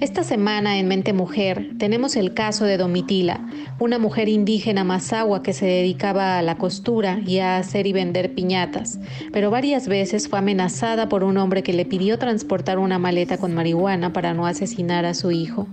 Esta 0.00 0.22
semana 0.22 0.78
en 0.78 0.88
Mente 0.88 1.12
Mujer 1.12 1.72
tenemos 1.76 2.16
el 2.16 2.32
caso 2.32 2.64
de 2.64 2.78
Domitila, 2.78 3.46
una 3.78 3.98
mujer 3.98 4.30
indígena 4.30 4.82
mazahua 4.82 5.42
que 5.42 5.52
se 5.52 5.66
dedicaba 5.66 6.38
a 6.38 6.42
la 6.42 6.57
costura 6.57 7.20
y 7.26 7.38
a 7.40 7.59
hacer 7.59 7.86
y 7.86 7.92
vender 7.92 8.34
piñatas, 8.34 8.98
pero 9.30 9.50
varias 9.50 9.88
veces 9.88 10.26
fue 10.26 10.38
amenazada 10.38 11.11
por 11.11 11.22
un 11.22 11.36
hombre 11.36 11.62
que 11.62 11.74
le 11.74 11.84
pidió 11.84 12.18
transportar 12.18 12.78
una 12.78 12.98
maleta 12.98 13.36
con 13.36 13.54
marihuana 13.54 14.14
para 14.14 14.32
no 14.32 14.46
asesinar 14.46 15.04
a 15.04 15.12
su 15.12 15.30
hijo. 15.30 15.66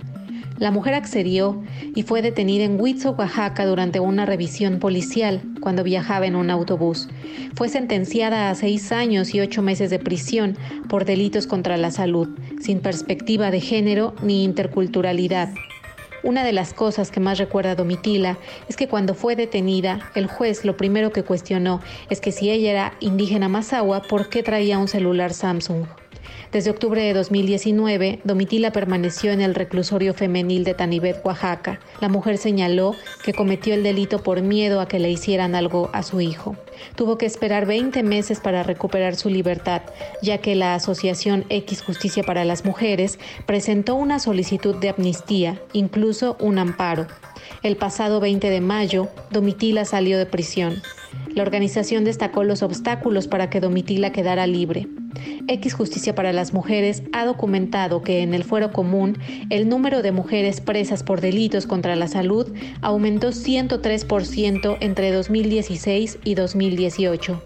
La 0.63 0.71
mujer 0.71 0.93
accedió 0.93 1.61
y 1.93 2.03
fue 2.03 2.21
detenida 2.21 2.63
en 2.63 2.79
Huitzo, 2.79 3.17
Oaxaca, 3.17 3.65
durante 3.65 3.99
una 3.99 4.25
revisión 4.25 4.79
policial 4.79 5.41
cuando 5.59 5.83
viajaba 5.83 6.25
en 6.25 6.37
un 6.37 6.49
autobús. 6.49 7.09
Fue 7.53 7.67
sentenciada 7.67 8.49
a 8.49 8.55
seis 8.55 8.93
años 8.93 9.35
y 9.35 9.41
ocho 9.41 9.61
meses 9.61 9.89
de 9.89 9.99
prisión 9.99 10.57
por 10.87 11.03
delitos 11.03 11.47
contra 11.47 11.75
la 11.75 11.91
salud, 11.91 12.29
sin 12.61 12.79
perspectiva 12.79 13.51
de 13.51 13.59
género 13.59 14.15
ni 14.23 14.45
interculturalidad. 14.45 15.53
Una 16.23 16.45
de 16.45 16.53
las 16.53 16.73
cosas 16.73 17.11
que 17.11 17.19
más 17.19 17.39
recuerda 17.39 17.75
Domitila 17.75 18.37
es 18.69 18.77
que 18.77 18.87
cuando 18.87 19.15
fue 19.15 19.35
detenida, 19.35 19.99
el 20.15 20.27
juez 20.27 20.63
lo 20.63 20.77
primero 20.77 21.11
que 21.11 21.23
cuestionó 21.23 21.81
es 22.09 22.21
que 22.21 22.31
si 22.31 22.51
ella 22.51 22.71
era 22.71 22.93
indígena 23.01 23.49
mazahua, 23.49 24.03
¿por 24.03 24.29
qué 24.29 24.43
traía 24.43 24.79
un 24.79 24.87
celular 24.87 25.33
Samsung? 25.33 25.87
Desde 26.53 26.69
octubre 26.69 27.01
de 27.01 27.15
2019, 27.15 28.19
Domitila 28.23 28.71
permaneció 28.71 29.31
en 29.31 29.41
el 29.41 29.55
reclusorio 29.55 30.13
femenil 30.13 30.63
de 30.63 30.75
Tanibet, 30.75 31.25
Oaxaca. 31.25 31.79
La 31.99 32.09
mujer 32.09 32.37
señaló 32.37 32.93
que 33.25 33.33
cometió 33.33 33.73
el 33.73 33.81
delito 33.81 34.21
por 34.21 34.43
miedo 34.43 34.79
a 34.79 34.87
que 34.87 34.99
le 34.99 35.09
hicieran 35.09 35.55
algo 35.55 35.89
a 35.93 36.03
su 36.03 36.21
hijo. 36.21 36.55
Tuvo 36.95 37.17
que 37.17 37.25
esperar 37.25 37.65
20 37.65 38.03
meses 38.03 38.39
para 38.39 38.61
recuperar 38.61 39.15
su 39.15 39.29
libertad, 39.29 39.81
ya 40.21 40.37
que 40.37 40.53
la 40.53 40.75
Asociación 40.75 41.43
X 41.49 41.81
Justicia 41.81 42.21
para 42.21 42.45
las 42.45 42.65
Mujeres 42.65 43.17
presentó 43.47 43.95
una 43.95 44.19
solicitud 44.19 44.75
de 44.75 44.89
amnistía, 44.89 45.59
incluso 45.73 46.37
un 46.39 46.59
amparo. 46.59 47.07
El 47.63 47.77
pasado 47.77 48.19
20 48.19 48.51
de 48.51 48.61
mayo, 48.61 49.07
Domitila 49.31 49.85
salió 49.85 50.19
de 50.19 50.27
prisión. 50.27 50.83
La 51.35 51.43
organización 51.43 52.03
destacó 52.03 52.43
los 52.43 52.61
obstáculos 52.61 53.27
para 53.27 53.49
que 53.49 53.59
Domitila 53.59 54.11
quedara 54.11 54.45
libre. 54.45 54.87
X 55.47 55.73
Justicia 55.73 56.15
para 56.15 56.33
las 56.33 56.53
Mujeres 56.53 57.03
ha 57.11 57.25
documentado 57.25 58.01
que 58.01 58.21
en 58.21 58.33
el 58.33 58.43
fuero 58.43 58.71
común 58.71 59.17
el 59.49 59.67
número 59.67 60.01
de 60.01 60.11
mujeres 60.11 60.61
presas 60.61 61.03
por 61.03 61.21
delitos 61.21 61.65
contra 61.67 61.95
la 61.95 62.07
salud 62.07 62.53
aumentó 62.81 63.29
103% 63.29 64.77
entre 64.79 65.11
2016 65.11 66.19
y 66.23 66.35
2018. 66.35 67.43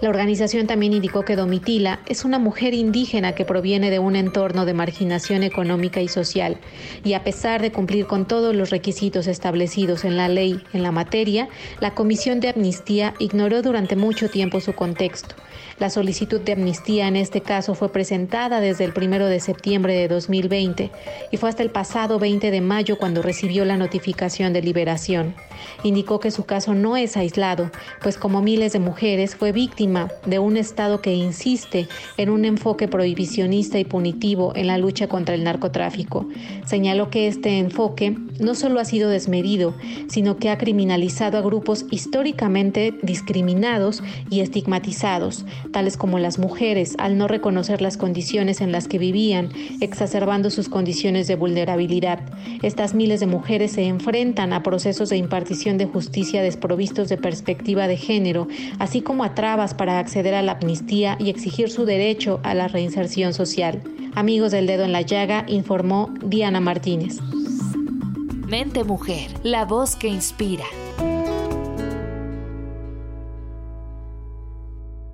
La 0.00 0.08
organización 0.08 0.66
también 0.66 0.94
indicó 0.94 1.26
que 1.26 1.36
Domitila 1.36 2.00
es 2.06 2.24
una 2.24 2.38
mujer 2.38 2.72
indígena 2.72 3.34
que 3.34 3.44
proviene 3.44 3.90
de 3.90 3.98
un 3.98 4.16
entorno 4.16 4.64
de 4.64 4.72
marginación 4.72 5.42
económica 5.42 6.00
y 6.00 6.08
social, 6.08 6.56
y 7.04 7.12
a 7.12 7.22
pesar 7.22 7.60
de 7.60 7.70
cumplir 7.70 8.06
con 8.06 8.26
todos 8.26 8.54
los 8.54 8.70
requisitos 8.70 9.26
establecidos 9.26 10.06
en 10.06 10.16
la 10.16 10.28
ley 10.28 10.62
en 10.72 10.82
la 10.82 10.90
materia, 10.90 11.50
la 11.80 11.94
Comisión 11.94 12.40
de 12.40 12.48
Amnistía 12.48 13.12
ignoró 13.18 13.60
durante 13.60 13.94
mucho 13.94 14.30
tiempo 14.30 14.60
su 14.60 14.72
contexto. 14.72 15.34
La 15.80 15.88
solicitud 15.88 16.42
de 16.42 16.52
amnistía 16.52 17.08
en 17.08 17.16
este 17.16 17.40
caso 17.40 17.74
fue 17.74 17.90
presentada 17.90 18.60
desde 18.60 18.84
el 18.84 18.92
1 18.94 19.24
de 19.24 19.40
septiembre 19.40 19.94
de 19.94 20.08
2020 20.08 20.90
y 21.32 21.36
fue 21.38 21.48
hasta 21.48 21.62
el 21.62 21.70
pasado 21.70 22.18
20 22.18 22.50
de 22.50 22.60
mayo 22.60 22.98
cuando 22.98 23.22
recibió 23.22 23.64
la 23.64 23.78
notificación 23.78 24.52
de 24.52 24.60
liberación. 24.60 25.34
Indicó 25.82 26.20
que 26.20 26.30
su 26.30 26.44
caso 26.44 26.74
no 26.74 26.98
es 26.98 27.16
aislado, 27.16 27.70
pues 28.02 28.18
como 28.18 28.42
miles 28.42 28.74
de 28.74 28.78
mujeres 28.78 29.34
fue 29.34 29.52
víctima 29.52 30.10
de 30.26 30.38
un 30.38 30.58
Estado 30.58 31.00
que 31.00 31.14
insiste 31.14 31.88
en 32.18 32.28
un 32.28 32.44
enfoque 32.44 32.86
prohibicionista 32.86 33.78
y 33.78 33.86
punitivo 33.86 34.52
en 34.56 34.66
la 34.66 34.76
lucha 34.76 35.08
contra 35.08 35.34
el 35.34 35.44
narcotráfico. 35.44 36.28
Señaló 36.66 37.08
que 37.08 37.26
este 37.26 37.58
enfoque 37.58 38.14
no 38.38 38.54
solo 38.54 38.80
ha 38.80 38.84
sido 38.84 39.08
desmedido, 39.08 39.74
sino 40.08 40.36
que 40.36 40.50
ha 40.50 40.58
criminalizado 40.58 41.38
a 41.38 41.42
grupos 41.42 41.86
históricamente 41.90 42.94
discriminados 43.02 44.02
y 44.28 44.40
estigmatizados, 44.40 45.44
tales 45.72 45.96
como 45.96 46.18
las 46.18 46.38
mujeres, 46.38 46.94
al 46.98 47.18
no 47.18 47.28
reconocer 47.28 47.82
las 47.82 47.96
condiciones 47.96 48.60
en 48.60 48.72
las 48.72 48.88
que 48.88 48.98
vivían, 48.98 49.50
exacerbando 49.80 50.50
sus 50.50 50.68
condiciones 50.68 51.26
de 51.26 51.36
vulnerabilidad. 51.36 52.20
Estas 52.62 52.94
miles 52.94 53.20
de 53.20 53.26
mujeres 53.26 53.72
se 53.72 53.84
enfrentan 53.84 54.52
a 54.52 54.62
procesos 54.62 55.08
de 55.08 55.16
impartición 55.16 55.78
de 55.78 55.86
justicia 55.86 56.42
desprovistos 56.42 57.08
de 57.08 57.16
perspectiva 57.16 57.88
de 57.88 57.96
género, 57.96 58.48
así 58.78 59.00
como 59.00 59.24
a 59.24 59.34
trabas 59.34 59.74
para 59.74 59.98
acceder 59.98 60.34
a 60.34 60.42
la 60.42 60.52
amnistía 60.52 61.16
y 61.18 61.30
exigir 61.30 61.70
su 61.70 61.84
derecho 61.84 62.40
a 62.42 62.54
la 62.54 62.68
reinserción 62.68 63.34
social. 63.34 63.82
Amigos 64.14 64.50
del 64.50 64.66
Dedo 64.66 64.84
en 64.84 64.92
la 64.92 65.02
Llaga, 65.02 65.44
informó 65.48 66.12
Diana 66.24 66.60
Martínez. 66.60 67.18
Mente 68.48 68.82
Mujer, 68.82 69.30
la 69.44 69.64
voz 69.64 69.94
que 69.94 70.08
inspira. 70.08 70.64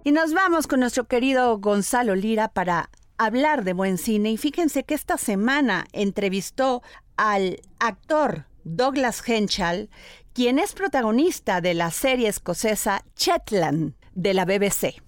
Y 0.07 0.13
nos 0.13 0.33
vamos 0.35 0.69
con 0.69 0.79
nuestro 0.79 1.09
querido 1.09 1.59
Gonzalo 1.59 2.15
Lira 2.15 2.47
para 2.47 2.91
hablar 3.19 3.65
de 3.65 3.73
buen 3.73 3.99
cine. 3.99 4.31
Y 4.31 4.37
fíjense 4.37 4.85
que 4.85 4.95
esta 4.95 5.19
semana 5.19 5.85
entrevistó 5.91 6.85
al 7.17 7.59
actor 7.81 8.47
Douglas 8.63 9.21
Henschel, 9.29 9.91
quien 10.33 10.61
es 10.61 10.75
protagonista 10.75 11.61
de 11.61 11.75
la 11.75 11.91
serie 11.91 12.29
escocesa 12.29 13.03
Chetland 13.17 13.95
de 14.15 14.33
la 14.33 14.45
BBC. 14.45 15.03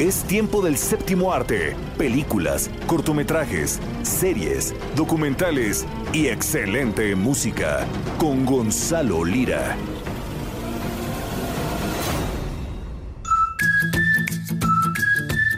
Es 0.00 0.24
tiempo 0.24 0.62
del 0.62 0.78
séptimo 0.78 1.32
arte, 1.32 1.76
películas, 1.96 2.68
cortometrajes, 2.88 3.78
series, 4.02 4.74
documentales 4.96 5.86
y 6.12 6.26
excelente 6.26 7.14
música 7.14 7.86
con 8.18 8.44
Gonzalo 8.44 9.24
Lira. 9.24 9.76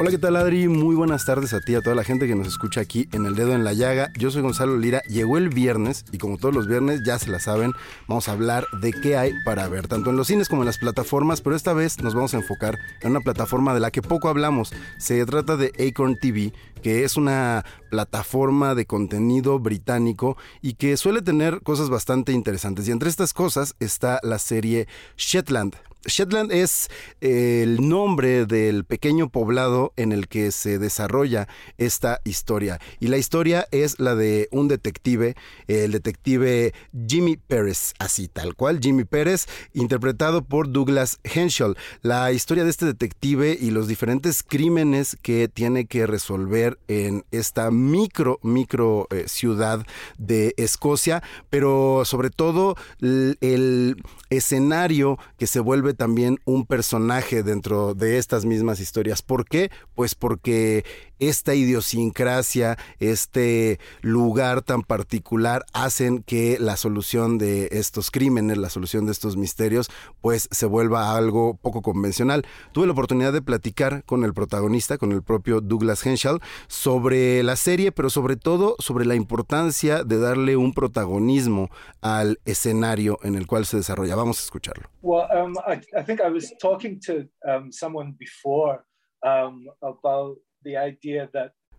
Hola, 0.01 0.12
¿qué 0.12 0.18
tal 0.18 0.36
Adri? 0.36 0.68
Muy 0.68 0.94
buenas 0.94 1.24
tardes 1.24 1.53
a 1.53 1.61
ti, 1.61 1.74
a 1.74 1.80
toda 1.80 1.96
la 1.96 2.05
gente 2.05 2.28
que 2.28 2.36
nos 2.36 2.46
escucha 2.46 2.80
aquí 2.80 3.09
en 3.11 3.26
El 3.26 3.34
Dedo 3.34 3.53
en 3.53 3.64
la 3.64 3.72
Llaga. 3.72 4.12
Yo 4.16 4.30
soy 4.30 4.42
Gonzalo 4.42 4.76
Lira, 4.76 5.03
llegó 5.09 5.38
el 5.38 5.49
viernes 5.49 6.05
y 6.12 6.18
como 6.18 6.38
todos 6.38 6.55
los 6.55 6.68
viernes 6.68 7.01
ya 7.05 7.18
se 7.18 7.28
la 7.32 7.40
saben, 7.40 7.72
vamos 8.07 8.28
a 8.28 8.32
hablar 8.32 8.64
de 8.80 8.92
qué 8.92 9.16
hay 9.16 9.32
para 9.44 9.66
ver, 9.66 9.88
tanto 9.88 10.11
en 10.11 10.16
los 10.16 10.28
cines 10.28 10.49
como 10.49 10.62
en 10.62 10.66
las 10.66 10.78
plataformas, 10.78 11.40
pero 11.40 11.57
esta 11.57 11.72
vez 11.72 12.01
nos 12.01 12.14
vamos 12.14 12.32
a 12.32 12.36
enfocar 12.36 12.78
en 13.01 13.11
una 13.11 13.22
plataforma 13.22 13.74
de 13.74 13.80
la 13.80 13.90
que 13.90 14.01
poco 14.01 14.28
hablamos. 14.28 14.72
Se 14.99 15.26
trata 15.26 15.57
de 15.57 15.72
Acorn 15.84 16.16
TV, 16.20 16.53
que 16.80 17.03
es 17.03 17.16
una 17.16 17.64
plataforma 17.90 18.76
de 18.76 18.86
contenido 18.86 19.59
británico 19.59 20.36
y 20.62 20.74
que 20.74 20.96
suele 20.96 21.22
tener 21.22 21.61
cosas 21.62 21.90
bastante 21.90 22.30
interesantes. 22.30 22.86
Y 22.86 22.92
entre 22.92 23.11
estas 23.11 23.34
cosas 23.34 23.74
está 23.80 24.20
la 24.22 24.38
serie 24.38 24.86
Shetland, 25.16 25.74
Shetland 26.09 26.53
es 26.53 26.88
el 27.20 27.88
nombre 27.88 28.46
del 28.46 28.84
pequeño 28.84 29.28
poblado 29.28 29.88
en 29.97 30.12
el 30.12 30.28
que 30.28 30.53
se 30.53 30.78
desarrolla 30.78 31.49
esta 31.76 32.20
historia. 32.24 32.80
Y 33.01 33.09
la 33.09 33.18
historia 33.18 33.66
es 33.70 33.99
la 33.99 34.14
de 34.14 34.49
un 34.51 34.68
detective, 34.68 35.34
el 35.66 35.93
detective 35.93 36.72
Jimmy 37.07 37.36
Pérez, 37.36 37.95
así 37.99 38.28
tal 38.28 38.55
cual, 38.55 38.80
Jimmy 38.80 39.05
Pérez, 39.05 39.47
interpretado 39.72 40.43
por 40.43 40.70
Douglas 40.70 41.18
Henschel. 41.24 41.76
La 42.03 42.32
historia 42.32 42.64
de 42.64 42.70
este 42.70 42.86
detective 42.86 43.57
y 43.61 43.70
los 43.70 43.89
diferentes 43.89 44.43
crímenes 44.43 45.16
que 45.22 45.49
tiene 45.49 45.86
que 45.86 46.07
resolver 46.07 46.78
en 46.89 47.24
esta 47.30 47.70
micro, 47.70 48.39
micro 48.43 49.07
eh, 49.11 49.24
ciudad 49.26 49.86
de 50.18 50.55
Escocia, 50.57 51.22
pero 51.51 52.03
sobre 52.05 52.30
todo 52.30 52.76
el 53.01 54.03
escenario 54.30 55.18
que 55.36 55.47
se 55.47 55.61
vuelve 55.61 55.95
también 55.95 56.39
un 56.45 56.66
personaje 56.66 57.43
dentro 57.43 57.95
de 57.95 58.18
estas 58.18 58.45
mismas 58.45 58.80
historias. 58.80 59.22
¿Por 59.22 59.47
qué? 59.47 59.70
Pues 59.95 60.14
porque 60.14 60.85
esta 61.18 61.55
idiosincrasia, 61.55 62.79
este 63.01 63.81
lugar 64.01 64.62
tan 64.62 64.83
particular 64.83 65.64
hacen 65.72 66.22
que 66.22 66.57
la 66.61 66.76
solución 66.76 67.39
de 67.39 67.68
estos 67.72 68.11
crímenes, 68.11 68.59
la 68.59 68.70
solución 68.70 69.07
de 69.07 69.12
estos 69.12 69.37
misterios, 69.37 69.91
pues 70.20 70.49
se 70.53 70.66
vuelva 70.66 71.16
algo 71.16 71.57
poco 71.57 71.83
convencional. 71.83 72.47
Tuve 72.72 72.87
la 72.87 72.93
oportunidad 72.93 73.33
de 73.33 73.43
platicar 73.43 74.05
con 74.05 74.24
el 74.24 74.35
protagonista, 74.35 74.99
con 74.99 75.12
el 75.12 75.22
propio 75.22 75.61
Douglas 75.61 76.07
Henschel, 76.07 76.39
sobre 76.68 77.43
la 77.43 77.57
serie, 77.57 77.91
pero 77.91 78.11
sobre 78.11 78.37
todo 78.37 78.76
sobre 78.79 79.05
la 79.05 79.14
importancia 79.16 80.05
de 80.05 80.18
darle 80.18 80.57
un 80.57 80.72
protagonismo 80.74 81.70
al 82.01 82.39
escenario 82.45 83.18
en 83.22 83.35
el 83.35 83.47
cual 83.47 83.66
se 83.66 83.79
desarrolla. 83.79 84.14
Vamos 84.14 84.39
a 84.39 84.43
escucharlo. 84.43 84.89
Well, 85.03 85.26
um, 85.33 85.55
I, 85.66 86.03
think 86.05 86.20
I 86.20 86.31
was 86.31 86.55
talking 86.61 87.01
to 87.07 87.29
um, 87.45 87.72
someone 87.72 88.14
before 88.18 88.85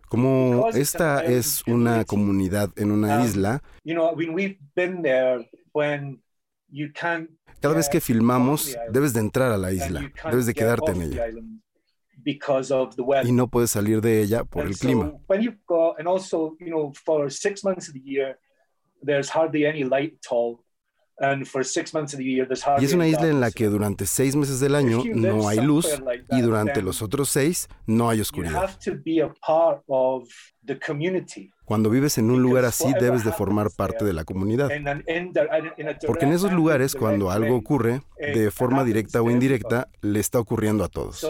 como 0.08 0.68
esta 0.70 1.22
es 1.24 1.62
una 1.68 2.04
comunidad 2.04 2.70
en 2.76 2.90
una 2.90 3.24
isla, 3.24 3.62
cada 7.60 7.74
vez 7.74 7.88
que 7.88 8.00
filmamos 8.00 8.76
debes 8.90 9.12
de 9.12 9.20
entrar 9.20 9.52
a 9.52 9.58
la 9.58 9.72
isla, 9.72 10.10
debes 10.30 10.46
de 10.46 10.54
quedarte 10.54 10.92
en 10.92 11.02
ella. 11.02 11.26
Y 13.24 13.32
no 13.32 13.48
puedes 13.48 13.70
salir 13.70 14.00
de 14.00 14.20
ella 14.22 14.44
por 14.44 14.66
el 14.66 14.76
clima. 14.76 15.12
Y 21.20 22.84
es 22.84 22.94
una 22.94 23.06
isla 23.06 23.28
en 23.28 23.40
la 23.40 23.50
que 23.50 23.66
durante 23.66 24.06
seis 24.06 24.34
meses 24.36 24.58
del 24.58 24.74
año 24.74 25.02
no 25.14 25.48
hay 25.48 25.60
luz 25.60 25.86
y 26.30 26.40
durante 26.40 26.80
los 26.80 27.02
otros 27.02 27.28
seis 27.28 27.68
no 27.86 28.08
hay 28.08 28.22
oscuridad. 28.22 28.70
Cuando 31.66 31.90
vives 31.90 32.16
en 32.18 32.30
un 32.30 32.42
lugar 32.42 32.64
así 32.64 32.92
debes 32.98 33.24
de 33.24 33.32
formar 33.32 33.70
parte 33.76 34.04
de 34.04 34.14
la 34.14 34.24
comunidad. 34.24 34.70
Porque 36.06 36.24
en 36.24 36.32
esos 36.32 36.52
lugares 36.52 36.94
cuando 36.94 37.30
algo 37.30 37.54
ocurre, 37.54 38.00
de 38.18 38.50
forma 38.50 38.82
directa 38.82 39.20
o 39.20 39.30
indirecta, 39.30 39.88
le 40.00 40.20
está 40.20 40.40
ocurriendo 40.40 40.84
a 40.84 40.88
todos. 40.88 41.22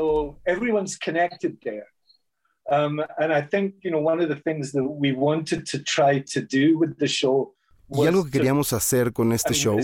Um, 2.71 3.01
and 3.19 3.33
I 3.33 3.43
think, 3.43 3.83
you 3.83 3.91
know, 3.91 3.99
one 3.99 4.21
of 4.21 4.29
the 4.29 4.37
things 4.37 4.71
that 4.73 4.85
we 4.85 5.11
wanted 5.11 5.67
to 5.67 5.83
try 5.83 6.21
to 6.21 6.41
do 6.41 6.79
with 6.79 6.97
the 6.99 7.09
show 7.09 7.53
y 7.93 8.07
algo 8.07 8.25
que 8.25 8.31
queríamos 8.31 8.73
hacer 8.73 9.13
con 9.13 9.33
este 9.33 9.55
show 9.55 9.79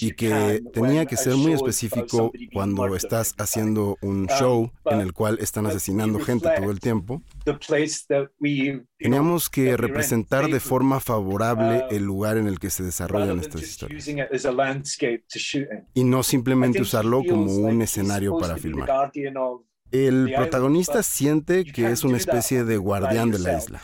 y 0.00 0.12
que 0.12 0.62
tenía 0.72 1.06
que 1.06 1.16
ser 1.16 1.34
muy 1.36 1.52
específico 1.52 2.32
cuando 2.52 2.94
estás 2.96 3.34
haciendo 3.38 3.96
un 4.00 4.22
um, 4.22 4.26
show 4.26 4.72
en 4.86 5.00
el 5.00 5.12
cual 5.12 5.38
están 5.40 5.66
asesinando 5.66 6.18
gente 6.20 6.48
todo 6.56 6.70
el 6.70 6.80
tiempo, 6.80 7.22
teníamos 8.98 9.50
que 9.50 9.76
representar 9.76 10.48
de 10.48 10.60
forma 10.60 11.00
favorable 11.00 11.84
um, 11.84 11.94
el 11.94 12.04
lugar 12.04 12.36
en 12.36 12.46
el 12.46 12.58
que 12.58 12.70
se 12.70 12.82
desarrollan 12.82 13.40
estas 13.40 13.62
historias. 13.62 14.08
y 15.94 16.04
no 16.04 16.22
simplemente 16.22 16.82
usarlo 16.82 17.22
como 17.28 17.54
un 17.54 17.82
escenario 17.82 18.38
para 18.38 18.56
filmar. 18.56 19.10
El 19.90 20.32
protagonista 20.36 21.02
siente 21.02 21.64
que 21.64 21.90
es 21.90 22.04
una 22.04 22.16
especie 22.16 22.64
de 22.64 22.76
guardián 22.76 23.30
de 23.30 23.38
la 23.40 23.58
isla. 23.58 23.82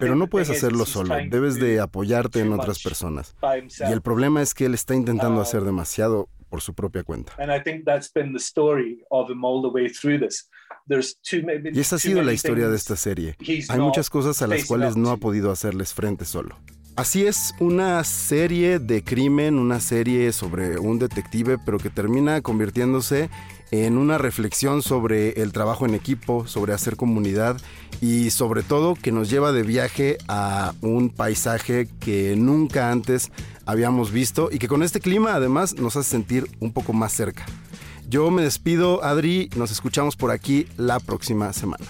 Pero 0.00 0.16
no 0.16 0.26
puedes 0.26 0.50
hacerlo 0.50 0.86
solo, 0.86 1.14
debes 1.30 1.54
de 1.60 1.80
apoyarte 1.80 2.40
en 2.40 2.52
otras 2.52 2.82
personas. 2.82 3.36
Y 3.88 3.92
el 3.92 4.02
problema 4.02 4.42
es 4.42 4.54
que 4.54 4.66
él 4.66 4.74
está 4.74 4.94
intentando 4.94 5.40
hacer 5.40 5.60
um, 5.60 5.66
demasiado 5.66 6.28
por 6.48 6.60
su 6.60 6.74
propia 6.74 7.04
cuenta. 7.04 7.32
Y 11.72 11.80
esa 11.80 11.96
ha 11.96 11.98
sido 11.98 12.22
la 12.22 12.32
historia 12.32 12.68
de 12.68 12.76
esta 12.76 12.96
serie. 12.96 13.36
Hay 13.68 13.78
muchas 13.78 14.10
cosas 14.10 14.42
a 14.42 14.46
las 14.46 14.64
cuales 14.64 14.96
no 14.96 15.10
ha 15.10 15.16
podido 15.16 15.50
hacerles 15.50 15.94
frente 15.94 16.24
solo. 16.24 16.56
Así 16.96 17.26
es, 17.26 17.52
una 17.60 18.02
serie 18.04 18.78
de 18.78 19.04
crimen, 19.04 19.58
una 19.58 19.80
serie 19.80 20.32
sobre 20.32 20.78
un 20.78 20.98
detective, 20.98 21.58
pero 21.64 21.76
que 21.78 21.90
termina 21.90 22.40
convirtiéndose 22.40 23.28
en 23.70 23.98
una 23.98 24.16
reflexión 24.16 24.80
sobre 24.80 25.42
el 25.42 25.52
trabajo 25.52 25.84
en 25.84 25.94
equipo, 25.94 26.46
sobre 26.46 26.72
hacer 26.72 26.96
comunidad 26.96 27.58
y 28.00 28.30
sobre 28.30 28.62
todo 28.62 28.94
que 28.94 29.12
nos 29.12 29.30
lleva 29.30 29.52
de 29.52 29.62
viaje 29.62 30.18
a 30.28 30.74
un 30.80 31.10
paisaje 31.10 31.88
que 32.00 32.34
nunca 32.36 32.90
antes 32.90 33.30
habíamos 33.64 34.12
visto 34.12 34.48
y 34.50 34.58
que 34.58 34.68
con 34.68 34.82
este 34.82 35.00
clima 35.00 35.34
además 35.34 35.74
nos 35.74 35.96
hace 35.96 36.10
sentir 36.10 36.48
un 36.60 36.72
poco 36.72 36.92
más 36.92 37.12
cerca. 37.12 37.46
Yo 38.08 38.30
me 38.30 38.42
despido, 38.42 39.02
Adri, 39.02 39.50
nos 39.56 39.70
escuchamos 39.70 40.16
por 40.16 40.30
aquí 40.30 40.66
la 40.76 41.00
próxima 41.00 41.52
semana. 41.52 41.86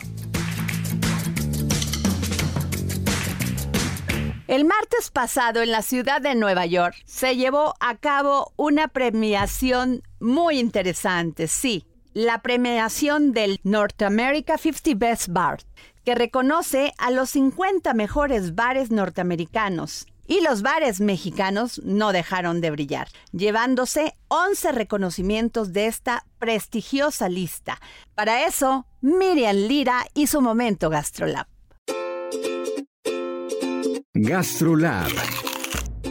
El 4.49 4.65
martes 4.65 5.11
pasado 5.11 5.61
en 5.61 5.73
la 5.73 5.83
ciudad 5.83 6.23
de 6.23 6.37
Nueva 6.37 6.67
York 6.67 6.95
se 7.05 7.37
llevó 7.37 7.75
a 7.81 7.97
cabo 7.97 8.53
una 8.57 8.89
premiación 8.89 10.03
muy 10.21 10.61
interesante, 10.61 11.49
sí, 11.49 11.85
la 12.15 12.41
premiación 12.41 13.33
del 13.33 13.61
North 13.65 14.01
America 14.01 14.57
50 14.57 14.95
Best 14.97 15.29
Bars, 15.29 15.67
que 16.07 16.15
reconoce 16.15 16.95
a 16.99 17.11
los 17.11 17.31
50 17.31 17.93
mejores 17.93 18.55
bares 18.55 18.93
norteamericanos. 18.93 20.07
Y 20.29 20.41
los 20.41 20.63
bares 20.63 21.01
mexicanos 21.01 21.81
no 21.85 22.13
dejaron 22.13 22.61
de 22.61 22.71
brillar, 22.71 23.09
llevándose 23.33 24.15
11 24.29 24.73
reconocimientos 24.73 25.73
de 25.73 25.87
esta 25.87 26.25
prestigiosa 26.39 27.29
lista. 27.29 27.81
Para 28.15 28.47
eso, 28.47 28.87
Miriam 29.01 29.57
Lira 29.57 30.07
y 30.15 30.29
su 30.29 30.41
momento 30.41 30.91
GastroLab. 30.91 31.47
GastroLab. 34.15 35.11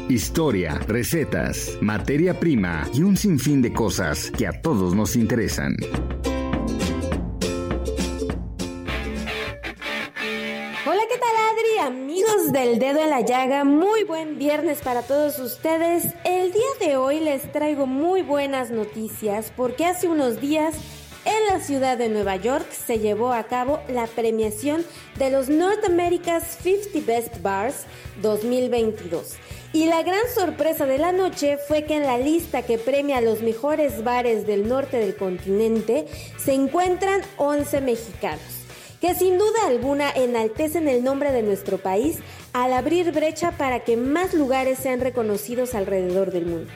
Historia, 0.09 0.75
recetas, 0.87 1.77
materia 1.81 2.39
prima 2.39 2.87
y 2.93 3.01
un 3.01 3.17
sinfín 3.17 3.61
de 3.61 3.73
cosas 3.73 4.29
que 4.31 4.45
a 4.45 4.61
todos 4.61 4.93
nos 4.93 5.15
interesan. 5.15 5.75
Amigos 11.81 12.51
del 12.53 12.79
dedo 12.79 12.99
en 13.01 13.09
la 13.09 13.21
llaga, 13.21 13.63
muy 13.65 14.03
buen 14.03 14.37
viernes 14.37 14.79
para 14.81 15.01
todos 15.01 15.39
ustedes. 15.39 16.13
El 16.23 16.51
día 16.51 16.63
de 16.79 16.95
hoy 16.95 17.19
les 17.19 17.51
traigo 17.51 17.85
muy 17.85 18.21
buenas 18.21 18.71
noticias 18.71 19.51
porque 19.55 19.85
hace 19.85 20.07
unos 20.07 20.39
días 20.39 20.75
en 21.25 21.53
la 21.53 21.59
ciudad 21.59 21.97
de 21.97 22.07
Nueva 22.07 22.37
York 22.37 22.65
se 22.71 22.99
llevó 22.99 23.33
a 23.33 23.43
cabo 23.43 23.81
la 23.89 24.07
premiación 24.07 24.85
de 25.17 25.31
los 25.31 25.49
North 25.49 25.83
America's 25.85 26.57
50 26.61 26.99
Best 27.05 27.41
Bars 27.41 27.85
2022. 28.21 29.35
Y 29.73 29.87
la 29.87 30.01
gran 30.03 30.21
sorpresa 30.33 30.85
de 30.85 30.97
la 30.97 31.11
noche 31.11 31.57
fue 31.67 31.83
que 31.83 31.97
en 31.97 32.03
la 32.03 32.17
lista 32.17 32.61
que 32.61 32.77
premia 32.77 33.19
los 33.19 33.41
mejores 33.41 34.03
bares 34.03 34.47
del 34.47 34.69
norte 34.69 34.97
del 34.97 35.17
continente 35.17 36.05
se 36.37 36.53
encuentran 36.53 37.21
11 37.35 37.81
mexicanos, 37.81 38.54
que 39.05 39.13
sin 39.13 39.37
duda 39.37 39.67
alguna 39.67 40.09
enaltecen 40.09 40.87
el 40.87 41.03
nombre 41.03 41.31
de 41.31 41.43
nuestro 41.43 41.77
país 41.77 42.17
al 42.53 42.73
abrir 42.73 43.11
brecha 43.11 43.51
para 43.51 43.81
que 43.83 43.97
más 43.97 44.33
lugares 44.33 44.79
sean 44.79 44.99
reconocidos 44.99 45.75
alrededor 45.75 46.31
del 46.31 46.47
mundo. 46.47 46.71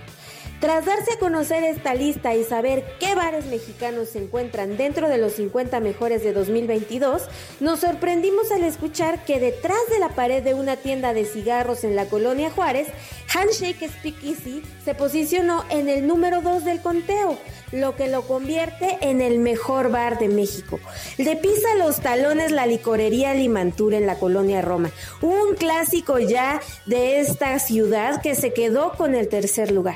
Tras 0.59 0.85
darse 0.85 1.13
a 1.13 1.19
conocer 1.19 1.63
esta 1.63 1.93
lista 1.93 2.35
y 2.35 2.43
saber 2.43 2.83
qué 2.99 3.15
bares 3.15 3.45
mexicanos 3.45 4.09
se 4.09 4.19
encuentran 4.21 4.75
dentro 4.75 5.07
de 5.07 5.17
los 5.17 5.33
50 5.33 5.79
mejores 5.79 6.21
de 6.21 6.33
2022, 6.33 7.29
nos 7.61 7.79
sorprendimos 7.79 8.51
al 8.51 8.65
escuchar 8.65 9.23
que 9.23 9.39
detrás 9.39 9.79
de 9.89 9.99
la 9.99 10.09
pared 10.09 10.43
de 10.43 10.55
una 10.55 10.75
tienda 10.75 11.13
de 11.13 11.23
cigarros 11.23 11.85
en 11.85 11.95
la 11.95 12.07
colonia 12.07 12.51
Juárez, 12.51 12.89
Handshake 13.33 13.89
Speakeasy 13.89 14.61
se 14.83 14.95
posicionó 14.95 15.63
en 15.69 15.87
el 15.87 16.05
número 16.05 16.41
2 16.41 16.65
del 16.65 16.81
conteo, 16.81 17.37
lo 17.71 17.95
que 17.95 18.09
lo 18.09 18.23
convierte 18.23 18.97
en 18.99 19.21
el 19.21 19.39
mejor 19.39 19.89
bar 19.89 20.19
de 20.19 20.27
México. 20.27 20.77
Le 21.17 21.37
pisa 21.37 21.75
los 21.77 22.01
talones 22.01 22.51
la 22.51 22.65
licorería 22.65 23.33
Limantura 23.33 23.95
en 23.95 24.05
la 24.05 24.15
colonia 24.15 24.61
Roma, 24.61 24.91
un 25.21 25.55
clásico 25.55 26.19
ya 26.19 26.59
de 26.85 27.21
esta 27.21 27.57
ciudad 27.59 28.21
que 28.21 28.35
se 28.35 28.51
quedó 28.51 28.91
con 28.97 29.15
el 29.15 29.29
tercer 29.29 29.71
lugar. 29.71 29.95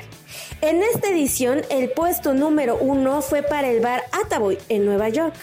En 0.60 0.82
esta 0.82 1.10
edición, 1.10 1.62
el 1.70 1.90
puesto 1.90 2.32
número 2.32 2.78
uno 2.78 3.20
fue 3.20 3.42
para 3.42 3.68
el 3.68 3.80
bar 3.80 4.04
Ataboy 4.12 4.58
en 4.68 4.86
Nueva 4.86 5.08
York. 5.08 5.34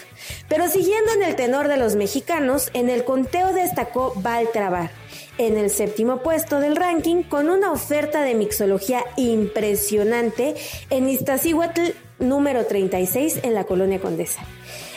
Pero 0.49 0.68
siguiendo 0.68 1.12
en 1.14 1.24
el 1.24 1.36
tenor 1.36 1.68
de 1.68 1.78
los 1.78 1.95
mexicanos, 1.95 2.70
en 2.74 2.89
el 2.89 3.03
conteo 3.03 3.53
destacó 3.53 4.14
Baltrabar, 4.16 4.91
en 5.38 5.57
el 5.57 5.70
séptimo 5.70 6.22
puesto 6.24 6.59
del 6.59 6.76
ranking 6.76 7.24
con 7.24 7.49
una 7.49 7.72
oferta 7.72 8.22
de 8.24 8.36
mixología 8.36 9.03
impresionante 9.16 10.55
en 10.89 11.09
Iztaccíhuatl 11.09 11.91
número 12.20 12.66
36 12.66 13.41
en 13.43 13.53
la 13.53 13.66
colonia 13.66 13.99
Condesa. 13.99 14.41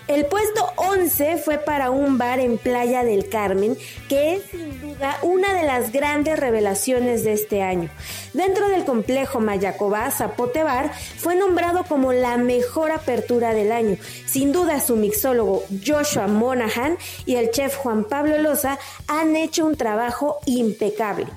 El 0.07 0.27
puesto 0.27 0.71
11 0.77 1.39
fue 1.39 1.57
para 1.57 1.91
un 1.91 2.19
bar 2.19 2.39
en 2.39 2.59
Playa 2.59 3.05
del 3.05 3.31
Carmen, 3.31 3.75
que 4.07 4.35
es 4.35 4.43
sin 4.51 4.79
duda 4.79 5.19
una 5.23 5.55
de 5.55 5.63
las 5.63 5.93
grandes 5.93 6.39
revelaciones 6.39 7.25
de 7.25 7.33
este 7.33 7.63
año. 7.63 7.89
Dentro 8.35 8.69
del 8.69 8.85
complejo 8.85 9.41
Mayacobá, 9.41 10.11
Zapote 10.11 10.63
Bar 10.63 10.93
fue 11.17 11.37
nombrado 11.37 11.85
como 11.85 12.13
la 12.13 12.37
mejor 12.37 12.91
apertura 12.91 13.55
del 13.55 13.73
año. 13.73 13.97
Sin 14.27 14.53
duda 14.53 14.81
su 14.81 14.97
mixólogo 14.97 15.65
Joshua 15.87 16.27
Monahan 16.27 16.99
y 17.25 17.37
el 17.37 17.51
chef 17.51 17.75
Juan 17.77 18.05
Pablo 18.05 18.37
Loza 18.37 18.79
han 19.09 19.37
hecho 19.37 19.65
un 19.65 19.77
trabajo 19.77 20.41
impecable. 20.45 21.29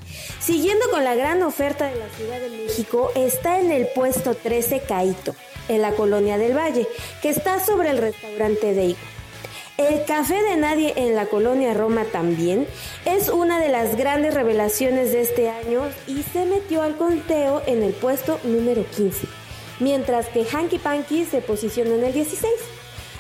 Siguiendo 0.42 0.90
con 0.92 1.06
la 1.06 1.16
gran 1.16 1.42
oferta 1.42 1.86
de 1.86 1.96
la 1.96 2.10
Ciudad 2.10 2.42
de 2.42 2.50
México, 2.50 3.12
está 3.16 3.62
en 3.62 3.72
el 3.72 3.88
puesto 3.96 4.36
13 4.36 4.82
Caito 4.82 5.36
en 5.68 5.82
la 5.82 5.92
colonia 5.92 6.38
del 6.38 6.56
Valle, 6.56 6.88
que 7.22 7.30
está 7.30 7.64
sobre 7.64 7.90
el 7.90 7.98
restaurante 7.98 8.74
Deigo. 8.74 9.00
El 9.78 10.06
café 10.06 10.42
de 10.42 10.58
nadie 10.58 10.94
en 10.96 11.14
la 11.14 11.28
colonia 11.28 11.76
Roma 11.76 12.06
también 12.06 12.66
es 13.06 13.30
una 13.30 13.60
de 13.60 13.70
las 13.70 13.96
grandes 13.96 14.34
revelaciones 14.34 15.12
de 15.12 15.22
este 15.22 15.50
año 15.50 15.84
y 16.08 16.24
se 16.24 16.46
metió 16.46 16.82
al 16.82 16.98
conteo 16.98 17.62
en 17.68 17.84
el 17.84 17.94
puesto 17.94 18.40
número 18.44 18.84
15, 18.96 19.28
mientras 19.80 20.30
que 20.30 20.46
Hanky 20.46 20.80
Panky 20.80 21.26
se 21.26 21.42
posicionó 21.42 21.94
en 21.94 22.06
el 22.06 22.14
16. 22.14 22.52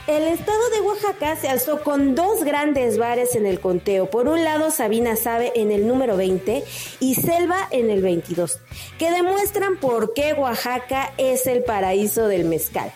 El 0.08 0.24
estado 0.24 0.70
de 0.70 0.80
Oaxaca 0.80 1.36
se 1.36 1.49
alzó 1.49 1.84
con 1.84 2.16
dos 2.16 2.45
grandes 2.45 2.97
bares 2.97 3.36
en 3.36 3.45
el 3.45 3.60
conteo. 3.60 4.10
Por 4.10 4.30
un 4.30 4.41
lado, 4.41 4.72
Sabina 4.72 5.18
Sabe 5.18 5.51
en 5.55 5.70
el 5.70 5.86
número 5.86 6.16
20 6.16 6.64
y 7.01 7.16
Selva 7.16 7.68
en 7.72 7.89
el 7.89 8.01
22, 8.01 8.58
que 8.97 9.12
demuestran 9.12 9.76
por 9.76 10.14
qué 10.14 10.32
Oaxaca 10.32 11.12
es 11.18 11.45
el 11.45 11.62
paraíso 11.62 12.30
del 12.30 12.45
mezcal. 12.45 12.93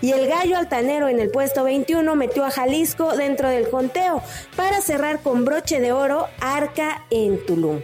Y 0.00 0.12
el 0.12 0.26
gallo 0.26 0.56
altanero 0.56 1.08
en 1.08 1.20
el 1.20 1.30
puesto 1.30 1.64
21 1.64 2.16
metió 2.16 2.46
a 2.46 2.50
Jalisco 2.50 3.14
dentro 3.14 3.50
del 3.50 3.68
conteo 3.68 4.22
para 4.56 4.80
cerrar 4.80 5.20
con 5.20 5.44
broche 5.44 5.80
de 5.80 5.92
oro 5.92 6.28
Arca 6.40 7.04
en 7.10 7.44
Tulum. 7.44 7.82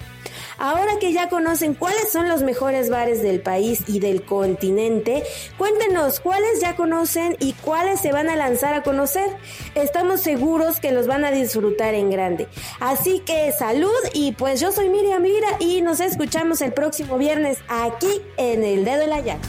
Ahora 0.61 0.99
que 1.01 1.15
ya 1.15 1.31
conocen 1.31 1.73
cuáles 1.73 2.13
son 2.13 2.29
los 2.29 2.43
mejores 2.43 2.91
bares 2.91 3.23
del 3.23 3.41
país 3.41 3.83
y 3.87 3.99
del 3.99 4.23
continente, 4.27 5.25
cuéntenos 5.57 6.21
cuáles 6.21 6.61
ya 6.61 6.77
conocen 6.77 7.35
y 7.41 7.55
cuáles 7.55 7.99
se 7.99 8.13
van 8.13 8.29
a 8.29 8.37
lanzar 8.37 8.75
a 8.75 8.83
conocer. 8.83 9.27
Estamos 9.75 10.21
seguros 10.21 10.79
que 10.79 10.93
los 10.93 11.07
van 11.07 11.25
a 11.25 11.31
disfrutar 11.31 11.95
en 11.95 12.11
grande. 12.11 12.47
Así 12.79 13.21
que 13.21 13.51
salud 13.53 13.89
y 14.13 14.33
pues 14.33 14.61
yo 14.61 14.71
soy 14.71 14.91
Miriam 14.91 15.23
Mira 15.23 15.49
y 15.61 15.81
nos 15.81 15.99
escuchamos 16.01 16.61
el 16.61 16.75
próximo 16.75 17.17
viernes 17.17 17.57
aquí 17.69 18.21
en 18.37 18.63
El 18.63 18.85
Dedo 18.85 18.99
de 18.99 19.07
la 19.07 19.21
Llaga. 19.21 19.41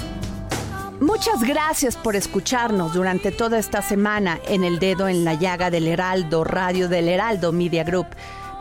Muchas 1.01 1.43
gracias 1.43 1.97
por 1.97 2.15
escucharnos 2.15 2.93
durante 2.93 3.31
toda 3.31 3.59
esta 3.59 3.81
semana 3.81 4.39
en 4.47 4.63
El 4.63 4.79
Dedo 4.79 5.09
en 5.09 5.25
la 5.25 5.33
Llaga 5.33 5.69
del 5.69 5.89
Heraldo 5.89 6.45
Radio 6.45 6.87
del 6.87 7.09
Heraldo 7.09 7.51
Media 7.51 7.83
Group. 7.83 8.07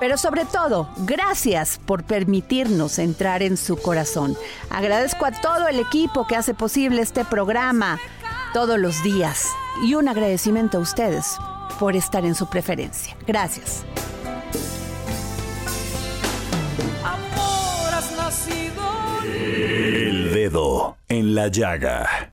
Pero 0.00 0.16
sobre 0.16 0.46
todo, 0.46 0.88
gracias 0.96 1.78
por 1.84 2.04
permitirnos 2.04 2.98
entrar 2.98 3.42
en 3.42 3.58
su 3.58 3.76
corazón. 3.76 4.36
Agradezco 4.70 5.26
a 5.26 5.30
todo 5.30 5.68
el 5.68 5.78
equipo 5.78 6.26
que 6.26 6.36
hace 6.36 6.54
posible 6.54 7.02
este 7.02 7.24
programa 7.24 7.98
todos 8.54 8.78
los 8.78 9.02
días 9.02 9.46
y 9.84 9.94
un 9.94 10.08
agradecimiento 10.08 10.78
a 10.78 10.80
ustedes 10.80 11.36
por 11.78 11.96
estar 11.96 12.24
en 12.24 12.34
su 12.34 12.48
preferencia. 12.48 13.14
Gracias. 13.26 13.84
El 19.24 20.32
dedo 20.32 20.96
en 21.08 21.34
la 21.34 21.48
llaga. 21.48 22.32